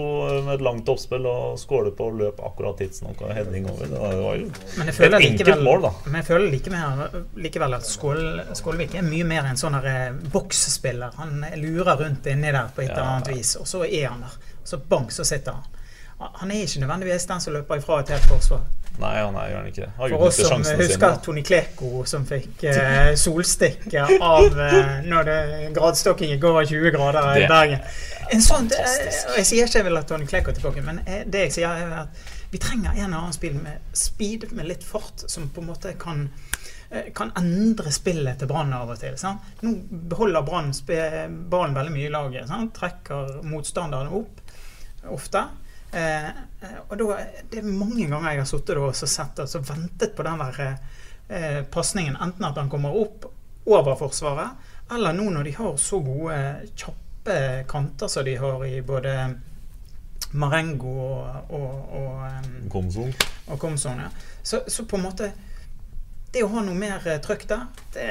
med 0.45 0.53
et 0.53 0.61
langt 0.63 0.87
oppspill 0.87 1.25
og 1.27 1.57
skåle 1.59 1.91
på 1.97 2.07
løp 2.15 2.39
akkurat 2.39 2.77
tidsnok 2.79 3.19
og 3.25 3.33
heading 3.35 3.67
over. 3.67 3.89
Det 3.91 3.99
var 3.99 4.37
jo 4.39 4.45
Men 4.77 4.87
jeg 4.91 4.95
føler 4.95 5.17
enkelt 5.17 5.41
likevel, 5.41 5.63
mål, 5.67 5.81
da. 5.87 5.91
men 6.05 6.15
jeg 6.21 6.27
føler 6.29 6.53
likevel, 6.53 7.25
likevel 7.47 7.75
at 7.79 7.89
Skål, 7.89 8.21
Skålevik 8.55 8.95
er 8.95 9.03
mye 9.09 9.27
mer 9.27 9.49
en 9.49 9.59
sånn 9.59 9.75
eh, 9.81 10.15
boksspiller. 10.31 11.17
Han 11.19 11.43
lurer 11.59 11.99
rundt 11.99 12.31
inni 12.31 12.51
der 12.55 12.71
på 12.75 12.85
et 12.85 12.93
eller 12.93 13.11
annet 13.17 13.33
vis, 13.35 13.55
og 13.59 13.67
så 13.67 13.83
er 13.85 14.07
han 14.13 14.23
der. 14.23 14.39
Så 14.63 14.79
bang, 14.79 15.11
så 15.11 15.27
sitter 15.27 15.51
han. 15.59 15.67
Han 16.39 16.51
er 16.51 16.63
ikke 16.63 16.79
nødvendigvis 16.85 17.27
den 17.27 17.43
som 17.43 17.53
løper 17.57 17.81
ifra 17.83 17.99
et 18.05 18.15
helt 18.15 18.29
forsvar. 18.31 18.63
Nei, 19.01 19.13
han 19.19 19.35
er, 19.35 19.49
gjør 19.49 19.57
han 19.59 19.69
ikke. 19.71 19.87
Han 19.97 20.13
For 20.13 20.25
oss 20.27 20.37
som 20.39 20.61
husker 20.63 20.91
sin, 20.93 21.23
Tony 21.25 21.43
Kleko 21.45 22.03
som 22.07 22.25
fikk 22.27 22.63
eh, 22.71 23.11
solstikk 23.19 23.87
av 23.99 24.59
eh, 24.65 24.91
når 25.05 25.27
det, 25.29 25.39
gradstokking 25.75 26.31
gikk 26.35 26.47
over 26.51 26.67
20 26.69 26.93
grader 26.95 27.31
i 27.33 27.43
Det 27.43 27.49
Bergen. 27.51 27.83
En 28.33 28.41
sånn, 28.41 28.69
jeg 28.71 29.45
sier 29.45 29.67
ikke 29.67 29.81
jeg 29.81 29.87
vil 29.89 29.99
ha 29.99 30.03
Tony 30.07 30.29
Kleko 30.29 30.55
tilbake, 30.55 30.83
men 30.85 31.01
eh, 31.05 31.25
det 31.27 31.47
jeg 31.47 31.57
sier 31.59 31.83
er 31.85 31.97
at 32.05 32.23
vi 32.53 32.61
trenger 32.61 32.93
en 32.93 33.09
eller 33.09 33.19
annen 33.19 33.35
spill 33.35 33.57
med 33.59 33.97
speed, 33.97 34.47
med 34.55 34.69
litt 34.69 34.85
fart, 34.87 35.25
som 35.27 35.49
på 35.51 35.63
en 35.63 35.69
måte 35.73 35.91
kan 35.99 36.29
eh, 36.89 37.11
kan 37.17 37.33
endre 37.35 37.91
spillet 37.91 38.39
til 38.39 38.49
Brann 38.49 38.73
av 38.77 38.95
og 38.95 39.01
til. 39.01 39.17
Sant? 39.19 39.43
Nå 39.65 39.75
beholder 40.13 40.45
Brann 40.47 40.71
ballen 41.51 41.75
veldig 41.75 41.93
mye 41.97 42.07
i 42.07 42.15
laget. 42.15 42.47
Sant? 42.49 42.71
Trekker 42.79 43.41
motstanderne 43.49 44.15
opp 44.15 44.41
ofte. 45.11 45.43
Eh, 45.91 46.27
eh, 46.27 46.77
og 46.89 46.97
da, 46.99 47.17
det 47.51 47.61
er 47.61 47.67
mange 47.69 48.07
ganger 48.09 48.31
jeg 48.31 48.41
har 48.43 48.49
sittet 48.49 48.81
og 48.81 48.95
så 48.97 49.07
sett 49.07 49.39
og 49.39 49.49
så 49.49 49.61
ventet 49.63 50.15
på 50.17 50.25
den 50.27 50.41
der 50.43 50.61
eh, 50.65 51.63
pasningen. 51.71 52.17
Enten 52.21 52.45
at 52.49 52.57
han 52.59 52.69
kommer 52.69 52.95
opp 52.99 53.29
over 53.65 53.95
Forsvaret, 53.97 54.71
eller 54.91 55.13
nå 55.17 55.29
når 55.33 55.43
de 55.47 55.55
har 55.57 55.77
så 55.81 55.99
gode, 56.05 56.37
kjappe 56.77 57.37
kanter 57.67 58.07
som 58.11 58.25
de 58.27 58.35
har 58.37 58.65
i 58.67 58.81
både 58.85 59.15
Marengo 60.37 60.91
og, 61.01 61.53
og, 61.55 61.95
og, 61.97 62.45
Komson. 62.71 63.13
og 63.47 63.59
Komson. 63.59 63.99
Ja. 64.03 64.09
Så, 64.43 64.59
så 64.67 64.85
på 64.85 64.99
en 64.99 65.05
måte 65.07 65.31
Det 66.35 66.43
å 66.43 66.49
ha 66.51 66.61
noe 66.65 66.75
mer 66.75 66.99
eh, 67.07 67.21
trøkk 67.23 67.45
der, 67.47 67.61
det, 67.95 68.07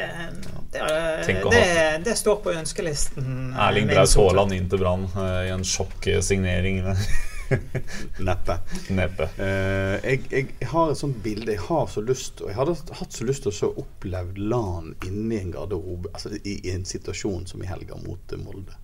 det, 0.73 0.85
Tenk 1.29 1.45
det, 1.53 1.65
det 2.07 2.15
står 2.17 2.39
på 2.41 2.55
ønskelisten. 2.57 3.27
eh, 3.53 3.61
Erling 3.69 3.91
Braut. 3.91 4.15
Haaland 4.17 4.57
inn 4.57 4.71
til 4.73 4.81
Brann 4.81 5.05
eh, 5.13 5.43
i 5.51 5.53
en 5.53 5.67
sjokksignering. 5.69 6.81
Neppe. 8.29 8.59
Neppe. 8.95 9.29
Uh, 9.39 9.97
jeg, 10.05 10.23
jeg 10.31 10.71
har 10.71 10.93
et 10.93 11.01
sånt 11.01 11.19
bilde 11.25 11.53
Jeg 11.53 11.65
har 11.67 11.89
så 11.91 12.03
lyst 12.05 12.41
Og 12.41 12.51
jeg 12.51 12.57
hadde 12.59 12.77
hatt 12.99 13.17
så 13.17 13.27
lyst 13.29 13.45
til 13.45 13.53
å 13.53 13.57
så 13.59 13.71
opplevd 13.85 14.41
LAN 14.41 14.95
inni 15.07 15.41
en 15.43 15.53
garderobe. 15.55 16.13
Altså 16.15 16.35
i, 16.41 16.59
i 16.65 16.73
en 16.75 16.87
situasjon 16.89 17.47
som 17.51 17.63
i 17.63 17.69
helga 17.69 17.99
mot 18.05 18.33
eh, 18.33 18.41
Molde. 18.41 18.79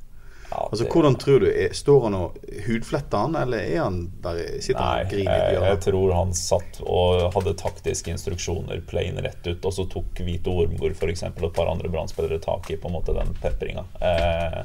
Ja, 0.51 0.68
Altså 0.70 0.87
Hvordan 0.90 1.14
tror 1.20 1.44
du 1.44 1.49
er, 1.51 1.75
Står 1.77 2.05
han 2.09 2.16
og 2.18 2.38
hudfletter 2.66 3.25
han, 3.25 3.37
eller 3.38 3.62
er 3.62 3.85
han 3.85 4.01
bare 4.23 4.46
sitter 4.59 4.83
han 4.83 4.96
Nei, 4.96 5.05
og 5.05 5.12
griner 5.14 5.44
jeg, 5.44 5.61
jeg 5.68 5.83
tror 5.87 6.14
han 6.16 6.33
satt 6.37 6.81
og 6.83 7.27
hadde 7.37 7.57
taktiske 7.61 8.14
instruksjoner 8.14 8.83
plain 8.90 9.20
rett 9.23 9.46
ut, 9.46 9.62
og 9.62 9.77
så 9.77 9.87
tok 9.90 10.25
Hvite 10.27 10.51
Ormgård 10.51 10.96
f.eks. 10.99 11.29
og 11.31 11.44
et 11.53 11.57
par 11.57 11.70
andre 11.70 11.92
brannspillere 11.92 12.40
tak 12.42 12.70
i 12.75 12.79
på 12.81 12.90
en 12.90 12.99
måte 12.99 13.14
den 13.16 13.31
pepringa. 13.38 13.87
Eh, 14.03 14.64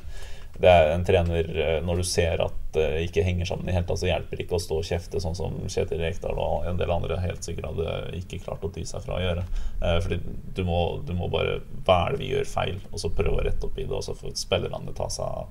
det 0.62 0.72
er 0.72 0.92
en 0.94 1.06
trener 1.08 1.50
eh, 1.60 1.80
Når 1.84 2.00
du 2.00 2.06
ser 2.08 2.42
at 2.44 2.62
det 2.76 2.88
ikke 3.06 3.24
henger 3.24 3.48
sammen 3.48 3.70
i 3.70 3.76
hele 3.76 3.88
tatt, 3.88 4.02
så 4.02 4.10
hjelper 4.10 4.36
det 4.36 4.46
ikke 4.46 4.58
å 4.58 4.64
stå 4.64 4.80
og 4.82 4.88
kjefte, 4.88 5.22
sånn 5.24 5.38
som 5.38 5.56
Kjetil 5.72 6.02
Rekdal 6.04 6.40
og 6.42 6.68
en 6.68 6.80
del 6.80 6.92
andre 6.92 7.22
helt 7.24 7.48
sikkert 7.48 7.70
hadde 7.70 8.18
ikke 8.20 8.42
klart 8.44 8.66
å 8.68 8.72
ty 8.76 8.84
seg 8.88 9.06
fra 9.06 9.16
å 9.16 9.24
gjøre. 9.24 9.46
Eh, 9.80 9.98
fordi 10.04 10.20
du 10.58 10.64
må, 10.68 10.80
du 11.08 11.14
må 11.16 11.32
bare 11.32 11.62
Hva 11.88 12.02
er 12.06 12.16
det 12.16 12.24
vi 12.24 12.32
gjør 12.34 12.52
feil? 12.52 12.80
Og 12.92 13.00
så 13.04 13.14
prøve 13.16 13.40
å 13.40 13.46
rette 13.48 13.68
opp 13.68 13.80
i 13.80 13.88
det, 13.88 13.96
og 13.96 14.04
så 14.06 14.18
får 14.18 14.36
spillerne 14.40 14.96
ta 14.98 15.08
seg 15.12 15.26
av 15.26 15.46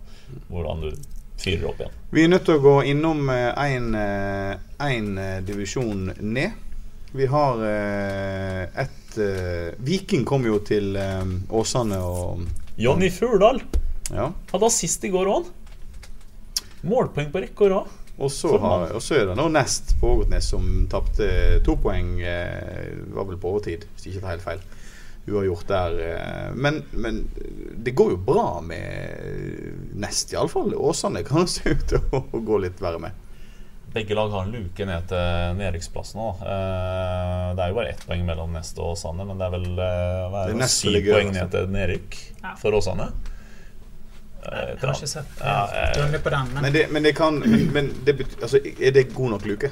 hvordan 0.52 0.84
du 0.84 0.90
fyrer 1.40 1.70
opp 1.70 1.80
igjen. 1.80 1.96
Vi 2.14 2.24
er 2.24 2.30
nødt 2.30 2.44
til 2.46 2.60
å 2.60 2.62
gå 2.62 2.76
innom 2.92 3.26
én 3.32 5.08
divisjon 5.48 6.12
ned. 6.20 6.60
Vi 7.16 7.26
har 7.26 7.60
eh, 7.62 8.62
et 8.82 9.18
eh, 9.22 9.74
Viking 9.86 10.24
kom 10.26 10.42
jo 10.48 10.56
til 10.66 10.96
eh, 10.98 11.20
Åsane 11.54 12.00
og 12.02 12.40
Jonny 12.74 13.06
Furdal 13.14 13.60
Ja. 14.12 14.30
hadde 14.52 14.66
assist 14.68 15.04
i 15.04 15.10
går 15.14 15.30
òg. 15.32 15.46
Målpoeng 16.84 17.30
på 17.32 17.40
rekke 17.44 17.64
og 17.68 17.70
rad. 17.72 17.92
Og 18.14 18.30
så, 18.30 18.52
har, 18.62 18.90
og 18.94 19.02
så 19.02 19.16
er 19.18 19.24
det 19.26 19.34
nå 19.40 19.48
Nest 19.50 19.96
på 19.98 20.12
Ågotnes 20.14 20.46
som 20.52 20.66
tapte 20.92 21.26
to 21.66 21.74
poeng. 21.82 22.18
Eh, 22.22 22.92
var 23.16 23.26
vel 23.26 23.40
på 23.42 23.50
overtid, 23.54 23.88
hvis 23.94 24.06
jeg 24.06 24.14
ikke 24.14 24.22
tar 24.26 24.34
helt 24.36 24.44
feil. 24.44 24.62
Uavgjort 25.24 25.66
der. 25.72 25.96
Eh, 26.04 26.52
men, 26.54 26.82
men 26.92 27.22
det 27.82 27.94
går 27.98 28.12
jo 28.14 28.20
bra 28.28 28.60
med 28.62 29.96
Nest, 29.98 30.30
iallfall. 30.36 30.76
Åsane 30.78 31.24
kan 31.26 31.48
se 31.56 31.72
ut 31.74 31.86
til 31.90 32.04
å, 32.12 32.22
å 32.30 32.42
gå 32.44 32.60
litt 32.68 32.78
verre 32.84 33.00
med. 33.02 33.20
Begge 33.94 34.14
lag 34.18 34.30
har 34.34 34.42
en 34.46 34.50
luke 34.50 34.86
ned 34.86 35.04
til 35.10 35.58
nedrykksplassen 35.58 36.18
nå. 36.20 36.30
Eh, 36.44 37.50
Det 37.56 37.62
er 37.66 37.70
jo 37.72 37.76
bare 37.80 37.92
ett 37.96 38.06
poeng 38.06 38.24
mellom 38.26 38.54
Nest 38.54 38.78
og 38.82 38.92
Åsane, 38.94 39.26
men 39.26 39.38
det 39.42 39.48
er 39.48 39.52
vel 39.58 39.68
eh, 39.74 40.40
er 40.44 40.50
Det 40.54 40.66
er 40.68 40.72
syv 40.76 40.98
poeng 41.10 41.34
ned 41.34 41.50
til 41.56 41.70
nedrykk 41.80 42.18
Ja. 42.44 42.54
for 42.62 42.74
Åsane. 42.78 43.10
Eh, 44.44 44.68
Jeg 44.74 44.78
har 44.84 44.94
ikke 44.94 45.08
sett 45.08 45.40
Ja, 45.40 45.58
eh, 45.72 45.90
grundig 45.96 46.22
på 46.22 46.30
den, 46.34 46.50
men 46.54 46.62
Men 46.62 46.72
det, 46.72 46.86
men 46.92 47.02
det 47.02 47.14
kan 47.16 47.38
men, 47.40 47.66
men 47.72 47.92
det 48.04 48.16
betyr, 48.18 48.42
altså, 48.42 48.58
Er 48.80 48.90
det 48.92 49.06
god 49.14 49.30
nok 49.36 49.46
luke? 49.46 49.70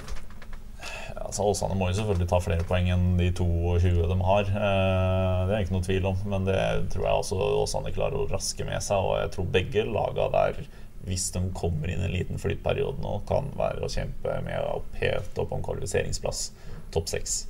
Altså, 1.23 1.43
Åsane 1.49 1.77
må 1.79 1.89
jo 1.91 1.97
selvfølgelig 2.01 2.29
ta 2.29 2.39
flere 2.45 2.65
poeng 2.69 2.89
enn 2.93 3.05
de 3.19 3.31
22 3.33 4.07
de 4.11 4.17
har. 4.27 4.49
Eh, 4.49 5.43
Det 5.49 5.55
er 5.57 5.63
ikke 5.65 5.75
noe 5.77 5.87
tvil 5.87 6.07
om, 6.11 6.17
men 6.29 6.45
det 6.49 6.59
tror 6.93 7.05
jeg 7.07 7.19
også 7.23 7.39
Åsane 7.63 7.93
klarer 7.95 8.17
å 8.21 8.31
raske 8.33 8.65
med 8.69 8.83
seg. 8.85 8.97
Og 9.01 9.15
jeg 9.21 9.31
tror 9.37 9.47
begge 9.55 9.85
laga 9.89 10.27
der, 10.35 10.63
hvis 11.07 11.31
de 11.35 11.41
kommer 11.57 11.89
inn 11.93 12.03
i 12.03 12.09
en 12.09 12.13
liten 12.17 12.39
flyttperiode 12.43 13.01
nå, 13.03 13.15
kan 13.29 13.49
være 13.59 13.85
å 13.87 13.91
kjempe 13.93 14.35
med 14.45 14.61
opp 14.75 14.87
helt 15.01 15.39
opp 15.39 15.53
om 15.57 15.63
kvalifiseringsplass. 15.65 16.51
Topp 16.93 17.09
seks. 17.09 17.47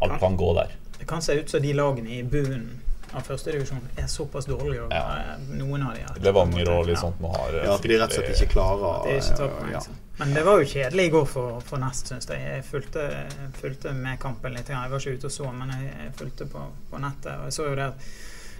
Alt 0.00 0.16
kan 0.22 0.36
gå 0.40 0.54
der. 0.56 0.70
det 0.98 1.06
kan 1.08 1.20
se 1.22 1.32
ut 1.40 1.48
som 1.50 1.62
de 1.62 1.72
lagene 1.72 2.10
i 2.18 2.22
bunnen 2.22 2.80
av 3.14 3.22
førstedivisjon 3.26 3.80
er 3.98 4.06
såpass 4.06 4.46
dårlig. 4.46 4.80
Og, 4.84 4.92
Ja. 4.92 5.16
eh, 5.34 5.38
Noen 5.58 5.82
av 5.82 5.94
de 5.96 6.02
har 6.06 6.20
Levanger 6.22 6.68
og 6.70 6.86
litt 6.86 6.96
Ja. 6.96 7.00
sånt 7.00 7.20
nå 7.20 7.30
har 7.36 7.52
Ja, 7.64 7.74
At 7.74 7.82
de 7.82 7.88
rett 7.98 8.02
og 8.10 8.12
slett 8.24 8.36
ikke 8.36 8.52
klarer 8.52 9.08
ikke 9.16 9.48
eh, 9.66 9.72
ja. 9.72 9.80
Men 10.18 10.34
det 10.34 10.44
var 10.44 10.58
jo 10.60 10.64
kjedelig 10.68 11.06
i 11.06 11.10
går 11.10 11.26
for, 11.26 11.60
for 11.60 11.78
Nest, 11.78 12.06
syns 12.08 12.26
jeg. 12.28 12.40
Jeg 12.40 12.64
fulgte, 12.64 13.26
fulgte 13.60 13.92
med 13.94 14.18
kampen 14.20 14.52
litt. 14.54 14.68
Jeg 14.68 14.90
var 14.90 14.98
ikke 14.98 15.14
ute 15.18 15.24
og 15.26 15.32
så, 15.32 15.52
men 15.52 15.68
jeg, 15.70 15.92
jeg 16.04 16.12
fulgte 16.14 16.46
på, 16.46 16.66
på 16.90 16.98
nettet. 17.00 17.38
Og 17.38 17.44
jeg 17.48 17.52
så 17.52 17.68
jo 17.70 17.74
det 17.74 17.86
at 17.88 17.94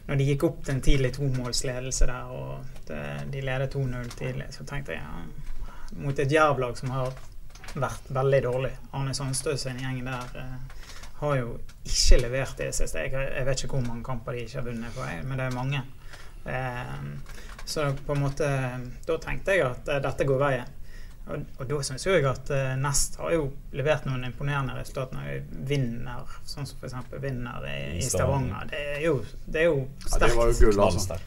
når 0.09 0.17
de 0.19 0.25
gikk 0.25 0.45
opp 0.49 0.65
til 0.65 0.75
en 0.75 0.81
tidlig 0.81 1.13
tomålsledelse 1.15 2.07
der, 2.07 2.25
og 2.33 2.65
det, 2.89 3.01
de 3.31 3.41
ledet 3.45 3.75
2-0 3.75 4.09
tidlig, 4.17 4.47
så 4.51 4.65
tenkte 4.67 4.93
jeg 4.97 5.03
ja, 5.03 6.01
mot 6.01 6.19
et 6.19 6.33
Jerv-lag 6.33 6.77
som 6.79 6.91
har 6.91 7.13
vært 7.75 8.09
veldig 8.11 8.43
dårlig 8.43 8.73
Arne 8.93 9.13
Sandstø 9.15 9.53
sin 9.57 9.79
gjeng 9.79 10.01
der 10.05 10.41
eh, 10.41 10.80
har 11.21 11.37
jo 11.37 11.55
ikke 11.85 12.19
levert 12.23 12.59
det 12.61 12.71
siste. 12.77 13.05
Jeg, 13.05 13.13
jeg 13.13 13.47
vet 13.47 13.63
ikke 13.65 13.77
hvor 13.77 13.87
mange 13.87 14.05
kamper 14.07 14.37
de 14.37 14.45
ikke 14.47 14.61
har 14.61 14.67
vunnet 14.67 14.95
på, 14.97 15.07
men 15.29 15.41
det 15.41 15.47
er 15.47 15.57
mange. 15.57 15.83
Eh, 16.45 17.01
så 17.69 17.91
på 18.07 18.15
en 18.15 18.23
måte 18.23 18.47
Da 19.07 19.17
tenkte 19.21 19.53
jeg 19.53 19.67
at 19.67 19.91
eh, 19.93 20.01
dette 20.03 20.25
går 20.27 20.41
veien. 20.41 20.71
Og, 21.31 21.43
og 21.61 21.69
da 21.69 21.81
syns 21.85 22.07
jeg 22.09 22.25
at 22.27 22.49
eh, 22.57 22.73
Nest 22.81 23.21
har 23.21 23.35
jo 23.37 23.45
levert 23.77 24.09
noen 24.09 24.25
imponerende 24.31 24.75
resultater 24.79 25.19
når 25.19 25.29
de 25.29 25.67
vinner, 25.69 26.33
sånn 26.49 26.67
som 26.67 26.81
f.eks. 26.81 26.97
vinner 27.23 27.69
i, 27.69 27.77
i 28.01 28.03
Stavanger. 28.03 28.67
Det 28.73 28.81
er 28.97 29.05
jo, 29.05 29.21
det 29.47 29.63
er 29.63 29.69
jo 29.69 29.79
Ja, 29.85 30.09
sterkt. 30.17 30.25
det 30.25 30.33
var 30.41 30.51
jo 30.51 30.59
gull, 30.65 30.83
altså. 30.89 31.21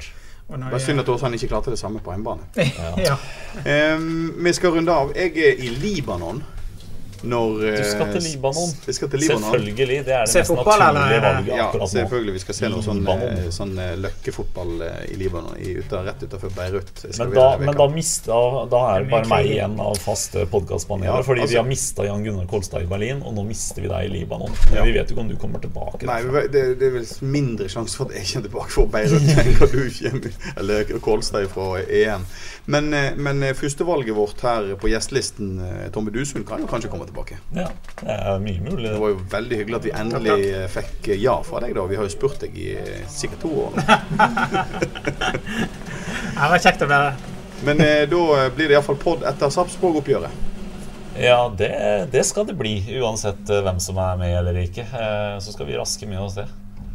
Bare 0.54 0.80
synd 0.84 1.00
at 1.00 1.08
Åsane 1.10 1.38
ikke 1.40 1.54
klarte 1.54 1.72
det 1.72 1.80
samme 1.80 2.02
på 2.04 2.12
hjemmebane. 2.12 2.50
ja. 3.08 3.16
um, 3.96 4.34
vi 4.44 4.54
skal 4.54 4.76
runde 4.76 4.92
av. 4.92 5.14
Jeg 5.16 5.38
er 5.40 5.62
i 5.64 5.70
Libanon 5.80 6.44
når 7.24 7.62
Du 7.78 7.84
skal 7.88 8.10
til 8.12 8.20
eh, 8.20 8.26
Libanon. 8.28 8.72
Skal 8.84 9.10
til 9.10 9.20
Libanon. 9.24 9.44
Selvfølgelig. 9.54 10.00
Det 10.06 10.14
er 10.14 10.26
det 10.26 10.30
Se 10.34 10.42
mest 10.42 10.52
fotball, 10.52 10.82
naturlige 10.84 11.22
valget 11.24 11.48
Ja, 11.54 11.68
akkurat 11.68 11.84
nå. 11.86 11.88
selvfølgelig. 11.94 12.34
Vi 12.34 12.42
skal 12.44 12.58
se 12.58 12.70
noe 12.74 12.84
sånn, 12.84 13.00
eh, 13.14 13.46
sånn 13.56 13.72
eh, 13.80 13.94
løkkefotball 14.04 14.74
i 15.08 15.16
Libanon, 15.22 15.56
i, 15.60 15.76
ut, 15.80 15.96
rett 16.08 16.26
utenfor 16.26 16.54
Beirut. 16.58 16.92
Men 17.18 17.34
da, 17.38 17.46
men 17.62 17.78
da, 17.80 17.88
mista, 17.94 18.40
da 18.72 18.82
er 18.94 19.06
det 19.06 19.12
bare 19.14 19.30
meg 19.32 19.50
igjen 19.54 19.78
av 19.80 19.96
faste 20.04 20.44
podkastpaneler. 20.52 21.14
Ja, 21.14 21.24
fordi 21.24 21.46
altså- 21.46 21.56
vi 21.56 21.62
har 21.62 21.70
mista 21.70 22.06
Jan 22.10 22.24
Gunnar 22.28 22.50
Kolstad 22.52 22.84
i 22.84 22.90
Berlin, 22.92 23.24
og 23.24 23.34
nå 23.38 23.48
mister 23.48 23.82
vi 23.82 23.88
deg 23.94 24.10
i 24.10 24.14
Libanon. 24.18 24.52
Men 24.70 24.78
Ja. 24.82 24.84
vi 24.84 24.92
vet 24.98 25.10
jo 25.10 25.16
ikke 25.16 25.22
om 25.26 25.30
du 25.30 25.36
kommer 25.40 25.60
tilbake. 25.64 26.04
Nei, 26.06 26.22
det, 26.52 26.66
det 26.80 26.88
er 26.90 26.96
vel 27.00 27.08
mindre 27.22 27.70
sjanse 27.72 27.96
for 27.96 28.12
at 28.12 28.20
jeg 28.20 28.28
kommer 28.34 28.50
tilbake 28.50 28.72
fra 28.76 28.86
Beirut 28.98 29.22
enn 29.22 29.54
hva 29.58 29.72
du 29.72 29.82
kommer 29.88 30.32
Eller 30.58 31.00
Kolstad 31.00 31.48
fra 31.54 31.80
EM. 31.88 32.26
Men, 32.66 32.90
men 33.18 33.42
førstevalget 33.56 34.16
vårt 34.16 34.40
her 34.42 34.76
på 34.80 34.88
gjestelisten, 34.92 35.58
Tommy 35.94 36.12
Dusund, 36.12 36.46
kan 36.48 36.60
jo 36.62 36.68
kanskje 36.68 36.90
komme 36.92 37.06
tilbake. 37.06 37.13
Ja, 37.56 37.68
det 38.02 38.16
er 38.18 38.40
mye 38.44 38.62
mulig. 38.66 38.90
Det 38.90 39.00
var 39.02 39.14
jo 39.14 39.20
veldig 39.32 39.60
hyggelig 39.62 39.78
at 39.80 39.86
vi 39.88 39.94
endelig 40.02 40.38
eh, 40.54 40.68
fikk 40.74 41.08
eh, 41.14 41.20
ja 41.22 41.36
fra 41.46 41.62
deg, 41.64 41.76
da. 41.78 41.86
Vi 41.90 41.98
har 42.00 42.08
jo 42.08 42.14
spurt 42.14 42.40
deg 42.44 42.58
i 42.58 42.72
eh, 42.80 43.04
sikkert 43.12 43.44
to 43.46 43.52
år. 43.68 43.78
Det 46.34 46.50
var 46.50 46.60
kjekt 46.60 46.82
å 46.84 46.88
være 46.90 47.14
Men 47.68 47.80
eh, 47.84 48.04
da 48.10 48.50
blir 48.56 48.68
det 48.72 48.76
iallfall 48.76 48.98
pod 49.00 49.24
etter 49.28 49.52
Sarpsborg-oppgjøret. 49.54 50.42
Ja, 51.22 51.46
det, 51.58 51.70
det 52.12 52.24
skal 52.26 52.48
det 52.50 52.56
bli, 52.58 52.74
uansett 53.00 53.50
eh, 53.54 53.62
hvem 53.64 53.80
som 53.84 54.00
er 54.02 54.18
med 54.20 54.34
eller 54.40 54.58
ikke. 54.66 54.84
Eh, 54.90 55.38
Så 55.46 55.54
skal 55.56 55.70
vi 55.70 55.78
raske 55.80 56.10
med 56.10 56.20
oss 56.26 56.36
det. 56.40 56.48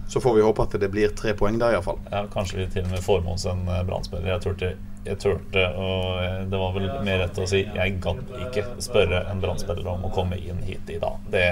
Så 0.08 0.20
får 0.24 0.34
vi 0.38 0.42
håpe 0.44 0.64
at 0.64 0.74
det 0.80 0.88
blir 0.92 1.12
tre 1.16 1.34
poeng 1.36 1.56
der, 1.60 1.76
iallfall. 1.76 1.98
Ja, 2.10 2.24
kanskje 2.32 2.62
vi 2.62 2.66
til 2.72 2.86
og 2.86 2.92
med 2.94 3.04
får 3.04 3.20
med 3.24 3.34
oss 3.36 3.46
en 3.48 3.64
Brann-spiller. 3.68 4.30
Jeg 4.34 4.44
turte, 4.44 4.70
jeg 5.08 5.20
turte, 5.22 5.64
og 5.80 6.48
det 6.50 6.60
var 6.60 6.74
vel 6.76 6.88
mer 7.06 7.22
rett 7.24 7.40
å 7.40 7.48
si 7.48 7.64
jeg 7.64 7.98
gadd 8.04 8.32
ikke 8.48 8.64
spørre 8.84 9.24
en 9.30 9.42
Brann-spiller 9.42 9.88
om 9.94 10.06
å 10.08 10.12
komme 10.14 10.38
inn 10.40 10.60
hit 10.66 10.90
i 10.92 11.00
dag. 11.02 11.20
Det 11.32 11.48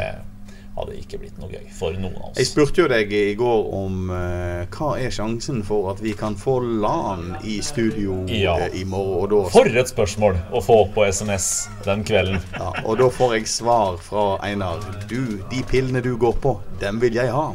hadde 0.76 0.92
ikke 1.00 1.18
blitt 1.22 1.38
noe 1.40 1.48
gøy 1.48 1.70
for 1.72 1.94
noen 1.96 2.16
av 2.20 2.26
oss. 2.30 2.36
Jeg 2.36 2.48
spurte 2.50 2.82
jo 2.82 2.86
deg 2.92 3.12
i 3.16 3.34
går 3.38 3.62
om 3.78 4.10
uh, 4.12 4.66
hva 4.76 4.88
er 5.00 5.14
sjansen 5.14 5.62
for 5.64 5.88
at 5.94 6.02
vi 6.04 6.12
kan 6.18 6.36
få 6.36 6.58
LAN 6.82 7.30
i 7.48 7.58
studio 7.64 8.18
Ja. 8.28 8.58
eh, 8.66 8.76
i 8.80 8.84
morgen. 8.84 9.22
Og 9.22 9.30
da, 9.32 9.38
For 9.54 9.70
et 9.70 9.88
spørsmål 9.88 10.36
å 10.52 10.60
få 10.64 10.76
på 10.92 11.06
SMS 11.08 11.46
den 11.86 12.04
kvelden. 12.04 12.42
ja, 12.60 12.68
og 12.84 12.98
da 13.00 13.08
får 13.08 13.36
jeg 13.38 13.48
svar 13.48 13.96
fra 14.04 14.26
Einar. 14.44 14.84
Du, 15.08 15.38
de 15.50 15.62
pillene 15.70 16.02
du 16.04 16.12
går 16.20 16.36
på, 16.44 16.52
dem 16.82 17.00
vil 17.00 17.16
jeg 17.16 17.32
ha. 17.32 17.46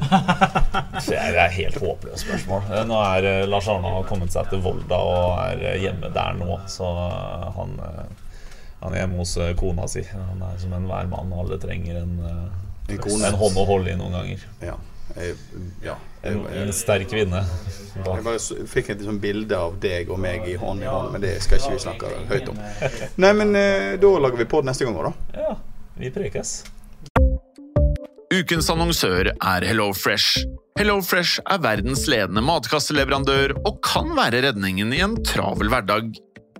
Det 1.12 1.18
er 1.18 1.38
et 1.46 1.56
helt 1.60 1.78
håpløst 1.82 2.26
spørsmål. 2.26 2.66
Eh, 2.74 2.84
Nå 2.90 2.98
er 3.06 3.46
Lars 3.52 3.70
Arne 3.70 3.94
har 4.00 4.08
kommet 4.10 4.34
seg 4.34 4.50
til 4.50 4.64
Volda 4.66 4.98
og 4.98 5.38
er 5.46 5.78
hjemme 5.82 6.10
der 6.16 6.34
nå, 6.42 6.58
så 6.72 6.90
han, 7.56 7.78
han 8.82 8.94
er 8.96 9.04
hjemme 9.04 9.22
hos 9.22 9.38
kona 9.60 9.86
si. 9.92 10.02
Han 10.10 10.42
er 10.50 10.58
som 10.62 10.74
enhver 10.78 11.10
mann. 11.12 11.34
Alle 11.38 11.58
trenger 11.62 12.02
en, 12.02 12.18
En 12.98 13.04
kone. 13.04 13.28
en 13.28 13.38
hånd 13.42 13.58
å 13.58 13.66
holde 13.68 13.94
i 13.94 13.98
noen 14.00 14.16
ganger. 14.18 14.48
Ja. 14.64 14.78
Jeg, 15.16 15.36
ja. 15.84 15.98
Jeg, 16.22 16.38
En, 16.38 16.44
en 16.68 16.74
sterk 16.76 17.10
kvinne. 17.10 17.42
jeg 17.96 18.24
bare 18.24 18.38
fikk 18.70 18.92
et 18.94 19.02
liksom, 19.02 19.18
bilde 19.24 19.58
av 19.58 19.80
deg 19.82 20.12
og 20.14 20.20
meg 20.22 20.46
i 20.48 20.54
hånd 20.60 20.84
i 20.86 20.88
hånd, 20.88 21.12
men 21.16 21.24
det 21.24 21.34
skal 21.44 21.58
ikke 21.60 21.74
vi 21.74 21.82
snakke 21.84 22.12
høyt 22.30 22.52
om. 22.54 22.62
Nei, 23.24 23.34
men 23.39 23.56
eh, 23.58 23.96
da 24.00 24.14
lager 24.22 24.38
vi 24.39 24.48
på 24.54 24.62
neste 24.64 24.86
gang 24.86 24.96
òg, 25.02 25.10
da. 25.10 25.42
Ja, 25.42 25.56
vi 25.98 26.14
prekes. 26.14 26.62
Ukens 28.32 28.70
annonsør 28.72 29.34
er 29.34 29.66
HelloFresh. 29.68 30.46
HelloFresh 30.80 31.42
er 31.52 31.60
verdens 31.66 32.06
ledende 32.08 32.44
matkasseleverandør 32.48 33.58
og 33.66 33.82
kan 33.84 34.14
være 34.16 34.46
redningen 34.48 34.94
i 34.96 35.02
en 35.04 35.18
travel 35.28 35.74
hverdag. 35.74 36.14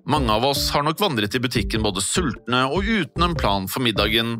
Mange 0.10 0.34
av 0.34 0.44
oss 0.50 0.66
har 0.74 0.84
nok 0.84 1.00
vandret 1.00 1.38
i 1.38 1.40
butikken 1.40 1.86
både 1.86 2.04
sultne 2.04 2.66
og 2.74 2.84
uten 2.90 3.24
en 3.24 3.38
plan 3.38 3.70
for 3.72 3.86
middagen, 3.86 4.40